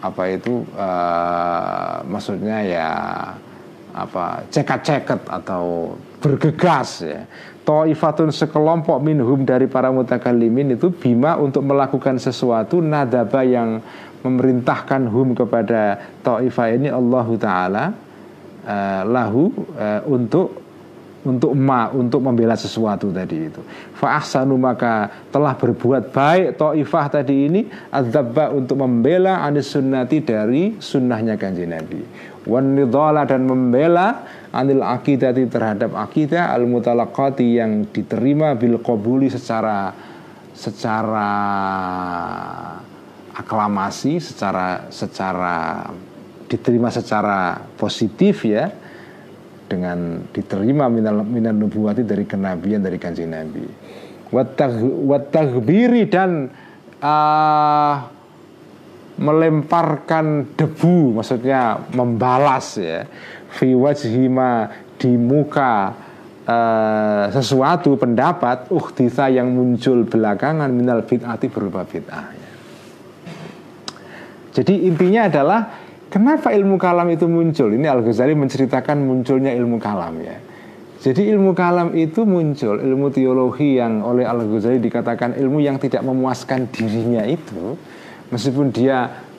apa 0.00 0.22
itu 0.32 0.64
uh, 0.80 2.00
maksudnya 2.08 2.64
ya 2.64 2.90
apa 3.92 4.48
cekat-ceket 4.48 5.28
atau 5.28 5.94
bergegas 6.24 7.04
ya. 7.04 7.28
Ta'ifatun 7.60 8.32
sekelompok 8.32 9.04
minhum 9.04 9.44
dari 9.44 9.68
para 9.68 9.92
mutakallimin 9.92 10.80
itu 10.80 10.88
bima 10.88 11.36
untuk 11.36 11.60
melakukan 11.60 12.16
sesuatu 12.16 12.80
nadaba 12.80 13.44
yang 13.44 13.84
memerintahkan 14.24 15.04
hum 15.08 15.36
kepada 15.36 16.00
ta'ifah 16.24 16.66
ini 16.72 16.88
Allah 16.88 17.26
Ta'ala 17.36 17.84
uh, 18.64 19.02
lahu 19.04 19.52
uh, 19.76 20.00
untuk 20.08 20.59
untuk 21.20 21.52
ma 21.52 21.92
untuk 21.92 22.24
membela 22.24 22.56
sesuatu 22.56 23.12
tadi 23.12 23.52
itu. 23.52 23.60
Fa'ahsanu 23.96 24.56
maka 24.56 25.12
telah 25.28 25.52
berbuat 25.52 26.12
baik 26.16 26.56
ta'ifah 26.56 27.06
tadi 27.12 27.36
ini 27.44 27.60
adzabba 27.92 28.56
untuk 28.56 28.80
membela 28.80 29.44
anis 29.44 29.68
sunnati 29.68 30.24
dari 30.24 30.80
sunnahnya 30.80 31.36
kanji 31.36 31.68
Nabi. 31.68 32.00
Wan 32.48 32.72
dan 33.28 33.44
membela 33.44 34.24
anil 34.48 34.80
akidati 34.80 35.44
terhadap 35.44 35.92
akidah 35.92 36.56
al 36.56 36.64
mutalaqati 36.64 37.60
yang 37.60 37.84
diterima 37.92 38.56
bil 38.56 38.80
qabuli 38.80 39.28
secara 39.28 39.92
secara 40.56 41.30
aklamasi 43.36 44.18
secara 44.18 44.88
secara 44.88 45.86
diterima 46.50 46.90
secara 46.90 47.62
positif 47.78 48.42
ya 48.42 48.72
dengan 49.70 50.26
diterima 50.34 50.90
minal 50.90 51.22
minal 51.22 51.54
nubuwati 51.54 52.02
dari 52.02 52.26
kenabian 52.26 52.82
dari 52.82 52.98
kanjeng 52.98 53.30
Nabi. 53.30 53.62
Watagbiri 55.06 56.10
dan 56.10 56.50
uh, 56.98 57.94
melemparkan 59.20 60.56
debu 60.58 61.18
maksudnya 61.18 61.86
membalas 61.94 62.80
ya 62.80 63.06
fi 63.52 63.74
wajhima 63.74 64.70
di 64.96 65.14
muka 65.14 65.94
uh, 66.46 67.24
sesuatu 67.30 67.94
pendapat 67.94 68.70
uhditha 68.74 69.30
yang 69.30 69.50
muncul 69.50 70.06
belakangan 70.06 70.70
minal 70.72 71.06
bid'ati 71.06 71.46
berupa 71.50 71.84
bid'ah 71.84 72.26
ya. 72.32 72.50
Jadi 74.50 74.86
intinya 74.86 75.30
adalah 75.30 75.60
kenapa 76.10 76.50
ilmu 76.50 76.76
kalam 76.76 77.08
itu 77.14 77.30
muncul? 77.30 77.70
Ini 77.70 77.86
Al 77.86 78.02
Ghazali 78.02 78.34
menceritakan 78.34 79.00
munculnya 79.00 79.54
ilmu 79.54 79.78
kalam 79.78 80.18
ya. 80.20 80.36
Jadi 81.00 81.32
ilmu 81.32 81.56
kalam 81.56 81.96
itu 81.96 82.28
muncul 82.28 82.76
ilmu 82.76 83.08
teologi 83.08 83.80
yang 83.80 84.04
oleh 84.04 84.28
Al 84.28 84.44
Ghazali 84.44 84.82
dikatakan 84.82 85.38
ilmu 85.38 85.64
yang 85.64 85.80
tidak 85.80 86.04
memuaskan 86.04 86.68
dirinya 86.68 87.24
itu, 87.24 87.78
meskipun 88.28 88.68
dia 88.68 89.30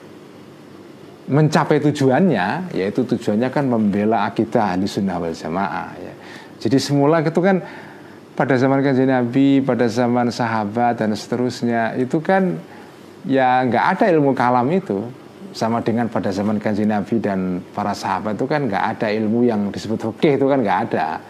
mencapai 1.30 1.78
tujuannya 1.78 2.74
yaitu 2.74 3.06
tujuannya 3.06 3.48
kan 3.54 3.64
membela 3.70 4.26
akidah 4.26 4.74
ahli 4.74 4.90
sunnah 4.90 5.22
wal 5.22 5.30
jamaah 5.30 5.94
ya. 5.94 6.14
jadi 6.58 6.82
semula 6.82 7.22
itu 7.22 7.38
kan 7.38 7.62
pada 8.34 8.58
zaman 8.58 8.82
kanjeng 8.82 9.06
Nabi 9.06 9.62
pada 9.62 9.86
zaman 9.86 10.34
sahabat 10.34 10.98
dan 10.98 11.14
seterusnya 11.14 11.94
itu 11.94 12.18
kan 12.18 12.58
ya 13.22 13.62
nggak 13.62 13.84
ada 13.96 14.04
ilmu 14.10 14.34
kalam 14.34 14.66
itu 14.74 15.06
sama 15.52 15.84
dengan 15.84 16.08
pada 16.08 16.32
zaman 16.32 16.56
kanjeng 16.56 16.88
Nabi 16.88 17.20
dan 17.20 17.60
para 17.76 17.92
sahabat 17.92 18.40
itu 18.40 18.48
kan 18.48 18.64
nggak 18.64 18.84
ada 18.96 19.08
ilmu 19.12 19.44
yang 19.44 19.68
disebut 19.68 20.00
fikih 20.00 20.40
itu 20.40 20.46
kan 20.48 20.58
nggak 20.64 20.78
ada. 20.88 21.20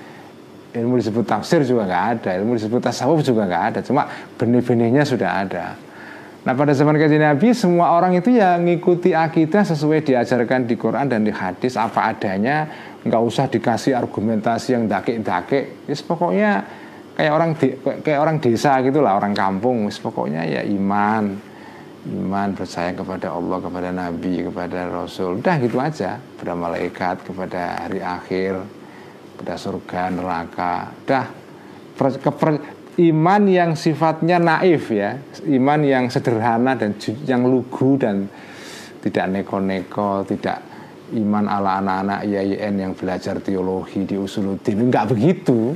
Ilmu 0.72 0.96
disebut 0.96 1.26
tafsir 1.28 1.60
juga 1.68 1.84
nggak 1.84 2.04
ada 2.16 2.30
ilmu 2.40 2.56
disebut 2.56 2.80
tasawuf 2.80 3.20
juga 3.20 3.44
nggak 3.44 3.64
ada 3.74 3.80
cuma 3.84 4.08
benih-benihnya 4.40 5.04
sudah 5.04 5.44
ada. 5.44 5.76
Nah 6.42 6.54
pada 6.58 6.72
zaman 6.74 6.98
kajian 6.98 7.22
Nabi 7.22 7.54
semua 7.54 7.94
orang 7.94 8.18
itu 8.18 8.34
ya 8.34 8.56
ngikuti 8.58 9.12
akidah 9.12 9.62
sesuai 9.62 10.02
diajarkan 10.02 10.66
di 10.66 10.74
Quran 10.74 11.06
dan 11.06 11.22
di 11.22 11.30
hadis 11.30 11.76
apa 11.76 12.14
adanya 12.14 12.66
nggak 13.02 13.22
usah 13.22 13.46
dikasih 13.50 13.98
argumentasi 13.98 14.74
yang 14.78 14.86
dake-dake 14.86 15.86
yes, 15.90 16.02
pokoknya 16.02 16.62
kayak 17.18 17.32
orang 17.34 17.50
di, 17.58 17.66
kayak 17.78 18.20
orang 18.22 18.36
desa 18.40 18.78
gitulah 18.80 19.18
orang 19.18 19.34
kampung. 19.36 19.90
Pokoknya 19.90 20.46
ya 20.46 20.62
iman 20.66 21.51
iman 22.02 22.50
percaya 22.58 22.90
kepada 22.90 23.30
Allah 23.30 23.58
kepada 23.62 23.90
Nabi 23.94 24.42
kepada 24.50 24.90
Rasul. 24.90 25.38
Udah 25.38 25.54
gitu 25.62 25.78
aja. 25.78 26.18
Kepada 26.18 26.52
malaikat 26.58 27.16
kepada 27.22 27.86
hari 27.86 28.02
akhir 28.02 28.58
kepada 29.34 29.54
surga 29.54 30.02
neraka. 30.10 30.74
Udah. 31.06 31.26
Iman 32.92 33.48
yang 33.48 33.78
sifatnya 33.78 34.42
naif 34.42 34.90
ya. 34.90 35.16
Iman 35.46 35.86
yang 35.86 36.10
sederhana 36.10 36.74
dan 36.74 36.98
yang 37.24 37.46
lugu 37.46 37.96
dan 37.96 38.26
tidak 39.02 39.26
neko-neko 39.34 40.22
tidak 40.26 40.62
iman 41.12 41.44
ala 41.50 41.82
anak-anak 41.82 42.20
IAIN 42.24 42.74
yang 42.78 42.92
belajar 42.94 43.36
teologi 43.42 44.06
di 44.06 44.18
usuluddin 44.18 44.90
enggak 44.90 45.14
begitu. 45.14 45.74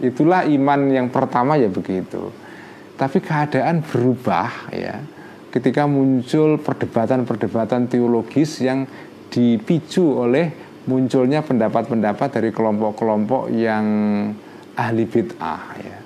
Itulah 0.00 0.48
iman 0.48 0.80
yang 0.88 1.12
pertama 1.12 1.60
ya 1.60 1.68
begitu. 1.68 2.32
Tapi 2.96 3.18
keadaan 3.20 3.84
berubah 3.84 4.72
ya 4.72 5.19
ketika 5.50 5.84
muncul 5.84 6.62
perdebatan-perdebatan 6.62 7.90
teologis 7.90 8.62
yang 8.62 8.86
dipicu 9.30 10.22
oleh 10.22 10.50
munculnya 10.86 11.42
pendapat-pendapat 11.42 12.28
dari 12.40 12.50
kelompok-kelompok 12.50 13.50
yang 13.52 13.84
ahli 14.78 15.04
bid'ah 15.06 15.64
ya. 15.78 15.98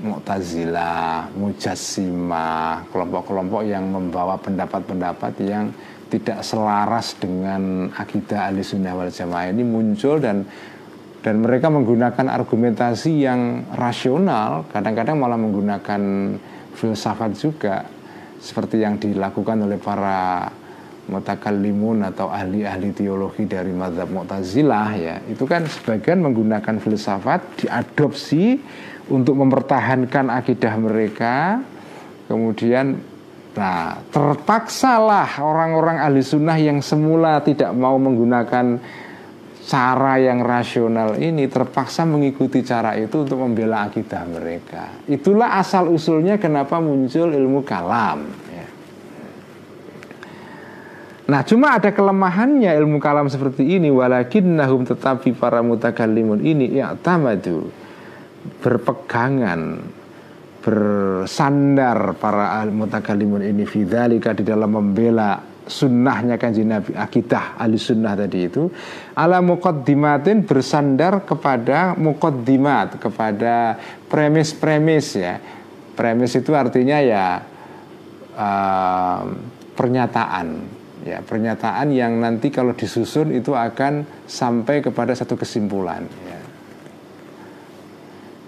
Mu'tazilah, 0.00 1.28
Mujassimah, 1.36 2.88
kelompok-kelompok 2.88 3.68
yang 3.68 3.84
membawa 3.84 4.40
pendapat-pendapat 4.40 5.32
yang 5.44 5.68
tidak 6.08 6.40
selaras 6.40 7.20
dengan 7.20 7.92
akidah 7.92 8.48
ahli 8.48 8.64
sunnah 8.64 8.96
wal 8.96 9.12
jamaah 9.12 9.52
ini 9.52 9.60
muncul 9.60 10.16
dan 10.16 10.48
dan 11.20 11.44
mereka 11.44 11.68
menggunakan 11.68 12.32
argumentasi 12.32 13.28
yang 13.28 13.68
rasional, 13.76 14.64
kadang-kadang 14.72 15.20
malah 15.20 15.36
menggunakan 15.36 16.00
filsafat 16.72 17.36
juga 17.36 17.84
seperti 18.40 18.80
yang 18.80 18.96
dilakukan 18.96 19.68
oleh 19.68 19.76
para 19.76 20.48
mutakallimun 21.10 22.06
atau 22.06 22.30
ahli-ahli 22.30 22.94
teologi 22.94 23.44
dari 23.44 23.74
mazhab 23.74 24.08
Mu'tazilah 24.08 24.90
ya. 24.96 25.16
Itu 25.26 25.44
kan 25.44 25.66
sebagian 25.66 26.22
menggunakan 26.24 26.78
filsafat 26.80 27.66
diadopsi 27.66 28.56
untuk 29.10 29.36
mempertahankan 29.36 30.30
akidah 30.30 30.74
mereka. 30.78 31.60
Kemudian 32.30 33.02
nah 33.50 33.98
terpaksalah 34.14 35.42
orang-orang 35.42 35.98
ahli 35.98 36.22
sunnah 36.22 36.54
yang 36.54 36.78
semula 36.78 37.42
tidak 37.42 37.74
mau 37.74 37.98
menggunakan 37.98 38.78
cara 39.66 40.16
yang 40.16 40.40
rasional 40.40 41.20
ini 41.20 41.46
terpaksa 41.46 42.08
mengikuti 42.08 42.64
cara 42.64 42.96
itu 42.96 43.24
untuk 43.24 43.40
membela 43.44 43.86
akidah 43.86 44.24
mereka 44.24 45.04
itulah 45.06 45.60
asal 45.60 45.92
usulnya 45.92 46.40
kenapa 46.40 46.80
muncul 46.80 47.28
ilmu 47.30 47.60
kalam 47.64 48.24
ya. 48.50 48.66
Nah 51.30 51.46
cuma 51.46 51.78
ada 51.78 51.94
kelemahannya 51.94 52.74
ilmu 52.74 52.98
kalam 52.98 53.30
seperti 53.30 53.78
ini 53.78 53.86
Walakin 53.86 54.58
nahum 54.58 54.82
tetapi 54.82 55.30
para 55.38 55.62
mutakallimun 55.62 56.42
ini 56.42 56.74
Ya 56.74 56.90
tamadu 56.98 57.70
berpegangan 58.58 59.78
bersandar 60.60 62.20
para 62.20 62.68
mutakalimun 62.68 63.40
ini 63.40 63.64
fidzalika 63.64 64.36
di 64.36 64.44
dalam 64.44 64.76
membela 64.76 65.40
sunnahnya 65.68 66.40
kanji 66.40 66.64
Nabi 66.64 66.96
akidah 66.96 67.60
ahli 67.60 67.76
sunnah 67.76 68.16
tadi 68.16 68.48
itu 68.48 68.68
ala 69.14 69.44
muqaddimatin 69.44 70.44
bersandar 70.44 71.24
kepada 71.24 71.94
muqaddimat 71.94 72.96
kepada 72.96 73.76
premis-premis 74.08 75.06
ya. 75.16 75.36
Premis 75.94 76.32
itu 76.32 76.56
artinya 76.56 76.98
ya 77.00 77.26
uh, 78.34 79.20
pernyataan. 79.76 80.46
Ya 81.00 81.24
pernyataan 81.24 81.96
yang 81.96 82.20
nanti 82.20 82.52
kalau 82.52 82.76
disusun 82.76 83.32
itu 83.32 83.56
akan 83.56 84.04
sampai 84.28 84.84
kepada 84.84 85.16
satu 85.16 85.32
kesimpulan 85.36 86.04
ya. 86.28 86.40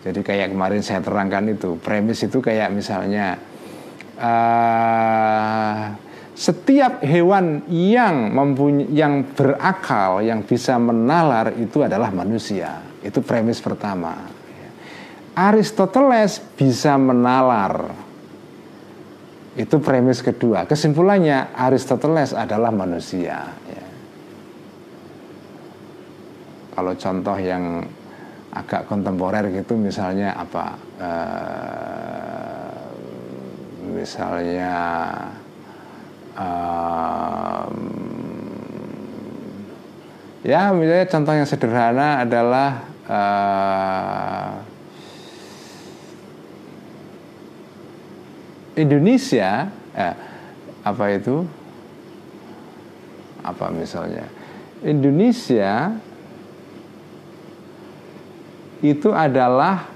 Jadi 0.02 0.20
kayak 0.20 0.52
kemarin 0.52 0.82
saya 0.82 0.98
terangkan 0.98 1.48
itu 1.54 1.78
premis 1.78 2.20
itu 2.26 2.42
kayak 2.42 2.74
misalnya 2.74 3.38
uh, 4.18 5.94
setiap 6.32 7.04
hewan 7.04 7.68
yang 7.68 8.32
mempunyai 8.32 8.88
yang 8.88 9.36
berakal 9.36 10.24
yang 10.24 10.40
bisa 10.48 10.80
menalar 10.80 11.52
itu 11.60 11.84
adalah 11.84 12.08
manusia. 12.08 12.80
Itu 13.04 13.20
premis 13.20 13.60
pertama. 13.60 14.16
Aristoteles 15.36 16.40
bisa 16.56 16.96
menalar. 16.96 17.92
Itu 19.52 19.80
premis 19.84 20.24
kedua. 20.24 20.64
Kesimpulannya 20.64 21.52
Aristoteles 21.52 22.32
adalah 22.32 22.72
manusia. 22.72 23.52
Ya. 23.68 23.86
Kalau 26.72 26.96
contoh 26.96 27.36
yang 27.36 27.84
agak 28.52 28.84
kontemporer 28.84 29.48
gitu 29.48 29.80
misalnya 29.80 30.36
apa 30.36 30.76
uh, 31.00 32.72
misalnya 33.96 34.76
um, 36.36 37.74
ya 40.42 40.72
misalnya 40.72 41.06
contoh 41.08 41.34
yang 41.36 41.48
sederhana 41.48 42.22
adalah 42.24 42.70
uh, 43.06 44.50
Indonesia 48.72 49.68
eh, 49.92 50.16
apa 50.82 51.04
itu? 51.12 51.44
Apa 53.42 53.68
misalnya? 53.74 54.26
Indonesia 54.82 55.94
itu 58.82 59.14
adalah 59.14 59.86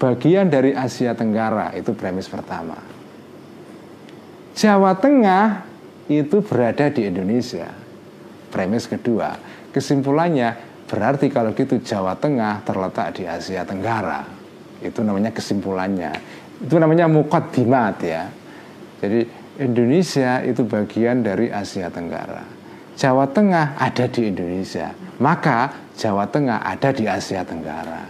bagian 0.00 0.50
dari 0.50 0.74
Asia 0.74 1.14
Tenggara 1.14 1.76
itu 1.76 1.94
premis 1.94 2.26
pertama. 2.26 2.76
Jawa 4.56 4.96
Tengah 4.96 5.65
itu 6.06 6.42
berada 6.42 6.90
di 6.90 7.06
Indonesia. 7.06 7.66
Premis 8.50 8.86
kedua 8.86 9.36
kesimpulannya 9.74 10.54
berarti 10.86 11.28
kalau 11.28 11.52
gitu 11.52 11.82
Jawa 11.82 12.16
Tengah 12.16 12.62
terletak 12.62 13.18
di 13.18 13.28
Asia 13.28 13.66
Tenggara. 13.66 14.24
Itu 14.80 15.02
namanya 15.02 15.34
kesimpulannya. 15.34 16.12
Itu 16.62 16.78
namanya 16.78 17.10
mukadimat 17.10 18.00
ya. 18.00 18.30
Jadi 19.02 19.28
Indonesia 19.60 20.40
itu 20.46 20.64
bagian 20.64 21.20
dari 21.26 21.52
Asia 21.52 21.92
Tenggara. 21.92 22.44
Jawa 22.96 23.28
Tengah 23.28 23.76
ada 23.76 24.08
di 24.08 24.32
Indonesia 24.32 25.06
maka 25.18 25.72
Jawa 25.96 26.28
Tengah 26.28 26.60
ada 26.60 26.92
di 26.92 27.08
Asia 27.08 27.40
Tenggara. 27.44 28.04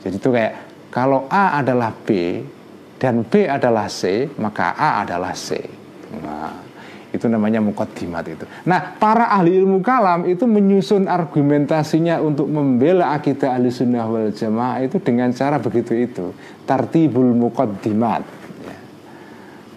Jadi 0.00 0.16
itu 0.16 0.28
kayak 0.32 0.54
kalau 0.88 1.28
A 1.28 1.60
adalah 1.60 1.92
B 1.92 2.40
dan 2.96 3.22
B 3.28 3.44
adalah 3.44 3.86
C, 3.92 4.26
maka 4.40 4.72
A 4.74 5.04
adalah 5.04 5.36
C. 5.36 5.60
Nah, 6.24 6.67
itu 7.08 7.24
namanya 7.24 7.64
mukaddimat 7.64 8.24
itu. 8.28 8.44
Nah, 8.68 8.96
para 9.00 9.32
ahli 9.32 9.56
ilmu 9.56 9.80
kalam 9.80 10.28
itu 10.28 10.44
menyusun 10.44 11.08
argumentasinya 11.08 12.20
untuk 12.20 12.48
membela 12.52 13.16
akidah 13.16 13.56
ahli 13.56 13.72
sunnah 13.72 14.04
wal 14.04 14.28
jamaah 14.28 14.84
itu 14.84 15.00
dengan 15.00 15.32
cara 15.32 15.56
begitu 15.56 15.96
itu. 15.96 16.26
Tartibul 16.68 17.32
mukaddimat. 17.32 18.22
Ya. 18.64 18.78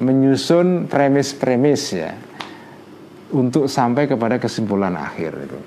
Menyusun 0.04 0.92
premis-premis 0.92 1.84
ya. 1.96 2.12
Untuk 3.32 3.72
sampai 3.72 4.12
kepada 4.12 4.36
kesimpulan 4.36 4.92
akhir 5.00 5.32
itu 5.48 5.60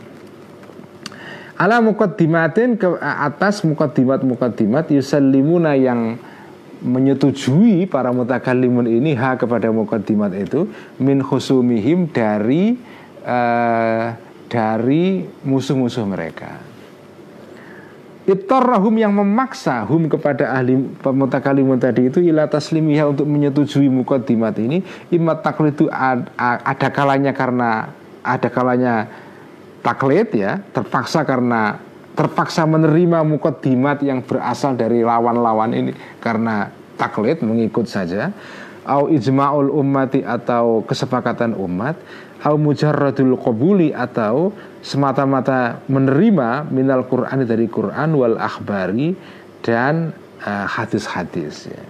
ala 1.55 1.79
mukaddimatin 1.79 2.75
ke 2.75 2.99
atas 3.01 3.63
mukaddimat 3.63 4.27
mukaddimat 4.27 4.91
yusallimuna 4.91 5.79
yang 5.79 6.19
menyetujui 6.85 7.89
para 7.89 8.13
mutakallimun 8.13 8.85
ini 8.85 9.17
ha 9.17 9.41
kepada 9.41 9.73
mukaddimat 9.73 10.37
itu 10.37 10.69
min 11.01 11.25
khusumihim 11.25 12.13
dari 12.13 12.77
uh, 13.25 14.13
dari 14.53 15.25
musuh-musuh 15.43 16.05
mereka. 16.05 16.61
Ittarrahum 18.25 18.97
yang 18.97 19.13
memaksa 19.13 19.85
hum 19.85 20.09
kepada 20.09 20.57
ahli 20.57 20.81
pemutakalimun 21.01 21.77
tadi 21.77 22.09
itu 22.09 22.25
ila 22.25 22.49
taslimiha 22.49 23.05
untuk 23.13 23.29
menyetujui 23.29 23.89
mukaddimat 23.93 24.57
ini 24.57 24.81
imat 25.13 25.45
taklidu 25.45 25.93
ada 25.93 26.89
kalanya 26.89 27.37
karena 27.37 27.93
ada 28.25 28.49
kalanya 28.49 29.13
taklid 29.85 30.33
ya 30.33 30.57
terpaksa 30.73 31.29
karena 31.29 31.77
terpaksa 32.15 32.63
menerima 32.65 33.27
mukadimat 33.27 33.99
yang 34.01 34.23
berasal 34.23 34.79
dari 34.79 35.03
lawan-lawan 35.03 35.75
ini 35.75 35.93
karena 36.23 36.71
taklid 36.95 37.43
mengikut 37.43 37.91
saja 37.91 38.31
au 38.87 39.11
ijma'ul 39.11 39.75
ummati 39.75 40.23
atau 40.23 40.87
kesepakatan 40.87 41.59
umat 41.59 41.99
au 42.45 42.55
mujarradul 42.61 43.35
qabuli 43.41 43.91
atau 43.91 44.55
semata-mata 44.85 45.81
menerima 45.89 46.69
minal 46.69 47.09
Qur'an 47.09 47.43
dari 47.43 47.67
Quran 47.67 48.15
wal 48.15 48.37
akhbari 48.37 49.17
dan 49.65 50.13
uh, 50.45 50.69
hadis-hadis 50.69 51.73
ya. 51.73 51.83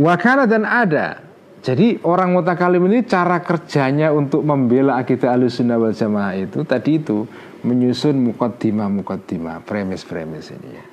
Wakana 0.00 0.48
dan 0.48 0.64
ada 0.64 1.20
jadi 1.62 2.02
orang 2.02 2.34
mutakalim 2.34 2.90
ini 2.90 3.06
cara 3.06 3.38
kerjanya 3.38 4.10
untuk 4.10 4.42
membela 4.42 4.98
akidah 4.98 5.30
alusunnah 5.30 5.78
wal 5.78 5.94
jamaah 5.94 6.34
itu 6.34 6.66
tadi 6.66 6.98
itu 6.98 7.22
menyusun 7.62 8.18
mukaddimah 8.18 8.90
mukaddimah 8.90 9.62
premis-premis 9.62 10.50
ini 10.50 10.70
ya. 10.74 10.84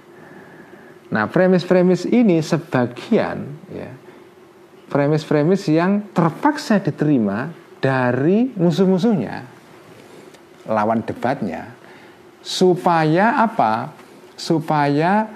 Nah 1.10 1.26
premis-premis 1.26 2.06
ini 2.06 2.38
sebagian 2.46 3.66
ya 3.74 3.90
premis-premis 4.94 5.66
yang 5.74 6.14
terpaksa 6.14 6.78
diterima 6.86 7.50
dari 7.82 8.54
musuh-musuhnya 8.54 9.50
lawan 10.70 11.02
debatnya 11.02 11.74
supaya 12.46 13.42
apa? 13.42 13.98
Supaya 14.40 15.28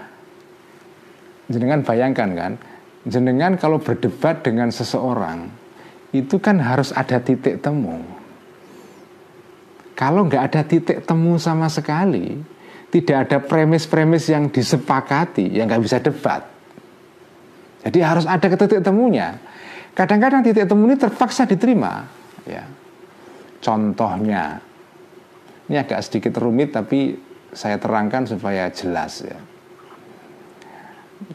jenengan 1.51 1.83
bayangkan 1.83 2.29
kan 2.37 2.53
jenengan 3.03 3.59
kalau 3.59 3.79
berdebat 3.83 4.43
dengan 4.43 4.71
seseorang 4.71 5.51
itu 6.13 6.37
kan 6.37 6.61
harus 6.61 6.93
ada 6.93 7.17
titik 7.19 7.59
temu. 7.59 7.99
Kalau 9.93 10.25
nggak 10.25 10.43
ada 10.53 10.61
titik 10.65 11.05
temu 11.05 11.37
sama 11.37 11.69
sekali, 11.69 12.37
tidak 12.93 13.29
ada 13.29 13.37
premis-premis 13.41 14.29
yang 14.29 14.49
disepakati, 14.49 15.53
yang 15.53 15.65
nggak 15.65 15.83
bisa 15.83 15.97
debat. 16.01 16.45
Jadi 17.83 17.99
harus 17.99 18.25
ada 18.29 18.45
titik 18.45 18.81
temunya. 18.85 19.37
Kadang-kadang 19.93 20.41
titik 20.45 20.65
temu 20.65 20.89
ini 20.89 20.97
terpaksa 20.97 21.45
diterima. 21.45 22.05
Ya. 22.45 22.65
Contohnya, 23.61 24.61
ini 25.69 25.75
agak 25.77 26.03
sedikit 26.05 26.37
rumit 26.41 26.73
tapi 26.73 27.15
saya 27.53 27.77
terangkan 27.77 28.25
supaya 28.25 28.69
jelas 28.73 29.23
ya. 29.25 29.39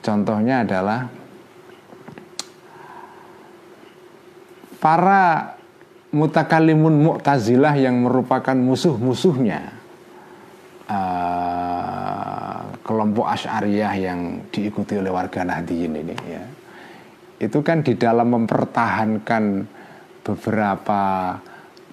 Contohnya 0.02 0.66
adalah 0.66 1.08
para 4.78 5.58
mutakalimun 6.14 7.04
mu'tazilah 7.04 7.76
yang 7.76 8.00
merupakan 8.00 8.56
musuh-musuhnya 8.56 9.76
uh, 10.88 12.60
kelompok 12.80 13.26
Asy'ariyah 13.28 13.94
yang 14.00 14.48
diikuti 14.48 14.96
oleh 14.96 15.12
warga 15.12 15.44
Nahdliyin 15.44 15.94
ini 16.00 16.16
ya. 16.24 16.44
Itu 17.38 17.62
kan 17.62 17.84
di 17.86 17.94
dalam 17.94 18.34
mempertahankan 18.34 19.44
beberapa 20.24 21.02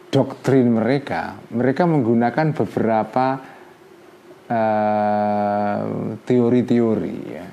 doktrin 0.09 0.79
mereka, 0.79 1.37
mereka 1.51 1.83
menggunakan 1.85 2.55
beberapa 2.55 3.25
uh, 4.47 5.81
teori-teori 6.23 7.17
ya. 7.29 7.45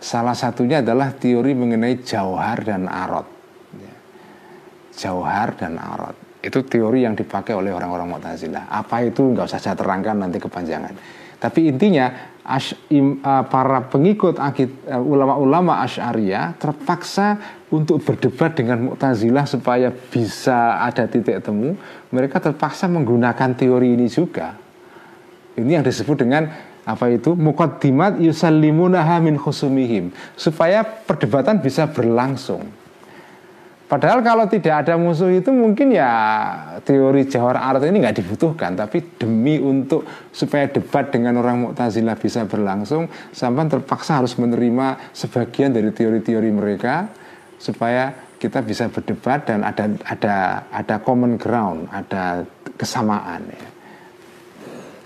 Salah 0.00 0.34
satunya 0.34 0.80
adalah 0.80 1.12
teori 1.12 1.52
mengenai 1.52 2.00
jauhar 2.00 2.64
dan 2.64 2.88
arot 2.88 3.35
jauhar 4.96 5.54
dan 5.60 5.76
arad. 5.76 6.16
Itu 6.40 6.64
teori 6.64 7.04
yang 7.04 7.12
dipakai 7.12 7.52
oleh 7.52 7.70
orang-orang 7.70 8.16
Mu'tazilah. 8.16 8.72
Apa 8.72 9.04
itu 9.04 9.22
nggak 9.34 9.44
usah 9.44 9.60
saya 9.60 9.76
terangkan 9.76 10.16
nanti 10.16 10.40
kepanjangan. 10.40 10.94
Tapi 11.36 11.68
intinya 11.68 12.08
ash, 12.48 12.72
im, 12.88 13.20
uh, 13.20 13.44
para 13.44 13.84
pengikut 13.84 14.40
uh, 14.40 15.02
ulama-ulama 15.04 15.84
Asy'ariyah 15.84 16.56
terpaksa 16.56 17.36
untuk 17.68 18.00
berdebat 18.00 18.56
dengan 18.56 18.88
Mu'tazilah 18.88 19.44
supaya 19.44 19.92
bisa 19.92 20.80
ada 20.80 21.04
titik 21.04 21.44
temu. 21.44 21.76
Mereka 22.08 22.40
terpaksa 22.40 22.88
menggunakan 22.88 23.52
teori 23.52 23.98
ini 23.98 24.08
juga. 24.08 24.56
Ini 25.60 25.80
yang 25.80 25.84
disebut 25.84 26.24
dengan 26.24 26.48
apa 26.86 27.10
itu 27.10 27.34
mukaddimat 27.34 28.22
yusallimunaha 28.22 29.18
min 29.18 29.34
khusumihim 29.34 30.14
supaya 30.38 30.86
perdebatan 30.86 31.58
bisa 31.58 31.90
berlangsung 31.90 32.62
Padahal 33.86 34.18
kalau 34.18 34.50
tidak 34.50 34.82
ada 34.82 34.98
musuh 34.98 35.30
itu 35.30 35.54
mungkin 35.54 35.94
ya 35.94 36.10
teori 36.82 37.22
jawar 37.30 37.54
art 37.54 37.86
ini 37.86 38.02
nggak 38.02 38.18
dibutuhkan, 38.18 38.74
tapi 38.74 38.98
demi 39.14 39.62
untuk 39.62 40.02
supaya 40.34 40.66
debat 40.66 41.06
dengan 41.14 41.38
orang 41.38 41.70
Mu'tazilah 41.70 42.18
bisa 42.18 42.50
berlangsung, 42.50 43.06
sampai 43.30 43.70
terpaksa 43.70 44.18
harus 44.18 44.34
menerima 44.42 45.14
sebagian 45.14 45.70
dari 45.70 45.94
teori-teori 45.94 46.50
mereka 46.50 47.14
supaya 47.62 48.10
kita 48.42 48.66
bisa 48.66 48.90
berdebat 48.90 49.46
dan 49.46 49.62
ada 49.62 49.86
ada 50.02 50.36
ada 50.74 50.96
common 50.98 51.38
ground, 51.38 51.86
ada 51.94 52.42
kesamaan 52.74 53.46
ya. 53.46 53.68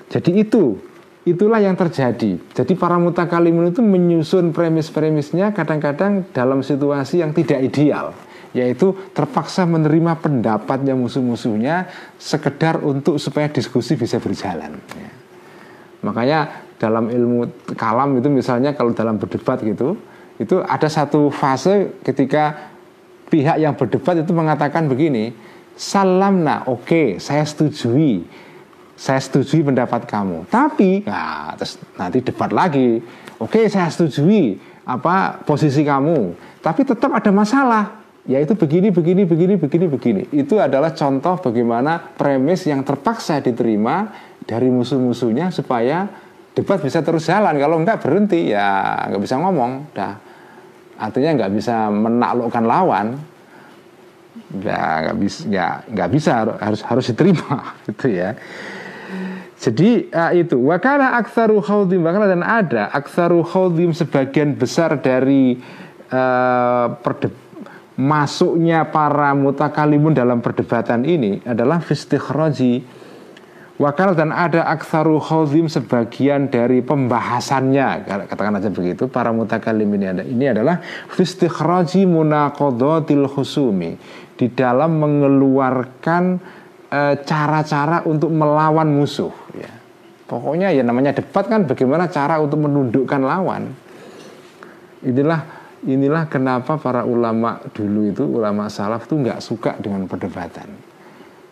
Jadi 0.08 0.40
itu 0.40 0.80
itulah 1.28 1.60
yang 1.60 1.76
terjadi. 1.76 2.40
Jadi 2.56 2.72
para 2.80 2.96
mutakalimun 2.96 3.76
itu 3.76 3.84
menyusun 3.84 4.56
premis-premisnya 4.56 5.52
kadang-kadang 5.52 6.32
dalam 6.32 6.64
situasi 6.64 7.20
yang 7.20 7.36
tidak 7.36 7.60
ideal 7.60 8.16
yaitu 8.50 8.94
terpaksa 9.14 9.62
menerima 9.62 10.18
pendapatnya 10.18 10.98
musuh-musuhnya 10.98 11.86
sekedar 12.18 12.82
untuk 12.82 13.22
supaya 13.22 13.46
diskusi 13.46 13.94
bisa 13.94 14.18
berjalan. 14.18 14.74
Ya. 14.98 15.10
Makanya 16.02 16.40
dalam 16.80 17.12
ilmu 17.12 17.70
kalam 17.76 18.18
itu 18.18 18.26
misalnya 18.32 18.74
kalau 18.74 18.90
dalam 18.90 19.20
berdebat 19.20 19.60
gitu, 19.62 19.94
itu 20.40 20.56
ada 20.64 20.88
satu 20.88 21.28
fase 21.28 22.00
ketika 22.00 22.72
pihak 23.28 23.60
yang 23.60 23.76
berdebat 23.76 24.24
itu 24.24 24.32
mengatakan 24.34 24.88
begini, 24.90 25.30
salamna, 25.76 26.66
oke, 26.66 26.88
okay, 26.88 27.06
saya 27.22 27.44
setujui, 27.44 28.24
saya 28.96 29.20
setujui 29.20 29.62
pendapat 29.62 30.08
kamu. 30.08 30.48
Tapi, 30.50 31.04
nah, 31.04 31.54
terus 31.54 31.78
nanti 31.94 32.24
debat 32.24 32.50
lagi, 32.50 32.98
oke, 33.38 33.52
okay, 33.52 33.64
saya 33.70 33.86
setujui 33.92 34.58
apa 34.88 35.44
posisi 35.44 35.84
kamu, 35.84 36.34
tapi 36.64 36.82
tetap 36.82 37.12
ada 37.12 37.30
masalah 37.30 37.99
yaitu 38.28 38.52
begini, 38.52 38.92
begini, 38.92 39.24
begini, 39.24 39.54
begini, 39.56 39.86
begini. 39.88 40.22
Itu 40.34 40.60
adalah 40.60 40.92
contoh 40.92 41.40
bagaimana 41.40 42.12
premis 42.16 42.68
yang 42.68 42.84
terpaksa 42.84 43.40
diterima 43.40 44.12
dari 44.44 44.68
musuh-musuhnya 44.68 45.48
supaya 45.48 46.04
debat 46.52 46.82
bisa 46.84 47.00
terus 47.00 47.24
jalan. 47.24 47.56
Kalau 47.56 47.80
enggak 47.80 48.04
berhenti 48.04 48.52
ya 48.52 49.00
nggak 49.08 49.22
bisa 49.24 49.40
ngomong. 49.40 49.72
Dah. 49.96 50.14
Artinya 51.00 51.30
nggak 51.40 51.52
bisa 51.56 51.88
menaklukkan 51.88 52.64
lawan. 52.68 53.06
Ya 54.60 55.08
nggak 55.08 55.16
bisa, 55.16 55.40
ya 55.48 55.66
nggak 55.88 56.10
bisa 56.12 56.30
harus 56.60 56.80
harus 56.84 57.04
diterima 57.08 57.72
itu 57.90 58.06
ya. 58.20 58.36
Jadi 59.60 60.08
uh, 60.08 60.32
itu 60.32 60.56
wakana 60.56 61.20
aksaru 61.20 61.60
khawdim 61.60 62.00
bahkan 62.00 62.24
dan 62.24 62.40
ada 62.40 62.88
aksaru 62.96 63.44
khawdim 63.44 63.92
sebagian 63.92 64.56
besar 64.56 64.96
dari 64.96 65.60
uh, 66.08 66.96
perdebatan 67.00 67.49
masuknya 68.00 68.88
para 68.88 69.36
mutakalimun 69.36 70.16
dalam 70.16 70.40
perdebatan 70.40 71.04
ini 71.04 71.44
adalah 71.44 71.84
fistikhroji. 71.84 72.80
Wakal 73.80 74.12
dan 74.12 74.28
ada 74.28 74.68
aksaru 74.68 75.16
khawzim 75.20 75.64
sebagian 75.64 76.52
dari 76.52 76.84
pembahasannya. 76.84 78.04
Katakan 78.28 78.60
aja 78.60 78.68
begitu 78.68 79.08
para 79.08 79.32
mutakalim 79.32 79.88
ini 79.96 80.04
ada 80.04 80.24
ini 80.24 80.52
adalah 80.52 80.80
fistikhroji 81.12 82.04
munakodotil 82.04 83.24
khusumi. 83.28 83.96
Di 84.36 84.52
dalam 84.52 85.00
mengeluarkan 85.00 86.22
e, 86.88 87.00
cara-cara 87.24 88.04
untuk 88.08 88.32
melawan 88.32 88.88
musuh 88.88 89.32
ya. 89.52 89.68
pokoknya 90.24 90.72
ya 90.72 90.80
namanya 90.80 91.16
debat 91.16 91.44
kan 91.44 91.68
bagaimana 91.68 92.08
cara 92.08 92.40
untuk 92.40 92.64
menundukkan 92.64 93.20
lawan. 93.20 93.72
Inilah 95.04 95.59
inilah 95.86 96.28
kenapa 96.28 96.76
para 96.76 97.08
ulama 97.08 97.60
dulu 97.72 98.08
itu 98.08 98.24
ulama 98.26 98.68
salaf 98.68 99.08
tuh 99.08 99.24
nggak 99.24 99.40
suka 99.40 99.76
dengan 99.80 100.04
perdebatan. 100.04 100.68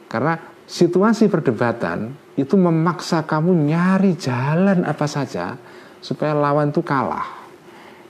Karena 0.08 0.36
situasi 0.68 1.28
perdebatan 1.28 2.12
itu 2.36 2.54
memaksa 2.56 3.24
kamu 3.24 3.52
nyari 3.68 4.16
jalan 4.16 4.84
apa 4.84 5.06
saja 5.08 5.56
supaya 6.04 6.36
lawan 6.36 6.72
tuh 6.72 6.84
kalah. 6.84 7.26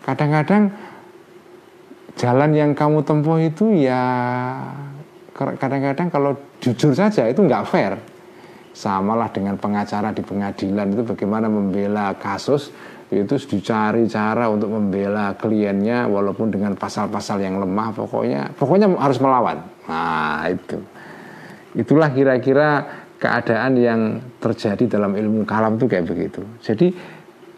Kadang-kadang 0.02 0.70
jalan 2.18 2.50
yang 2.54 2.70
kamu 2.74 3.06
tempuh 3.06 3.38
itu 3.38 3.78
ya 3.78 4.02
kadang-kadang 5.38 6.10
kalau 6.10 6.34
jujur 6.58 6.90
saja 6.94 7.30
itu 7.30 7.42
nggak 7.46 7.66
fair. 7.70 7.94
Samalah 8.74 9.26
dengan 9.34 9.58
pengacara 9.58 10.14
di 10.14 10.22
pengadilan 10.22 10.94
itu 10.94 11.02
bagaimana 11.02 11.50
membela 11.50 12.14
kasus 12.14 12.70
itu 13.08 13.34
dicari 13.48 14.04
cara 14.04 14.52
untuk 14.52 14.68
membela 14.68 15.32
kliennya 15.36 16.08
walaupun 16.08 16.52
dengan 16.52 16.76
pasal-pasal 16.76 17.40
yang 17.40 17.56
lemah 17.56 17.96
pokoknya 17.96 18.52
pokoknya 18.52 18.92
harus 19.00 19.18
melawan 19.20 19.64
nah 19.88 20.44
itu 20.48 20.76
itulah 21.76 22.12
kira-kira 22.12 22.84
keadaan 23.18 23.72
yang 23.76 24.00
terjadi 24.38 24.98
dalam 24.98 25.12
ilmu 25.18 25.42
kalam 25.42 25.76
itu 25.76 25.90
kayak 25.90 26.06
begitu. 26.06 26.40
Jadi 26.62 26.94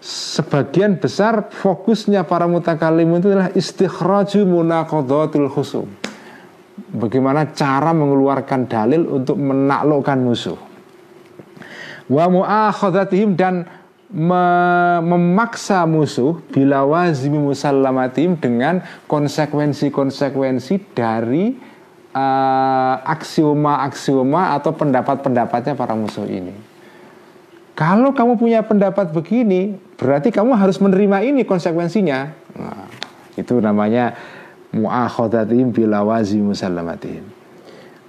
sebagian 0.01 0.97
besar 0.97 1.53
fokusnya 1.53 2.25
para 2.25 2.49
mutakalim 2.49 3.21
itu 3.21 3.29
adalah 3.31 3.53
istikhraju 3.53 4.41
munaqadatul 4.49 5.49
khusum. 5.53 5.89
Bagaimana 6.91 7.53
cara 7.53 7.93
mengeluarkan 7.93 8.67
dalil 8.67 9.05
untuk 9.21 9.37
menaklukkan 9.37 10.19
musuh. 10.19 10.59
Wa 12.11 12.27
mu'akhadatihim 12.27 13.39
dan 13.39 13.69
memaksa 14.11 15.87
musuh 15.87 16.43
bila 16.51 16.83
wazimi 16.83 17.39
musallamatim 17.39 18.35
dengan 18.35 18.83
konsekuensi-konsekuensi 19.07 20.83
dari 20.99 21.55
uh, 22.11 22.95
aksioma-aksioma 23.07 24.59
atau 24.59 24.75
pendapat-pendapatnya 24.75 25.79
para 25.79 25.95
musuh 25.95 26.27
ini. 26.27 26.55
Kalau 27.79 28.11
kamu 28.11 28.37
punya 28.37 28.61
pendapat 28.67 29.15
begini, 29.15 29.79
berarti 29.95 30.35
kamu 30.35 30.59
harus 30.59 30.83
menerima 30.83 31.25
ini 31.25 31.47
konsekuensinya. 31.47 32.35
Nah, 32.59 32.85
itu 33.39 33.57
namanya 33.63 34.19
mu'akhodatim 34.75 35.71
bila 35.71 36.03
wazimi 36.03 36.51
musallamatim. 36.51 37.25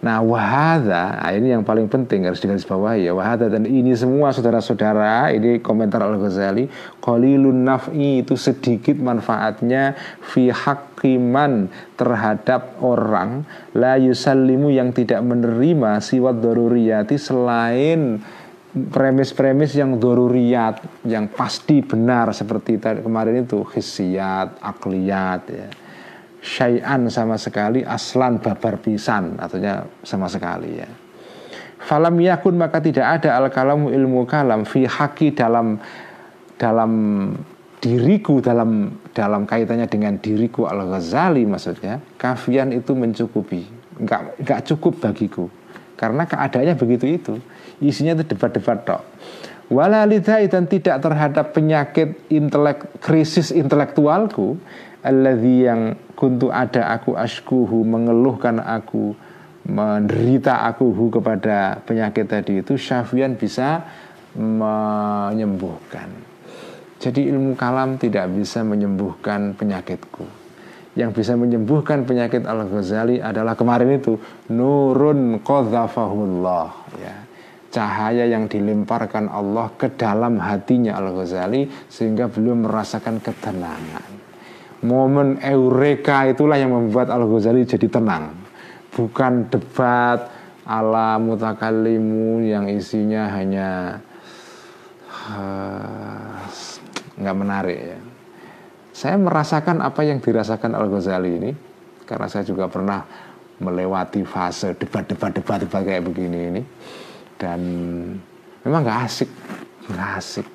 Nah 0.01 0.17
wahada, 0.25 1.21
nah 1.21 1.29
ini 1.29 1.53
yang 1.53 1.61
paling 1.61 1.85
penting 1.85 2.25
harus 2.25 2.41
digarisbawahi 2.41 3.05
ya. 3.05 3.13
Wahada 3.13 3.53
dan 3.53 3.69
ini 3.69 3.93
semua 3.93 4.33
saudara-saudara 4.33 5.29
ini 5.29 5.61
komentar 5.61 6.01
Al 6.01 6.17
Ghazali 6.17 6.65
qalilun 6.97 7.61
naf'i 7.61 8.25
itu 8.25 8.33
sedikit 8.33 8.97
manfaatnya 8.97 9.93
fi 10.25 10.49
hakiman 10.49 11.69
terhadap 11.93 12.81
orang 12.81 13.45
la 13.77 14.01
yusallimu 14.01 14.73
yang 14.73 14.89
tidak 14.89 15.21
menerima 15.21 16.01
siwat 16.01 16.41
daruriyati 16.41 17.21
selain 17.21 18.17
premis-premis 18.73 19.77
yang 19.77 20.01
doruriyat 20.01 21.05
yang 21.05 21.29
pasti 21.29 21.85
benar 21.85 22.33
seperti 22.33 22.81
kemarin 22.81 23.45
itu 23.45 23.61
hisiyat, 23.69 24.57
akliyat 24.65 25.41
ya 25.45 25.69
syai'an 26.41 27.05
sama 27.13 27.37
sekali 27.37 27.85
aslan 27.85 28.41
babar 28.41 28.81
pisan 28.81 29.37
artinya 29.37 29.85
sama 30.01 30.25
sekali 30.25 30.81
ya. 30.81 30.89
Falam 31.81 32.17
yakun 32.21 32.57
maka 32.57 32.81
tidak 32.81 33.21
ada 33.21 33.37
al 33.37 33.49
kalamu 33.49 33.89
ilmu 33.89 34.25
kalam 34.25 34.65
fi 34.65 34.85
haki 34.85 35.33
dalam 35.33 35.81
dalam 36.57 36.91
diriku 37.81 38.37
dalam 38.37 39.01
dalam 39.13 39.49
kaitannya 39.49 39.89
dengan 39.89 40.17
diriku 40.21 40.69
al 40.69 40.85
ghazali 40.85 41.45
maksudnya 41.49 41.97
kafian 42.21 42.69
itu 42.69 42.93
mencukupi 42.93 43.65
nggak 44.01 44.45
nggak 44.45 44.59
cukup 44.73 44.97
bagiku. 45.01 45.45
Karena 45.97 46.25
keadaannya 46.25 46.75
begitu 46.77 47.05
itu 47.05 47.33
isinya 47.81 48.17
itu 48.17 48.33
debat-debat 48.33 48.81
tok. 48.85 49.01
Walalidai 49.71 50.51
dan 50.51 50.67
tidak 50.67 50.99
terhadap 50.99 51.53
penyakit 51.55 52.17
intelek 52.27 52.99
krisis 52.99 53.53
intelektualku 53.55 54.59
alladzi 55.01 55.65
yang 55.65 55.97
kuntu 56.13 56.53
ada 56.53 56.93
aku 56.93 57.17
askuhu 57.17 57.81
mengeluhkan 57.81 58.61
aku 58.61 59.17
menderita 59.65 60.65
aku 60.65 60.89
hu 60.89 61.13
kepada 61.13 61.81
penyakit 61.85 62.25
tadi 62.25 62.65
itu 62.65 62.77
syafian 62.77 63.37
bisa 63.37 63.85
menyembuhkan. 64.33 66.09
Jadi 67.01 67.29
ilmu 67.33 67.57
kalam 67.57 67.97
tidak 67.97 68.29
bisa 68.29 68.61
menyembuhkan 68.61 69.57
penyakitku. 69.57 70.25
Yang 70.93 71.23
bisa 71.23 71.33
menyembuhkan 71.39 72.03
penyakit 72.03 72.43
Al-Ghazali 72.43 73.23
adalah 73.23 73.55
kemarin 73.55 73.95
itu 73.95 74.19
nurun 74.51 75.39
qadzafahullah 75.41 76.67
ya. 76.99 77.15
Cahaya 77.71 78.27
yang 78.27 78.51
dilemparkan 78.51 79.31
Allah 79.31 79.71
ke 79.79 79.87
dalam 79.95 80.35
hatinya 80.43 80.99
Al-Ghazali 80.99 81.71
sehingga 81.87 82.27
beliau 82.27 82.59
merasakan 82.59 83.23
ketenangan 83.23 84.20
momen 84.81 85.37
eureka 85.41 86.29
itulah 86.29 86.57
yang 86.57 86.73
membuat 86.73 87.09
Al 87.13 87.25
Ghazali 87.25 87.65
jadi 87.65 87.87
tenang. 87.87 88.33
Bukan 88.91 89.47
debat 89.47 90.29
ala 90.67 91.17
mutakalimu 91.21 92.43
yang 92.43 92.67
isinya 92.67 93.31
hanya 93.31 94.01
uh, 95.31 96.37
nggak 97.17 97.37
menarik 97.37 97.79
ya. 97.79 97.99
Saya 98.91 99.15
merasakan 99.17 99.81
apa 99.81 100.05
yang 100.05 100.19
dirasakan 100.19 100.77
Al 100.77 100.91
Ghazali 100.91 101.31
ini 101.37 101.51
karena 102.03 102.27
saya 102.27 102.43
juga 102.43 102.67
pernah 102.67 103.01
melewati 103.61 104.25
fase 104.25 104.73
debat-debat 104.75 105.37
debat-debat 105.37 105.81
kayak 105.85 106.03
begini 106.03 106.39
ini. 106.51 106.61
Dan 107.37 107.61
memang 108.61 108.81
nggak 108.85 108.99
asik 109.07 109.29
nggak 109.89 110.09
asik. 110.17 110.47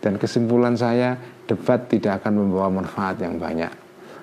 Dan 0.00 0.16
kesimpulan 0.16 0.74
saya 0.76 1.16
debat 1.50 1.90
tidak 1.90 2.22
akan 2.22 2.46
membawa 2.46 2.70
manfaat 2.82 3.18
yang 3.18 3.34
banyak. 3.36 3.72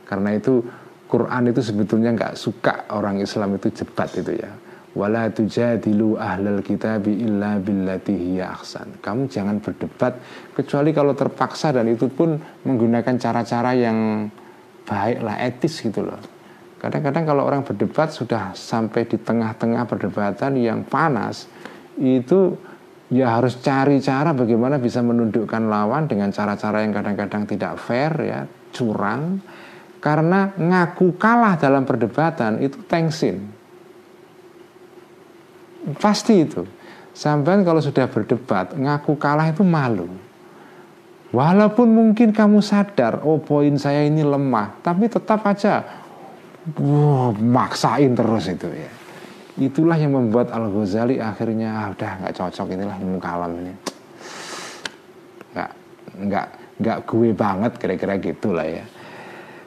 Karena 0.07 0.31
itu 0.31 0.63
Quran 1.11 1.51
itu 1.51 1.59
sebetulnya 1.59 2.15
nggak 2.15 2.39
suka 2.39 2.87
orang 2.95 3.19
Islam 3.19 3.59
itu 3.59 3.67
debat 3.75 4.07
itu 4.15 4.39
ya. 4.39 4.51
Wala 4.97 5.29
tujadilu 5.29 6.17
ahlal 6.17 6.65
kitabi 6.65 7.21
illa 7.21 7.61
billati 7.61 8.17
hiya 8.17 8.57
ahsan. 8.57 8.97
Kamu 8.97 9.29
jangan 9.29 9.61
berdebat 9.61 10.17
kecuali 10.57 10.89
kalau 10.89 11.13
terpaksa 11.13 11.69
dan 11.69 11.85
itu 11.85 12.09
pun 12.09 12.39
menggunakan 12.65 13.13
cara-cara 13.21 13.77
yang 13.77 14.25
baik 14.87 15.21
lah 15.21 15.37
etis 15.43 15.85
gitu 15.85 16.01
loh. 16.01 16.17
Kadang-kadang 16.81 17.29
kalau 17.29 17.43
orang 17.45 17.61
berdebat 17.61 18.09
sudah 18.09 18.57
sampai 18.57 19.05
di 19.05 19.21
tengah-tengah 19.21 19.85
perdebatan 19.85 20.57
yang 20.57 20.81
panas 20.81 21.45
itu 21.97 22.57
ya 23.07 23.39
harus 23.39 23.59
cari 23.63 24.03
cara 24.03 24.35
bagaimana 24.35 24.79
bisa 24.79 24.99
menundukkan 24.99 25.67
lawan 25.67 26.11
dengan 26.11 26.31
cara-cara 26.31 26.83
yang 26.83 26.91
kadang-kadang 26.91 27.43
tidak 27.47 27.79
fair 27.79 28.11
ya 28.23 28.39
curang. 28.75 29.39
Karena 29.97 30.53
ngaku 30.53 31.17
kalah 31.17 31.57
dalam 31.57 31.83
perdebatan 31.83 32.61
itu 32.61 32.79
tengsin. 32.85 33.49
Pasti 35.97 36.45
itu. 36.45 36.63
Sampai 37.17 37.65
kalau 37.65 37.81
sudah 37.81 38.05
berdebat 38.05 38.77
ngaku 38.77 39.17
kalah 39.17 39.49
itu 39.49 39.65
malu. 39.65 40.07
Walaupun 41.33 41.91
mungkin 41.91 42.31
kamu 42.31 42.63
sadar 42.63 43.19
oh 43.25 43.41
poin 43.43 43.75
saya 43.75 44.07
ini 44.07 44.23
lemah 44.23 44.79
tapi 44.79 45.11
tetap 45.11 45.43
aja 45.43 45.83
wow, 46.75 47.31
maksain 47.35 48.15
terus 48.15 48.47
itu 48.47 48.67
ya 48.67 48.91
itulah 49.57 49.97
yang 49.97 50.13
membuat 50.13 50.53
Al 50.53 50.69
Ghazali 50.69 51.17
akhirnya 51.17 51.73
ah, 51.73 51.87
udah 51.93 52.11
nggak 52.21 52.33
cocok 52.37 52.67
inilah 52.77 52.95
ilmu 53.01 53.17
kalam 53.17 53.51
ini. 53.57 53.73
Nggak 55.53 55.69
nggak 56.17 56.47
nggak 56.77 56.97
gue 57.09 57.29
banget 57.33 57.71
kira-kira 57.81 58.13
gitulah 58.21 58.65
ya. 58.65 58.85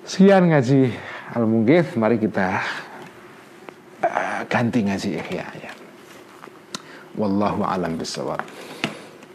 Sekian 0.07 0.47
ngaji 0.51 0.95
Al 1.35 1.45
Munggith 1.47 1.95
mari 1.99 2.19
kita 2.19 2.63
uh, 4.07 4.41
ganti 4.47 4.87
ngaji 4.87 5.09
ikhya 5.19 5.47
ya. 5.59 5.73
Wallahu 7.19 7.67
alam 7.67 7.99
bisawab 7.99 8.39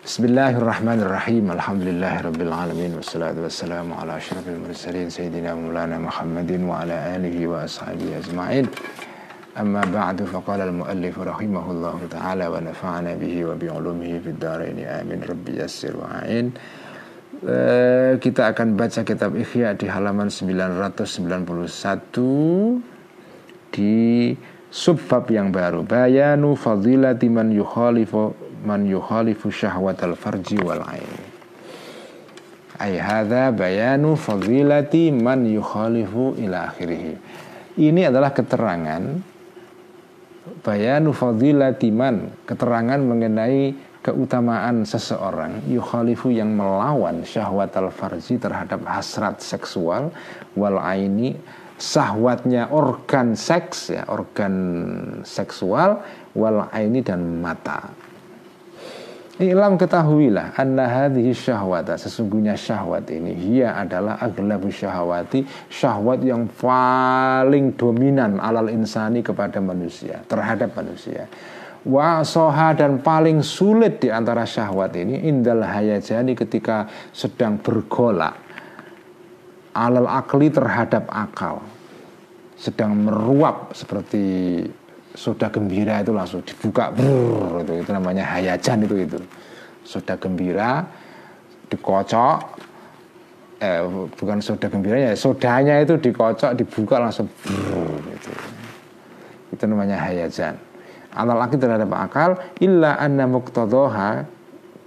Bismillahirrahmanirrahim. 0.06 1.50
Alhamdulillahirabbil 1.50 2.54
alamin. 2.54 2.94
Wassalatu 3.02 3.42
wassalamu 3.42 3.98
ala 3.98 4.22
asyrafil 4.22 4.62
mursalin 4.62 5.10
sayyidina 5.10 5.58
Maulana 5.58 5.98
Muhammadin 5.98 6.62
wa 6.70 6.86
ala 6.86 7.18
alihi 7.18 7.50
wa 7.50 7.66
ashabihi 7.66 8.22
ajma'in 8.22 8.70
أما 9.61 9.83
بعد 9.95 10.23
فقال 10.23 10.61
المؤلف 10.61 11.19
رحمه 11.19 11.71
الله 11.71 11.99
تعالى 12.11 12.47
ونفعنا 12.47 13.15
به 13.15 13.45
وبعلومه 13.45 14.21
في 14.25 14.31
الدارين 14.31 14.79
آمين 14.79 15.21
ربي 15.29 15.59
يسر 15.59 15.97
وعين 15.97 16.53
kita 18.21 18.53
akan 18.53 18.77
baca 18.77 19.01
kitab 19.01 19.33
Ikhya 19.33 19.73
di 19.73 19.89
halaman 19.89 20.29
991 20.29 22.13
di 23.73 24.37
subbab 24.69 25.25
yang 25.33 25.49
baru 25.49 25.81
bayanu 25.81 26.53
fadilati 26.53 27.33
man 27.33 27.49
yukhalifu 27.55 28.37
man 28.67 28.85
yukhalifu 28.85 29.49
syahwatal 29.49 30.21
farji 30.21 30.61
wal 30.61 30.85
ain 30.85 31.17
ay 32.77 33.01
hadza 33.01 33.57
bayanu 33.57 34.21
fadilati 34.21 35.09
man 35.09 35.49
yukhalifu 35.49 36.37
ila 36.45 36.69
akhirih 36.69 37.17
ini 37.81 38.05
adalah 38.05 38.37
keterangan 38.37 39.01
bayanu 40.62 41.12
fadilatiman 41.12 42.30
keterangan 42.46 43.02
mengenai 43.02 43.74
keutamaan 44.06 44.86
seseorang 44.86 45.66
yukhalifu 45.66 46.30
yang 46.30 46.54
melawan 46.54 47.26
syahwat 47.26 47.74
al-farji 47.74 48.38
terhadap 48.38 48.86
hasrat 48.86 49.42
seksual 49.42 50.14
wal 50.54 50.78
aini 50.78 51.34
sahwatnya 51.82 52.70
organ 52.70 53.34
seks 53.34 53.90
ya 53.92 54.06
organ 54.06 54.54
seksual 55.26 56.06
wal 56.38 56.70
aini 56.70 57.02
dan 57.02 57.42
mata 57.42 57.90
Ilam 59.36 59.76
ketahuilah 59.76 60.56
anna 60.56 60.88
hadhihi 60.88 61.36
syahwata 61.36 62.00
sesungguhnya 62.00 62.56
syahwat 62.56 63.12
ini 63.12 63.36
dia 63.36 63.76
adalah 63.76 64.16
aglabu 64.24 64.72
syahwati 64.72 65.44
syahwat 65.68 66.24
yang 66.24 66.48
paling 66.48 67.76
dominan 67.76 68.40
alal 68.40 68.72
insani 68.72 69.20
kepada 69.20 69.60
manusia 69.60 70.24
terhadap 70.32 70.72
manusia. 70.80 71.28
Wa 71.84 72.24
soha 72.24 72.80
dan 72.80 73.04
paling 73.04 73.44
sulit 73.44 74.00
di 74.00 74.08
antara 74.08 74.48
syahwat 74.48 74.96
ini 74.96 75.28
indal 75.28 75.68
hayajani 75.68 76.32
ketika 76.32 76.88
sedang 77.12 77.60
bergolak 77.60 78.40
alal 79.76 80.08
akli 80.08 80.48
terhadap 80.48 81.12
akal 81.12 81.60
sedang 82.56 83.04
meruap 83.04 83.76
seperti 83.76 84.64
soda 85.16 85.48
gembira 85.50 86.04
itu 86.04 86.12
langsung 86.12 86.44
dibuka 86.44 86.92
brrr, 86.92 87.64
itu 87.64 87.74
itu 87.82 87.90
namanya 87.96 88.24
hayajan 88.36 88.84
itu 88.84 88.96
itu. 89.00 89.20
Soda 89.82 90.20
gembira 90.20 90.84
dikocok 91.72 92.38
eh 93.64 93.80
bukan 94.20 94.44
soda 94.44 94.68
gembira 94.68 95.00
ya 95.00 95.12
sodanya 95.16 95.80
itu 95.80 95.96
dikocok 95.96 96.52
dibuka 96.54 97.00
langsung 97.00 97.32
brrr, 97.42 98.04
itu. 98.12 98.32
Itu 99.56 99.64
namanya 99.72 99.98
hayajan. 100.04 100.60
Anal 101.16 101.40
akil 101.48 101.64
terhadap 101.64 101.88
akal 101.96 102.36
illa 102.60 103.00
anna 103.00 103.24
muqtadhaha 103.24 104.28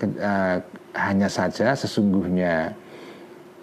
uh, 0.05 0.57
hanya 0.93 1.29
saja 1.33 1.72
sesungguhnya. 1.72 2.76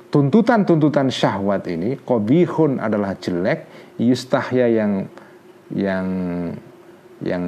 Tuntutan-tuntutan 0.09 1.11
syahwat 1.11 1.67
ini 1.67 1.99
kobihun 1.99 2.79
adalah 2.79 3.19
jelek 3.19 3.67
yustahya 3.99 4.71
yang 4.71 5.11
yang 5.73 6.05
yang 7.23 7.43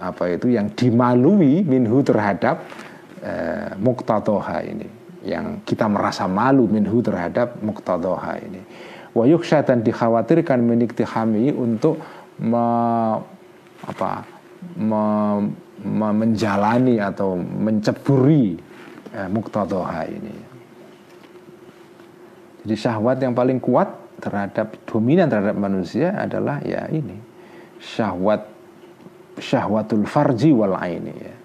apa 0.00 0.34
itu 0.34 0.50
yang 0.50 0.72
dimalui 0.72 1.62
minhu 1.62 2.00
terhadap 2.00 2.64
uh, 3.22 3.76
muqtadhaha 3.78 4.64
ini. 4.66 4.88
Yang 5.26 5.66
kita 5.66 5.90
merasa 5.90 6.30
malu 6.30 6.70
minhu 6.70 7.02
terhadap 7.02 7.58
muqtadhaha 7.60 8.34
ini. 8.46 8.62
Wa 9.16 9.24
dan 9.64 9.80
dikhawatirkan 9.80 10.60
meniktihami 10.60 11.48
untuk 11.48 11.96
me, 12.36 12.66
apa 13.88 14.28
me, 14.76 15.04
me, 15.80 16.08
menjalani 16.12 17.00
atau 17.00 17.32
menceburi 17.40 18.60
eh, 19.16 19.28
muktadoha 19.32 20.04
ini. 20.04 20.36
Jadi 22.60 22.74
syahwat 22.76 23.16
yang 23.24 23.32
paling 23.32 23.56
kuat 23.56 23.88
terhadap 24.20 24.76
dominan 24.84 25.32
terhadap 25.32 25.56
manusia 25.56 26.12
adalah 26.12 26.60
ya 26.60 26.84
ini 26.92 27.25
syahwat 27.80 28.48
syahwatul 29.36 30.08
farji 30.08 30.50
wal 30.52 30.76
aini 30.76 31.14
ya. 31.14 31.36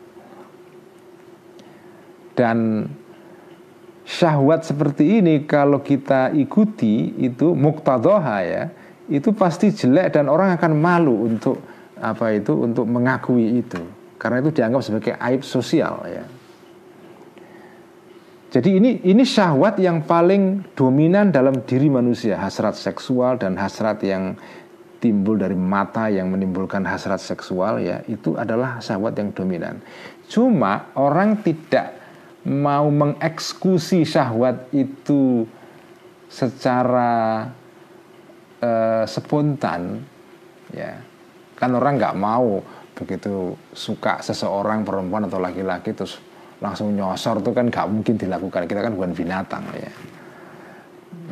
Dan 2.32 2.88
syahwat 4.08 4.66
seperti 4.66 5.20
ini 5.20 5.44
kalau 5.46 5.84
kita 5.84 6.32
ikuti 6.34 7.16
itu 7.22 7.54
muktadoha 7.54 8.38
ya 8.44 8.64
itu 9.12 9.36
pasti 9.36 9.76
jelek 9.76 10.16
dan 10.16 10.32
orang 10.32 10.56
akan 10.56 10.72
malu 10.80 11.28
untuk 11.28 11.60
apa 12.00 12.34
itu 12.34 12.56
untuk 12.56 12.88
mengakui 12.88 13.62
itu 13.62 13.82
karena 14.16 14.40
itu 14.42 14.52
dianggap 14.56 14.82
sebagai 14.82 15.14
aib 15.18 15.42
sosial 15.42 16.02
ya. 16.08 16.26
Jadi 18.52 18.84
ini 18.84 19.00
ini 19.08 19.24
syahwat 19.24 19.80
yang 19.80 20.04
paling 20.04 20.76
dominan 20.76 21.32
dalam 21.32 21.64
diri 21.64 21.88
manusia, 21.88 22.36
hasrat 22.36 22.76
seksual 22.76 23.40
dan 23.40 23.56
hasrat 23.56 24.04
yang 24.04 24.36
timbul 25.02 25.42
dari 25.42 25.58
mata 25.58 26.08
yang 26.08 26.30
menimbulkan 26.30 26.86
hasrat 26.86 27.20
seksual 27.20 27.82
ya, 27.82 28.06
itu 28.06 28.38
adalah 28.38 28.78
syahwat 28.78 29.18
yang 29.18 29.34
dominan. 29.34 29.82
Cuma 30.30 30.94
orang 30.94 31.42
tidak 31.42 31.98
mau 32.46 32.88
mengeksekusi 32.88 34.06
syahwat 34.06 34.70
itu 34.72 35.46
secara 36.32 37.52
uh, 38.64 39.04
spontan 39.04 40.02
ya 40.72 41.12
Kan 41.62 41.78
orang 41.78 42.02
nggak 42.02 42.18
mau 42.18 42.58
begitu 42.98 43.54
suka 43.70 44.18
seseorang 44.26 44.82
perempuan 44.82 45.30
atau 45.30 45.38
laki-laki 45.38 45.94
terus 45.94 46.18
langsung 46.58 46.90
nyosor 46.98 47.38
itu 47.38 47.54
kan 47.54 47.70
nggak 47.70 47.86
mungkin 47.86 48.18
dilakukan. 48.18 48.66
Kita 48.66 48.82
kan 48.82 48.98
bukan 48.98 49.14
binatang 49.14 49.70
ya. 49.78 49.94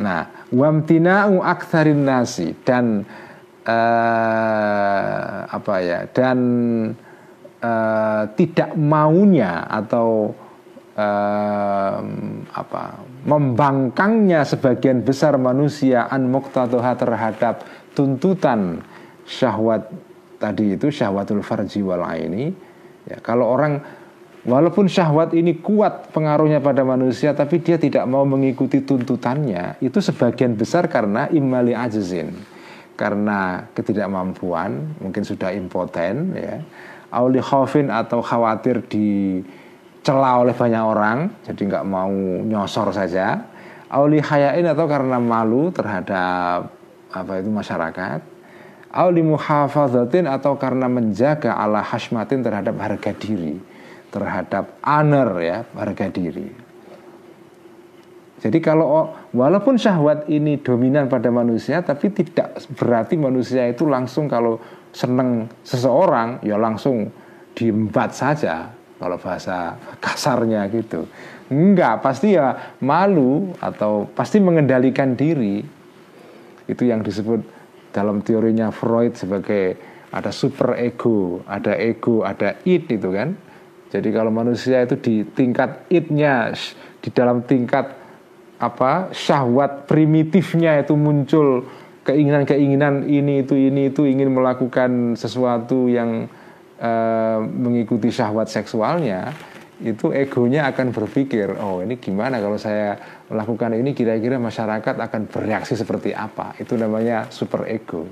Nah, 0.05 0.21
wamtina'u 0.53 1.41
aktsarin 1.41 2.05
nasi 2.05 2.53
dan 2.61 3.09
uh, 3.69 5.45
apa 5.45 5.75
ya? 5.85 6.09
Dan 6.09 6.39
uh, 7.61 8.23
tidak 8.33 8.73
maunya 8.73 9.69
atau 9.69 10.33
uh, 10.97 11.97
apa? 12.57 12.83
membangkangnya 13.19 14.47
sebagian 14.47 15.03
besar 15.03 15.35
manusia 15.35 16.07
an 16.07 16.31
terhadap 16.95 17.67
tuntutan 17.91 18.79
syahwat 19.27 19.91
tadi 20.39 20.79
itu 20.79 20.87
syahwatul 20.87 21.43
farji 21.43 21.83
wal 21.83 22.01
aini 22.07 22.55
ya 23.03 23.19
kalau 23.19 23.51
orang 23.51 23.83
walaupun 24.47 24.87
syahwat 24.87 25.35
ini 25.35 25.59
kuat 25.59 26.15
pengaruhnya 26.15 26.63
pada 26.63 26.87
manusia 26.87 27.35
tapi 27.35 27.59
dia 27.59 27.75
tidak 27.75 28.07
mau 28.07 28.23
mengikuti 28.23 28.79
tuntutannya 28.79 29.75
itu 29.83 29.99
sebagian 29.99 30.55
besar 30.55 30.87
karena 30.87 31.27
imali 31.27 31.75
ajzin 31.75 32.31
karena 32.99 33.71
ketidakmampuan 33.71 34.99
mungkin 34.99 35.23
sudah 35.23 35.55
impoten 35.55 36.35
ya. 36.35 36.59
Auli 37.15 37.39
khaufin 37.39 37.87
atau 37.87 38.19
khawatir 38.19 38.83
dicela 38.91 40.43
oleh 40.43 40.51
banyak 40.51 40.83
orang 40.83 41.31
jadi 41.47 41.61
nggak 41.63 41.85
mau 41.87 42.11
nyosor 42.43 42.91
saja. 42.91 43.47
Auli 43.87 44.19
hayain 44.19 44.67
atau 44.67 44.85
karena 44.85 45.17
malu 45.17 45.71
terhadap 45.71 46.75
apa 47.09 47.31
itu 47.39 47.49
masyarakat. 47.49 48.19
Auli 48.91 49.23
muhafazatin 49.23 50.27
atau 50.27 50.59
karena 50.59 50.91
menjaga 50.91 51.55
ala 51.55 51.79
hasmatin 51.79 52.43
terhadap 52.43 52.75
harga 52.77 53.15
diri 53.15 53.79
terhadap 54.09 54.81
honor 54.81 55.37
ya 55.37 55.61
harga 55.77 56.09
diri 56.09 56.49
jadi 58.39 58.57
kalau 58.63 59.11
walaupun 59.35 59.75
syahwat 59.75 60.27
ini 60.31 60.59
dominan 60.59 61.11
pada 61.11 61.27
manusia 61.29 61.83
tapi 61.83 62.11
tidak 62.11 62.59
berarti 62.79 63.19
manusia 63.19 63.67
itu 63.67 63.83
langsung 63.85 64.31
kalau 64.31 64.59
seneng 64.95 65.51
seseorang 65.61 66.41
ya 66.41 66.55
langsung 66.55 67.11
diembat 67.53 68.15
saja 68.15 68.71
kalau 68.97 69.19
bahasa 69.19 69.75
kasarnya 69.99 70.65
gitu 70.71 71.03
enggak 71.51 71.99
pasti 71.99 72.39
ya 72.39 72.75
malu 72.79 73.51
atau 73.59 74.07
pasti 74.15 74.39
mengendalikan 74.39 75.13
diri 75.13 75.61
itu 76.69 76.83
yang 76.85 77.01
disebut 77.01 77.41
dalam 77.89 78.21
teorinya 78.21 78.69
Freud 78.69 79.17
sebagai 79.17 79.77
ada 80.09 80.33
super 80.33 80.77
ego, 80.77 81.45
ada 81.45 81.77
ego, 81.77 82.25
ada 82.25 82.57
id 82.65 82.89
itu 82.89 83.09
kan. 83.13 83.37
Jadi 83.89 84.09
kalau 84.13 84.29
manusia 84.29 84.85
itu 84.85 84.97
di 85.01 85.15
tingkat 85.25 85.89
idnya, 85.89 86.53
di 87.01 87.09
dalam 87.09 87.41
tingkat 87.45 87.89
apa 88.59 89.15
syahwat 89.15 89.87
primitifnya 89.87 90.83
itu 90.83 90.93
muncul. 90.99 91.65
Keinginan-keinginan 92.03 93.05
ini 93.07 93.45
itu 93.45 93.55
ini 93.55 93.91
itu 93.91 94.03
ingin 94.03 94.33
melakukan 94.33 95.15
sesuatu 95.15 95.87
yang 95.87 96.27
uh, 96.81 97.39
mengikuti 97.43 98.09
syahwat 98.09 98.49
seksualnya 98.49 99.31
itu 99.79 100.11
egonya 100.11 100.67
akan 100.67 100.91
berpikir 100.91 101.55
oh 101.55 101.79
ini 101.79 101.95
gimana 101.95 102.43
kalau 102.43 102.59
saya 102.59 102.99
melakukan 103.31 103.79
ini? 103.79 103.95
Kira-kira 103.95 104.35
masyarakat 104.35 104.95
akan 104.99 105.21
bereaksi 105.31 105.79
seperti 105.79 106.11
apa? 106.11 106.51
Itu 106.59 106.75
namanya 106.75 107.31
super 107.31 107.63
ego. 107.63 108.03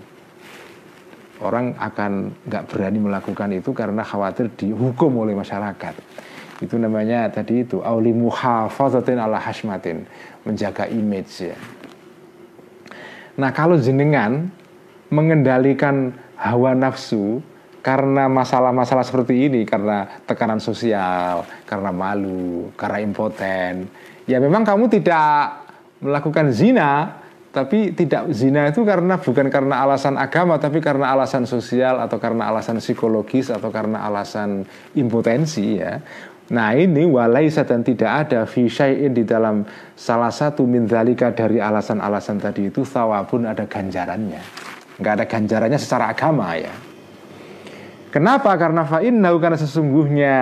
Orang 1.44 1.76
akan 1.78 2.34
nggak 2.48 2.64
berani 2.72 3.00
melakukan 3.04 3.50
itu 3.52 3.76
karena 3.76 4.02
khawatir 4.02 4.48
dihukum 4.56 5.12
oleh 5.20 5.36
masyarakat. 5.36 5.96
Itu 6.64 6.80
namanya 6.82 7.30
tadi 7.30 7.62
itu 7.62 7.84
auli 7.86 8.16
muhafazatin 8.16 9.22
ala 9.22 9.38
hashmatin 9.38 10.08
menjaga 10.48 10.88
image 10.88 11.52
ya 11.52 11.58
nah 13.36 13.52
kalau 13.52 13.76
jenengan 13.76 14.48
mengendalikan 15.12 16.16
hawa 16.40 16.72
nafsu 16.72 17.44
karena 17.88 18.28
masalah-masalah 18.28 19.08
seperti 19.08 19.48
ini 19.48 19.64
karena 19.64 20.20
tekanan 20.28 20.60
sosial, 20.60 21.48
karena 21.64 21.96
malu, 21.96 22.68
karena 22.76 23.00
impoten. 23.00 23.88
Ya 24.28 24.44
memang 24.44 24.68
kamu 24.68 24.92
tidak 24.92 25.64
melakukan 26.04 26.52
zina, 26.52 27.16
tapi 27.56 27.96
tidak 27.96 28.28
zina 28.36 28.68
itu 28.68 28.84
karena 28.84 29.16
bukan 29.16 29.48
karena 29.48 29.88
alasan 29.88 30.20
agama 30.20 30.60
tapi 30.60 30.84
karena 30.84 31.16
alasan 31.16 31.48
sosial 31.48 32.04
atau 32.04 32.20
karena 32.20 32.52
alasan 32.52 32.84
psikologis 32.84 33.48
atau 33.48 33.72
karena 33.72 34.04
alasan 34.04 34.68
impotensi 34.92 35.80
ya. 35.80 36.04
Nah 36.48 36.72
ini 36.80 37.04
walaisa 37.04 37.68
dan 37.68 37.84
tidak 37.84 38.28
ada 38.28 38.48
fisyai'in 38.48 39.12
di 39.12 39.28
dalam 39.28 39.68
salah 40.00 40.32
satu 40.32 40.64
mindalika 40.64 41.36
dari 41.36 41.60
alasan-alasan 41.60 42.40
tadi 42.40 42.72
itu 42.72 42.88
thawabun 42.88 43.52
ada 43.52 43.68
ganjarannya. 43.68 44.40
Nggak 44.96 45.14
ada 45.20 45.26
ganjarannya 45.28 45.80
secara 45.80 46.16
agama 46.16 46.56
ya. 46.56 46.72
Kenapa? 48.08 48.56
Karena 48.56 48.88
fa'innahu 48.88 49.38
karena 49.44 49.60
sesungguhnya 49.60 50.36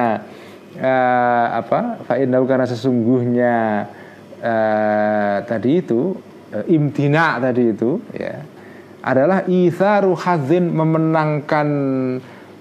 uh, 0.78 1.48
apa? 1.58 2.06
Fa'innahu 2.06 2.46
karena 2.46 2.70
sesungguhnya 2.70 3.54
uh, 4.46 5.38
tadi 5.42 5.82
itu 5.82 6.14
uh, 6.54 6.66
imtina 6.70 7.42
tadi 7.42 7.74
itu 7.74 7.98
ya 8.14 8.46
adalah 9.06 9.46
itharu 9.46 10.18
hadzin 10.18 10.70
memenangkan 10.74 11.68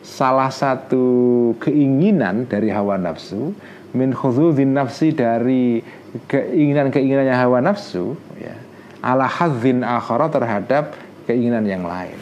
salah 0.04 0.52
satu 0.52 1.56
keinginan 1.64 2.44
dari 2.44 2.68
hawa 2.68 3.00
nafsu 3.00 3.56
min 3.96 4.12
khududin 4.12 4.76
nafsi 4.76 5.16
dari 5.16 5.80
keinginan-keinginannya 6.28 7.32
hawa 7.32 7.64
nafsu 7.64 8.12
ya 8.36 8.54
ala 9.00 9.24
hadzin 9.24 9.80
akhara 9.80 10.28
terhadap 10.28 10.92
keinginan 11.24 11.64
yang 11.64 11.88
lain. 11.88 12.20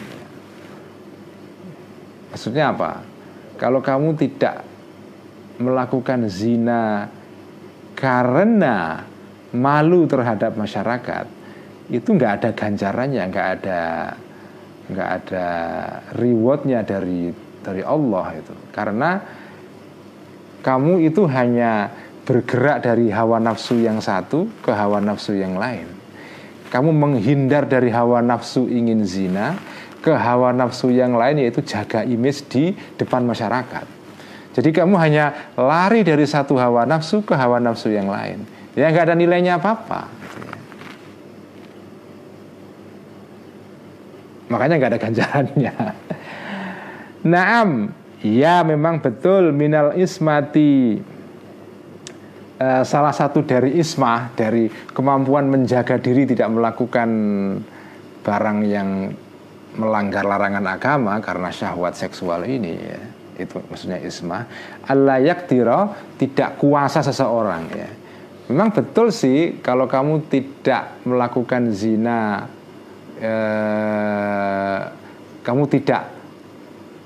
Maksudnya 2.31 2.71
apa? 2.71 3.03
Kalau 3.59 3.83
kamu 3.83 4.15
tidak 4.17 4.65
melakukan 5.61 6.25
zina 6.31 7.07
karena 7.93 9.05
malu 9.53 10.09
terhadap 10.09 10.57
masyarakat 10.57 11.29
itu 11.93 12.09
nggak 12.09 12.41
ada 12.41 12.49
ganjarannya 12.57 13.23
nggak 13.29 13.49
ada 13.59 13.81
nggak 14.89 15.09
ada 15.21 15.47
rewardnya 16.17 16.81
dari 16.81 17.29
dari 17.63 17.81
Allah 17.81 18.35
itu. 18.35 18.53
Karena 18.75 19.23
kamu 20.63 21.03
itu 21.07 21.23
hanya 21.27 21.91
bergerak 22.23 22.87
dari 22.87 23.11
hawa 23.11 23.39
nafsu 23.39 23.79
yang 23.83 23.99
satu 23.99 24.47
ke 24.63 24.71
hawa 24.71 25.03
nafsu 25.03 25.35
yang 25.35 25.59
lain. 25.59 25.87
Kamu 26.71 26.89
menghindar 26.95 27.67
dari 27.67 27.91
hawa 27.91 28.23
nafsu 28.23 28.65
ingin 28.65 29.03
zina 29.03 29.59
ke 30.03 30.11
hawa 30.11 30.51
nafsu 30.55 30.91
yang 30.91 31.15
lain 31.15 31.39
yaitu 31.39 31.63
jaga 31.63 32.03
image 32.03 32.47
di 32.51 32.75
depan 32.95 33.23
masyarakat. 33.27 33.85
Jadi 34.53 34.69
kamu 34.69 34.95
hanya 34.99 35.53
lari 35.57 36.05
dari 36.05 36.23
satu 36.23 36.55
hawa 36.59 36.87
nafsu 36.87 37.23
ke 37.23 37.35
hawa 37.35 37.59
nafsu 37.59 37.91
yang 37.91 38.07
lain. 38.07 38.43
Ya 38.73 38.89
nggak 38.89 39.11
ada 39.11 39.15
nilainya 39.15 39.59
apa-apa. 39.59 40.09
Makanya 44.49 44.75
nggak 44.79 44.91
ada 44.95 44.99
ganjarannya 45.01 45.73
Naam, 47.23 47.87
ya 48.19 48.67
memang 48.67 48.99
betul 48.99 49.55
minal 49.55 49.95
ismati. 49.95 50.99
Uh, 52.53 52.85
salah 52.85 53.11
satu 53.11 53.43
dari 53.43 53.75
ismah 53.81 54.29
dari 54.37 54.69
kemampuan 54.93 55.49
menjaga 55.49 55.97
diri 55.97 56.29
tidak 56.29 56.53
melakukan 56.53 57.09
barang 58.23 58.59
yang 58.63 59.11
melanggar 59.73 60.23
larangan 60.23 60.63
agama 60.69 61.17
karena 61.19 61.49
syahwat 61.49 61.95
seksual 61.95 62.43
ini 62.43 62.73
ya. 62.75 63.01
Itu 63.39 63.63
maksudnya 63.65 63.97
ismah. 64.03 64.45
Allah 64.85 65.17
yaktiro 65.23 65.95
tidak 66.19 66.61
kuasa 66.61 67.01
seseorang 67.01 67.63
ya. 67.73 67.89
Memang 68.51 68.75
betul 68.75 69.09
sih 69.09 69.63
kalau 69.63 69.87
kamu 69.87 70.27
tidak 70.27 71.01
melakukan 71.07 71.71
zina 71.71 72.45
eh, 73.17 74.79
kamu 75.41 75.63
tidak 75.71 76.22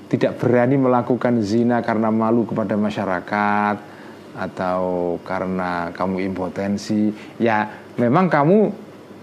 tidak 0.08 0.40
berani 0.40 0.80
melakukan 0.80 1.44
zina 1.44 1.84
karena 1.84 2.08
malu 2.08 2.48
kepada 2.48 2.74
masyarakat 2.74 3.76
atau 4.38 5.16
karena 5.22 5.92
kamu 5.92 6.32
impotensi. 6.32 7.12
Ya 7.36 7.68
memang 8.00 8.32
kamu 8.32 8.72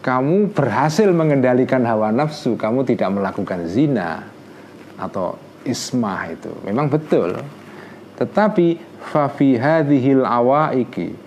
kamu 0.06 0.54
berhasil 0.54 1.10
mengendalikan 1.10 1.82
hawa 1.82 2.14
nafsu. 2.14 2.54
Kamu 2.54 2.86
tidak 2.86 3.10
melakukan 3.10 3.66
zina 3.66 4.30
atau 5.02 5.34
ismah 5.66 6.30
itu. 6.30 6.54
Memang 6.62 6.86
betul. 6.86 7.42
Tetapi 8.22 8.78
fafi 9.02 9.58
hadhil 9.58 10.22
awaiki. 10.22 11.18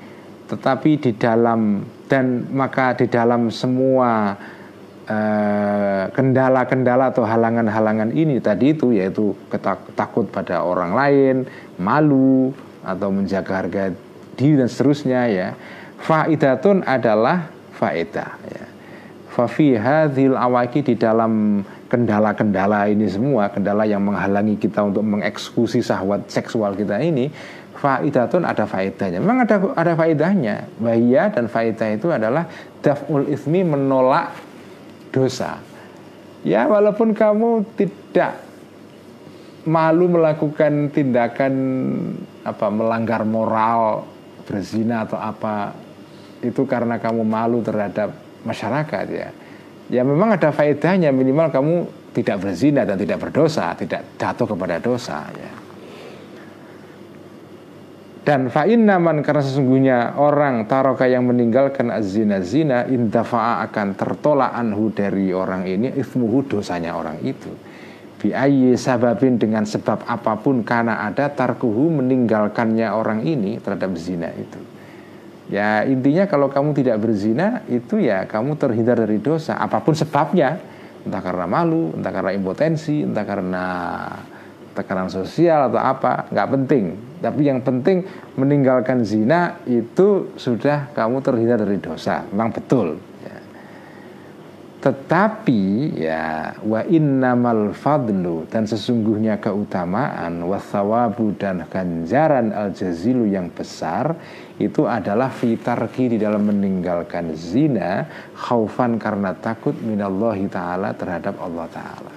Tetapi 0.48 0.90
di 1.02 1.12
dalam 1.18 1.82
dan 2.08 2.46
maka 2.54 2.96
di 2.96 3.10
dalam 3.10 3.52
semua 3.52 4.32
kendala-kendala 6.12 7.16
atau 7.16 7.24
halangan-halangan 7.24 8.12
ini 8.12 8.44
tadi 8.44 8.76
itu 8.76 8.92
yaitu 8.92 9.32
ketak, 9.48 9.96
takut 9.96 10.28
pada 10.28 10.60
orang 10.60 10.92
lain, 10.92 11.36
malu 11.80 12.52
atau 12.84 13.08
menjaga 13.08 13.64
harga 13.64 13.82
diri 14.36 14.60
dan 14.60 14.68
seterusnya 14.68 15.20
ya. 15.32 15.48
Faidatun 15.98 16.84
adalah 16.84 17.48
faedah 17.74 18.30
ya. 18.46 18.64
Fafi 19.32 19.78
hadhil 19.78 20.34
awaki 20.34 20.82
di 20.82 20.94
dalam 20.98 21.62
kendala-kendala 21.88 22.90
ini 22.90 23.06
semua, 23.06 23.48
kendala 23.48 23.86
yang 23.86 24.02
menghalangi 24.02 24.58
kita 24.58 24.82
untuk 24.82 25.06
mengeksekusi 25.06 25.78
sahwat 25.80 26.26
seksual 26.26 26.74
kita 26.74 26.98
ini, 27.00 27.30
faidatun 27.78 28.42
ada 28.44 28.66
faedahnya. 28.66 29.22
Memang 29.22 29.46
ada 29.46 29.56
ada 29.78 29.92
faedahnya. 29.94 30.66
Bahaya 30.82 31.30
dan 31.30 31.46
faedah 31.46 31.88
itu 31.94 32.10
adalah 32.10 32.50
daf'ul 32.82 33.30
ismi 33.30 33.62
menolak 33.62 34.47
dosa. 35.10 35.58
Ya 36.46 36.64
walaupun 36.70 37.12
kamu 37.12 37.66
tidak 37.74 38.40
malu 39.68 40.08
melakukan 40.08 40.88
tindakan 40.94 41.54
apa 42.46 42.66
melanggar 42.72 43.26
moral 43.26 44.06
berzina 44.48 45.04
atau 45.04 45.20
apa 45.20 45.76
itu 46.40 46.64
karena 46.64 46.96
kamu 46.96 47.26
malu 47.26 47.60
terhadap 47.60 48.14
masyarakat 48.46 49.06
ya. 49.10 49.28
Ya 49.88 50.02
memang 50.04 50.36
ada 50.36 50.54
faedahnya 50.54 51.10
minimal 51.10 51.50
kamu 51.50 51.74
tidak 52.14 52.36
berzina 52.40 52.86
dan 52.88 52.96
tidak 52.96 53.18
berdosa, 53.20 53.74
tidak 53.76 54.16
jatuh 54.16 54.46
kepada 54.46 54.80
dosa 54.80 55.26
ya. 55.34 55.52
Dan 58.28 58.52
fa'inna 58.52 59.00
man 59.00 59.24
karena 59.24 59.40
sesungguhnya 59.40 60.20
orang 60.20 60.68
taroka 60.68 61.08
yang 61.08 61.24
meninggalkan 61.24 61.88
azina 61.88 62.44
zina 62.44 62.84
indafa'a 62.84 63.64
akan 63.64 63.96
tertolak 63.96 64.52
anhu 64.52 64.92
dari 64.92 65.32
orang 65.32 65.64
ini 65.64 65.96
ismuhu 65.96 66.44
dosanya 66.44 66.92
orang 66.92 67.24
itu. 67.24 67.48
Biayi 68.20 68.76
sababin 68.76 69.40
dengan 69.40 69.64
sebab 69.64 70.04
apa 70.04 70.36
pun 70.44 70.60
karena 70.60 71.08
ada 71.08 71.32
tarkuhu 71.32 71.88
meninggalkannya 71.88 72.92
orang 72.92 73.24
ini 73.24 73.64
terhadap 73.64 73.96
zina 73.96 74.28
itu. 74.36 74.60
Ya 75.48 75.88
intinya 75.88 76.28
kalau 76.28 76.52
kamu 76.52 76.76
tidak 76.76 77.00
berzina 77.00 77.64
itu 77.64 77.96
ya 77.96 78.28
kamu 78.28 78.60
terhindar 78.60 79.00
dari 79.00 79.24
dosa 79.24 79.56
apa 79.56 79.80
pun 79.80 79.96
sebabnya 79.96 80.60
entah 81.08 81.24
karena 81.24 81.48
malu, 81.48 81.96
entah 81.96 82.12
karena 82.12 82.36
impotensi, 82.36 83.08
entah 83.08 83.24
karena 83.24 83.64
tekanan 84.76 85.08
sosial 85.08 85.72
atau 85.72 85.80
apa 85.80 86.28
nggak 86.28 86.48
penting 86.52 87.07
tapi 87.18 87.50
yang 87.50 87.60
penting 87.62 88.06
meninggalkan 88.38 89.02
zina 89.02 89.58
itu 89.66 90.32
sudah 90.38 90.90
kamu 90.94 91.18
terhindar 91.18 91.58
dari 91.58 91.78
dosa 91.82 92.22
memang 92.30 92.54
betul 92.54 93.02
ya. 93.22 93.38
tetapi 94.78 95.62
ya 95.98 96.54
wa 96.62 96.80
innamal 96.86 97.74
fadlu 97.74 98.46
dan 98.46 98.70
sesungguhnya 98.70 99.42
keutamaan 99.42 100.46
wasawabu 100.46 101.34
dan 101.34 101.66
ganjaran 101.66 102.54
al 102.54 102.70
jazilu 102.70 103.26
yang 103.26 103.50
besar 103.50 104.14
itu 104.58 104.86
adalah 104.86 105.30
fitarki 105.30 106.14
di 106.14 106.18
dalam 106.18 106.46
meninggalkan 106.46 107.34
zina 107.34 108.06
khaufan 108.38 108.98
karena 109.02 109.34
takut 109.34 109.74
minallahi 109.74 110.46
taala 110.46 110.94
terhadap 110.94 111.34
Allah 111.42 111.66
taala 111.70 112.14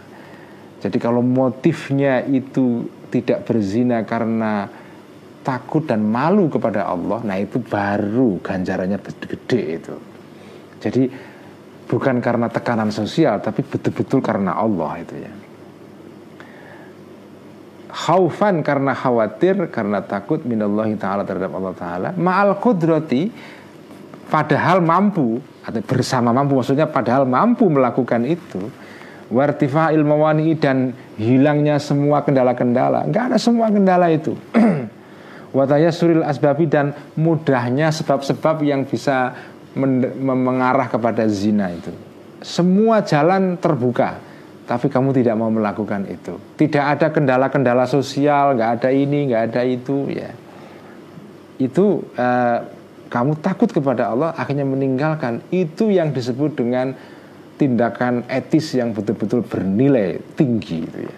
jadi 0.81 0.97
kalau 0.97 1.21
motifnya 1.21 2.25
itu 2.25 2.89
tidak 3.13 3.45
berzina 3.45 4.01
karena 4.01 4.80
takut 5.41 5.83
dan 5.85 6.05
malu 6.05 6.47
kepada 6.47 6.85
Allah, 6.85 7.21
nah 7.25 7.37
itu 7.37 7.57
baru 7.57 8.37
ganjarannya 8.41 8.97
gede 9.01 9.61
itu. 9.81 9.95
Jadi 10.81 11.03
bukan 11.85 12.21
karena 12.21 12.47
tekanan 12.49 12.89
sosial, 12.93 13.41
tapi 13.41 13.65
betul-betul 13.65 14.21
karena 14.21 14.57
Allah 14.57 14.91
itu 15.01 15.15
ya. 15.17 15.33
Khaufan 17.91 18.63
karena 18.63 18.95
khawatir, 18.95 19.67
karena 19.67 19.99
takut 19.99 20.47
minallahi 20.47 20.95
ta'ala 20.95 21.27
terhadap 21.27 21.51
Allah 21.51 21.75
ta'ala 21.75 22.09
Ma'al 22.15 22.55
kudrati 22.55 23.27
Padahal 24.31 24.79
mampu 24.79 25.43
Atau 25.67 25.83
bersama 25.83 26.31
mampu 26.31 26.55
Maksudnya 26.55 26.87
padahal 26.87 27.27
mampu 27.27 27.67
melakukan 27.67 28.23
itu 28.23 28.63
wartifa 29.31 29.95
ilmawani 29.95 30.59
dan 30.59 30.91
hilangnya 31.15 31.79
semua 31.79 32.19
kendala-kendala 32.21 33.07
nggak 33.07 33.23
ada 33.31 33.37
semua 33.39 33.71
kendala 33.71 34.11
itu 34.11 34.35
wataya 35.51 35.91
suril 35.91 36.23
asbabi 36.23 36.67
dan 36.67 36.95
mudahnya 37.15 37.91
sebab-sebab 37.91 38.63
yang 38.63 38.87
bisa 38.87 39.35
mengarah 40.19 40.91
kepada 40.91 41.27
zina 41.31 41.71
itu. 41.71 41.91
Semua 42.41 43.05
jalan 43.05 43.55
terbuka 43.61 44.31
tapi 44.65 44.87
kamu 44.87 45.11
tidak 45.11 45.35
mau 45.35 45.51
melakukan 45.51 46.07
itu. 46.07 46.39
Tidak 46.55 46.79
ada 46.79 47.11
kendala-kendala 47.11 47.83
sosial 47.83 48.55
nggak 48.55 48.71
ada 48.79 48.89
ini 48.95 49.31
nggak 49.31 49.43
ada 49.51 49.61
itu 49.67 50.07
ya. 50.07 50.31
Itu 51.59 52.07
uh, 52.15 52.59
kamu 53.11 53.43
takut 53.43 53.67
kepada 53.67 54.07
Allah 54.07 54.31
akhirnya 54.31 54.63
meninggalkan. 54.63 55.43
Itu 55.51 55.91
yang 55.91 56.15
disebut 56.15 56.55
dengan 56.55 56.95
tindakan 57.59 58.25
etis 58.31 58.73
yang 58.73 58.95
betul-betul 58.95 59.43
bernilai 59.43 60.23
tinggi 60.39 60.87
itu 60.87 60.99
ya. 61.05 61.15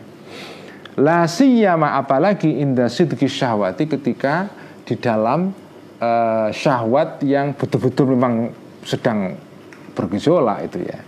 La 1.02 1.26
siyama 1.26 1.98
apalagi 1.98 2.62
indah 2.62 2.86
sidki 2.86 3.26
syahwati 3.26 3.90
ketika 3.90 4.46
di 4.86 4.94
dalam 5.02 5.50
uh, 5.98 6.50
syahwat 6.54 7.26
yang 7.26 7.58
betul-betul 7.58 8.14
memang 8.14 8.54
sedang 8.86 9.34
bergejolak 9.98 10.70
itu 10.70 10.86
ya. 10.86 11.00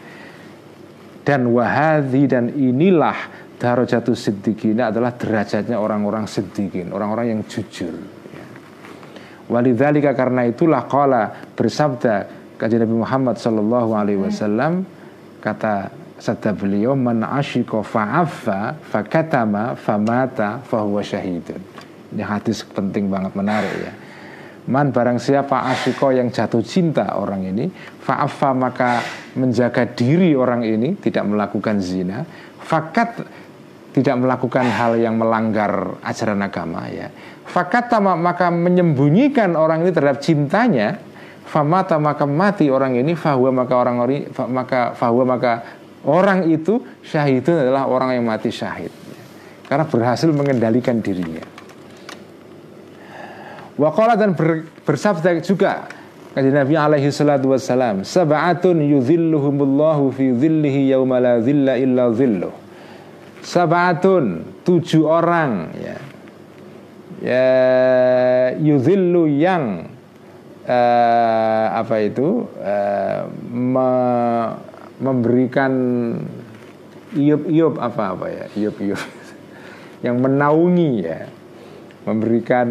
Dan 1.26 1.54
wahadi 1.54 2.26
dan 2.30 2.54
inilah 2.54 3.18
darajatu 3.58 4.14
siddiqin 4.14 4.78
adalah 4.78 5.14
derajatnya 5.14 5.78
orang-orang 5.78 6.26
siddiqin, 6.30 6.94
orang-orang 6.94 7.38
yang 7.38 7.42
jujur. 7.46 7.94
Ya. 8.34 8.46
Walidzalika 9.50 10.14
karena 10.14 10.46
itulah 10.46 10.86
qala 10.86 11.54
bersabda 11.54 12.30
kajian 12.58 12.86
Nabi 12.86 12.96
Muhammad 13.06 13.36
sallallahu 13.38 13.92
alaihi 13.94 14.22
wasallam 14.22 14.86
kata 15.42 16.05
sabda 16.20 16.56
beliau 16.56 16.96
man 16.96 17.24
asyqa 17.24 17.84
fa'affa 17.84 18.80
fakatama 18.88 19.76
famata 19.76 20.64
fahuwa 20.66 21.04
syahidun. 21.04 21.60
Ini 22.16 22.24
hadis 22.24 22.64
penting 22.64 23.12
banget 23.12 23.36
menarik 23.36 23.76
ya. 23.76 23.94
Man 24.66 24.90
barang 24.90 25.22
siapa 25.22 25.70
asyiko 25.70 26.10
yang 26.10 26.34
jatuh 26.34 26.66
cinta 26.66 27.22
orang 27.22 27.46
ini 27.46 27.70
Fa'afa 28.02 28.50
maka 28.58 28.98
menjaga 29.38 29.86
diri 29.86 30.34
orang 30.34 30.66
ini 30.66 30.98
Tidak 30.98 31.22
melakukan 31.22 31.78
zina 31.78 32.26
Fakat 32.66 33.22
tidak 33.96 34.20
melakukan 34.20 34.68
hal 34.68 35.00
yang 35.00 35.16
melanggar 35.16 35.96
ajaran 36.04 36.44
agama 36.44 36.84
ya. 36.92 37.08
Fakata 37.48 38.04
maka 38.04 38.52
menyembunyikan 38.52 39.56
orang 39.56 39.88
ini 39.88 39.96
terhadap 39.96 40.20
cintanya, 40.20 41.00
famata 41.48 41.96
maka 41.96 42.28
mati 42.28 42.68
orang 42.68 43.00
ini, 43.00 43.16
fahuwa 43.16 43.64
maka 43.64 43.74
orang 43.80 43.96
maka 44.52 44.92
fahuwa 45.00 45.40
maka 45.40 45.64
orang 46.06 46.50
itu 46.50 46.82
syahidun 47.02 47.66
adalah 47.66 47.90
orang 47.90 48.16
yang 48.18 48.26
mati 48.26 48.54
syahid. 48.54 48.94
Ya. 48.94 49.22
Karena 49.66 49.86
berhasil 49.90 50.30
mengendalikan 50.30 51.02
dirinya. 51.02 51.44
Waqala 53.76 54.16
dan 54.16 54.32
ber, 54.32 54.64
bersabda 54.88 55.36
juga 55.44 55.92
Kaji 56.32 56.52
Nabi 56.52 56.76
alaihi 56.80 57.12
salatu 57.12 57.52
wassalam 57.52 58.08
Sab'atun 58.08 58.80
yudhilluhumullahu 58.80 60.16
fi 60.16 60.32
dhillihi 60.32 60.96
yawma 60.96 61.20
la 61.20 61.36
dhilla 61.44 61.76
illa 61.76 62.08
dhilluh 62.08 62.56
Sabatun 63.46 64.58
tujuh 64.66 65.06
orang 65.06 65.70
ya, 65.78 65.98
ya 67.22 67.48
yudhillu 68.58 69.30
yang 69.30 69.86
uh, 70.66 71.66
apa 71.78 72.10
itu 72.10 72.50
uh, 72.58 73.30
me, 73.54 73.90
memberikan 75.00 75.74
iup-iup 77.16 77.80
apa 77.80 78.04
apa 78.16 78.26
ya 78.32 78.46
iup-iup. 78.56 79.02
Yang 80.06 80.18
menaungi 80.22 80.92
ya 81.02 81.20
memberikan 82.06 82.70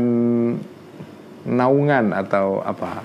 naungan 1.45 2.15
atau 2.15 2.63
apa? 2.63 3.03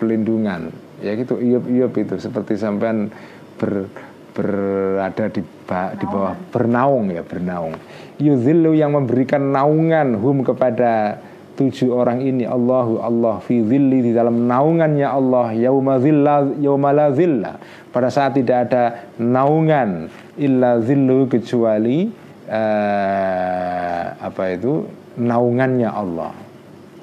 Pelindungan. 0.00 0.72
Ya 1.02 1.18
gitu 1.18 1.36
iup-iup 1.42 1.92
itu. 1.98 2.14
Seperti 2.20 2.56
sampean 2.56 3.10
ber 3.58 3.90
berada 4.32 5.28
di, 5.28 5.44
di 5.44 6.06
bawah 6.08 6.34
bernaung 6.48 7.12
ya 7.12 7.20
bernaung. 7.20 7.76
Yudhillu 8.16 8.72
yang 8.72 8.96
memberikan 8.96 9.52
naungan 9.52 10.16
hum 10.16 10.40
kepada 10.40 11.20
tujuh 11.52 11.92
orang 11.92 12.24
ini 12.24 12.48
Allahu 12.48 13.00
Allah 13.00 13.40
fi 13.44 13.60
dhilli 13.60 14.00
di 14.00 14.12
dalam 14.16 14.48
naungannya 14.48 15.04
Allah 15.04 15.52
yauma 15.52 16.00
dhilla 16.00 16.48
yauma 16.56 16.90
la 16.96 17.12
dhilla 17.12 17.60
pada 17.92 18.08
saat 18.08 18.40
tidak 18.40 18.72
ada 18.72 19.12
naungan 19.20 20.08
illa 20.40 20.80
dhillu 20.80 21.28
kecuali 21.28 22.08
uh, 22.48 24.04
apa 24.16 24.42
itu? 24.52 24.88
Naungannya 25.12 25.90
Allah. 25.92 26.32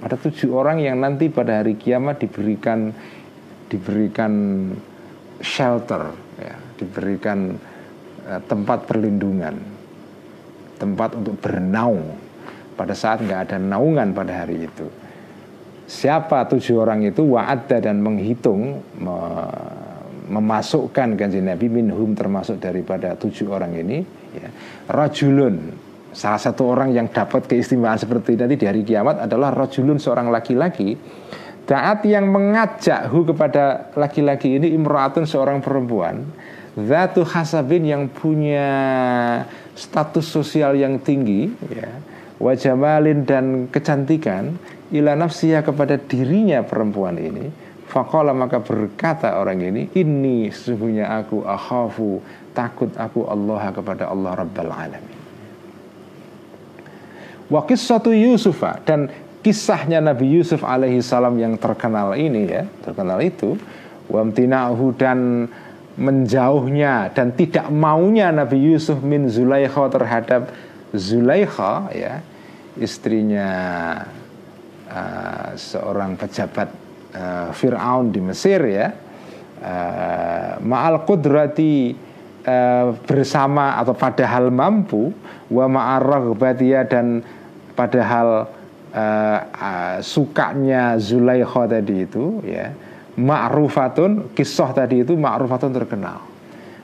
Ada 0.01 0.15
tujuh 0.17 0.55
orang 0.55 0.81
yang 0.81 0.97
nanti 1.03 1.29
pada 1.29 1.61
hari 1.61 1.75
kiamat 1.75 2.23
diberikan 2.23 2.89
diberikan 3.69 4.33
shelter 5.43 6.09
ya 6.41 6.55
diberikan 6.79 7.53
uh, 8.25 8.41
tempat 8.49 8.89
perlindungan, 8.89 9.59
tempat 10.81 11.13
untuk 11.19 11.37
bernaung 11.37 12.28
pada 12.79 12.95
saat 12.95 13.19
nggak 13.19 13.51
ada 13.51 13.57
naungan 13.59 14.15
pada 14.15 14.47
hari 14.47 14.63
itu. 14.63 14.87
Siapa 15.83 16.47
tujuh 16.47 16.79
orang 16.79 17.03
itu? 17.03 17.27
Wa'adda 17.35 17.83
dan 17.83 17.99
menghitung 17.99 18.79
me, 18.95 19.17
memasukkan 20.29 21.17
kanji 21.19 21.41
Nabi 21.41 21.67
minhum 21.67 22.13
termasuk 22.13 22.61
daripada 22.61 23.17
tujuh 23.17 23.49
orang 23.49 23.73
ini 23.73 24.05
ya, 24.37 24.47
rajulun 24.87 25.73
salah 26.13 26.37
satu 26.37 26.69
orang 26.69 26.93
yang 26.93 27.09
dapat 27.09 27.49
keistimewaan 27.49 27.97
seperti 27.97 28.37
nanti 28.37 28.55
di 28.57 28.65
hari 28.69 28.85
kiamat 28.85 29.25
adalah 29.25 29.49
rajulun 29.53 29.97
seorang 29.97 30.29
laki-laki. 30.29 30.95
Taat 31.69 32.01
yang 32.09 32.33
mengajak 32.33 33.13
hu 33.13 33.29
kepada 33.29 33.93
laki-laki 33.93 34.57
ini 34.57 34.73
imraatun 34.73 35.29
seorang 35.29 35.61
perempuan. 35.61 36.25
Zatu 36.73 37.21
hasabin 37.25 37.85
yang 37.85 38.09
punya 38.09 38.65
status 39.77 40.25
sosial 40.25 40.73
yang 40.77 40.97
tinggi 40.97 41.49
ya, 41.69 41.89
Wajamalin 42.39 43.27
dan 43.27 43.67
kecantikan 43.67 44.55
Ila 44.89 45.13
nafsiyah 45.13 45.61
kepada 45.61 46.01
dirinya 46.01 46.65
perempuan 46.65 47.19
ini. 47.21 47.51
Fakola 47.85 48.33
maka 48.33 48.57
berkata 48.57 49.37
orang 49.37 49.61
ini 49.61 49.91
Ini 49.93 50.49
sesungguhnya 50.49 51.09
aku 51.19 51.45
akhafu 51.45 52.23
Takut 52.55 52.89
aku 52.97 53.27
Allah 53.29 53.69
kepada 53.69 54.09
Allah 54.09 54.39
Rabbal 54.39 54.71
Alamin. 54.71 55.17
Wakis 57.49 57.81
satu 57.81 58.13
Yusufa 58.13 58.81
Dan 58.81 59.11
kisahnya 59.41 60.01
Nabi 60.01 60.37
Yusuf 60.37 60.61
alaihi 60.61 61.01
salam 61.01 61.37
yang 61.37 61.57
terkenal 61.57 62.13
ini 62.17 62.49
ya 62.49 62.63
Terkenal 62.81 63.19
itu 63.21 63.57
Wamtina'hu 64.09 64.97
dan 64.97 65.49
menjauhnya 65.99 67.11
dan 67.11 67.35
tidak 67.35 67.67
maunya 67.67 68.31
Nabi 68.31 68.71
Yusuf 68.71 69.03
min 69.03 69.27
Zulaikha 69.27 69.91
terhadap 69.91 70.49
Zulaikha 70.95 71.91
ya 71.91 72.23
istrinya 72.79 73.49
uh, 74.89 75.49
seorang 75.53 76.15
pejabat 76.15 76.69
uh, 77.13 77.49
Fir'aun 77.53 78.09
di 78.09 78.21
Mesir 78.23 78.59
ya. 78.65 78.87
Uh, 79.59 80.55
ma'al 80.63 81.03
kudrati 81.03 81.91
uh, 82.47 82.95
bersama 83.03 83.75
atau 83.75 83.91
padahal 83.91 84.47
mampu 84.49 85.11
wa 85.51 85.65
ma'ar 85.67 86.31
dan 86.87 87.19
padahal 87.75 88.47
uh, 88.95 89.39
uh, 89.51 89.97
sukanya 89.99 90.95
Zulaikha 90.95 91.67
tadi 91.67 92.07
itu 92.07 92.39
ya 92.47 92.71
ma'rufatun 93.19 94.31
kisah 94.31 94.71
tadi 94.71 95.03
itu 95.03 95.19
ma'rufatun 95.19 95.75
terkenal. 95.75 96.23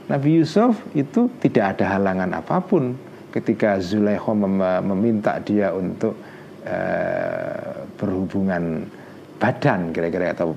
Nabi 0.05 0.37
Yusuf 0.37 0.77
itu 0.93 1.31
tidak 1.41 1.79
ada 1.79 1.97
halangan 1.97 2.29
apa 2.37 2.61
pun 2.61 2.93
ketika 3.35 3.83
Zulaikha 3.83 4.31
mem 4.31 4.63
meminta 4.87 5.35
dia 5.43 5.75
untuk 5.75 6.15
uh, 6.63 7.83
berhubungan 7.99 8.87
badan 9.35 9.91
kira-kira 9.91 10.31
atau 10.31 10.55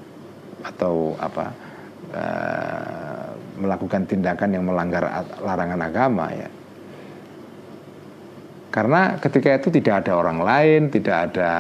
atau 0.63 1.19
apa 1.19 1.47
uh, 2.15 3.27
melakukan 3.59 4.07
tindakan 4.07 4.55
yang 4.55 4.65
melanggar 4.65 5.03
larangan 5.43 5.81
agama 5.83 6.31
ya. 6.31 6.49
Karena 8.71 9.19
ketika 9.19 9.59
itu 9.59 9.75
tidak 9.75 10.07
ada 10.07 10.13
orang 10.15 10.39
lain 10.39 10.81
tidak 10.95 11.35
ada 11.35 11.53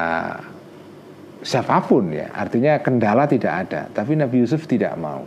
siapa 1.42 1.82
pun 1.82 2.14
ya. 2.14 2.30
Artinya 2.30 2.78
kendala 2.78 3.26
tidak 3.26 3.66
ada 3.66 3.90
tapi 3.90 4.14
Nabi 4.14 4.46
Yusuf 4.46 4.70
tidak 4.70 4.94
mau. 4.94 5.26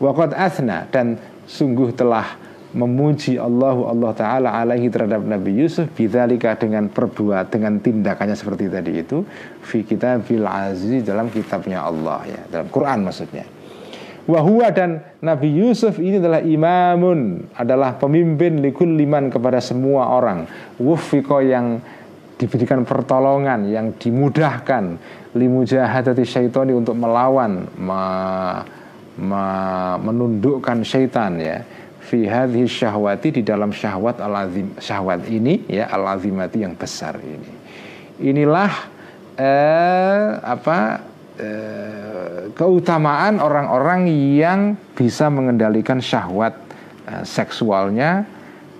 Waqad 0.00 0.32
asna 0.32 0.88
dan 0.88 1.20
sungguh 1.44 1.92
telah 1.92 2.40
memuji 2.70 3.34
Allah 3.34 3.74
Allah 3.74 4.12
Ta'ala 4.14 4.48
alaihi 4.54 4.86
terhadap 4.86 5.26
Nabi 5.26 5.58
Yusuf 5.58 5.90
bidzalika 5.90 6.54
dengan 6.54 6.86
perbuat 6.86 7.50
dengan 7.50 7.82
tindakannya 7.82 8.38
seperti 8.38 8.70
tadi 8.70 9.02
itu 9.02 9.26
fi 9.66 9.82
kitabil 9.82 10.46
aziz 10.46 11.02
dalam 11.02 11.26
kitabnya 11.34 11.82
Allah 11.82 12.22
ya 12.30 12.40
dalam 12.46 12.70
Quran 12.70 13.02
maksudnya. 13.02 13.46
Wahua 14.30 14.70
dan 14.70 15.02
Nabi 15.18 15.50
Yusuf 15.50 15.98
ini 15.98 16.22
adalah 16.22 16.38
imamun 16.38 17.50
adalah 17.58 17.98
pemimpin 17.98 18.62
likul 18.62 18.94
liman 18.94 19.26
kepada 19.26 19.58
semua 19.58 20.06
orang. 20.14 20.46
Wufiqo 20.78 21.42
yang 21.42 21.82
diberikan 22.38 22.86
pertolongan 22.86 23.66
yang 23.66 23.90
dimudahkan. 23.98 25.18
Limujahadati 25.34 26.22
syaitani 26.26 26.74
untuk 26.74 26.98
melawan 26.98 27.66
me, 27.78 28.02
me, 29.18 29.44
menundukkan 30.02 30.82
syaitan 30.82 31.38
ya 31.38 31.62
fi 32.10 32.26
hadhi 32.26 32.66
syahwati 32.66 33.38
di 33.38 33.42
dalam 33.46 33.70
syahwat 33.70 34.18
al 34.18 34.50
syahwat 34.82 35.30
ini 35.30 35.62
ya 35.70 35.86
al 35.94 36.18
azimati 36.18 36.66
yang 36.66 36.74
besar 36.74 37.22
ini. 37.22 37.52
Inilah 38.18 38.72
eh, 39.38 40.28
apa 40.42 40.78
eh, 41.38 42.50
keutamaan 42.50 43.38
orang-orang 43.38 44.10
yang 44.34 44.74
bisa 44.98 45.30
mengendalikan 45.30 46.02
syahwat 46.02 46.58
eh, 47.06 47.22
seksualnya. 47.22 48.26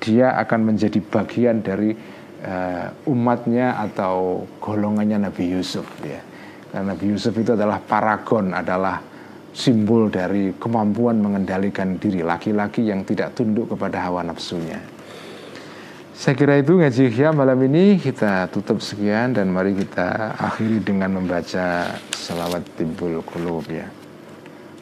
Dia 0.01 0.35
akan 0.41 0.73
menjadi 0.73 0.97
bagian 0.97 1.61
dari 1.61 1.93
uh, 2.41 2.89
umatnya 3.05 3.77
atau 3.85 4.49
golongannya 4.57 5.29
Nabi 5.29 5.53
Yusuf 5.53 5.85
ya. 6.01 6.25
Karena 6.73 6.97
Nabi 6.97 7.13
Yusuf 7.13 7.37
itu 7.37 7.53
adalah 7.53 7.77
paragon, 7.85 8.57
adalah 8.57 9.10
simbol 9.51 10.09
dari 10.09 10.55
kemampuan 10.57 11.19
mengendalikan 11.19 11.99
diri 11.99 12.23
laki-laki 12.23 12.87
yang 12.87 13.03
tidak 13.03 13.35
tunduk 13.35 13.71
kepada 13.71 14.01
hawa 14.07 14.23
nafsunya. 14.23 14.79
Saya 16.21 16.37
kira 16.37 16.61
itu 16.61 16.77
ngaji 16.77 17.17
ya 17.17 17.33
malam 17.33 17.57
ini 17.65 17.97
kita 17.97 18.53
tutup 18.53 18.85
sekian 18.85 19.33
dan 19.33 19.49
mari 19.49 19.73
kita 19.73 20.37
akhiri 20.37 20.85
dengan 20.85 21.17
membaca 21.17 21.97
salawat 22.13 22.61
timbul 22.77 23.25
kulub 23.25 23.65
ya. 23.73 24.00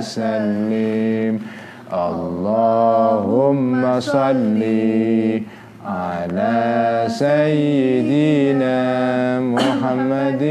وسلم. 0.00 1.40
اللهم 1.92 3.82
صل 4.00 4.62
على 5.86 7.04
سيدنا 7.08 8.80
محمد 9.40 10.42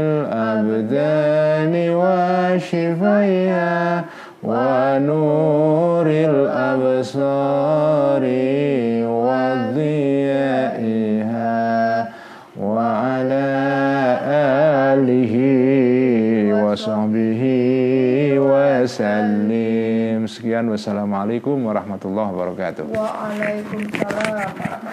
الأبدان 0.00 1.74
وشفائها 2.00 3.74
ونور 4.42 6.06
الأبصار 6.93 8.23
وضيائها 10.29 10.89
وعلى 12.59 13.49
آله 14.93 15.35
وصحبه 16.63 17.41
وسلم 18.39 19.89
sekian 20.29 20.69
wassalamualaikum 20.69 21.57
warahmatullahi 21.65 22.29
wabarakatuh 22.37 22.85
Waalaikumsalam 22.93 24.49
warahmatullahi 24.53 24.92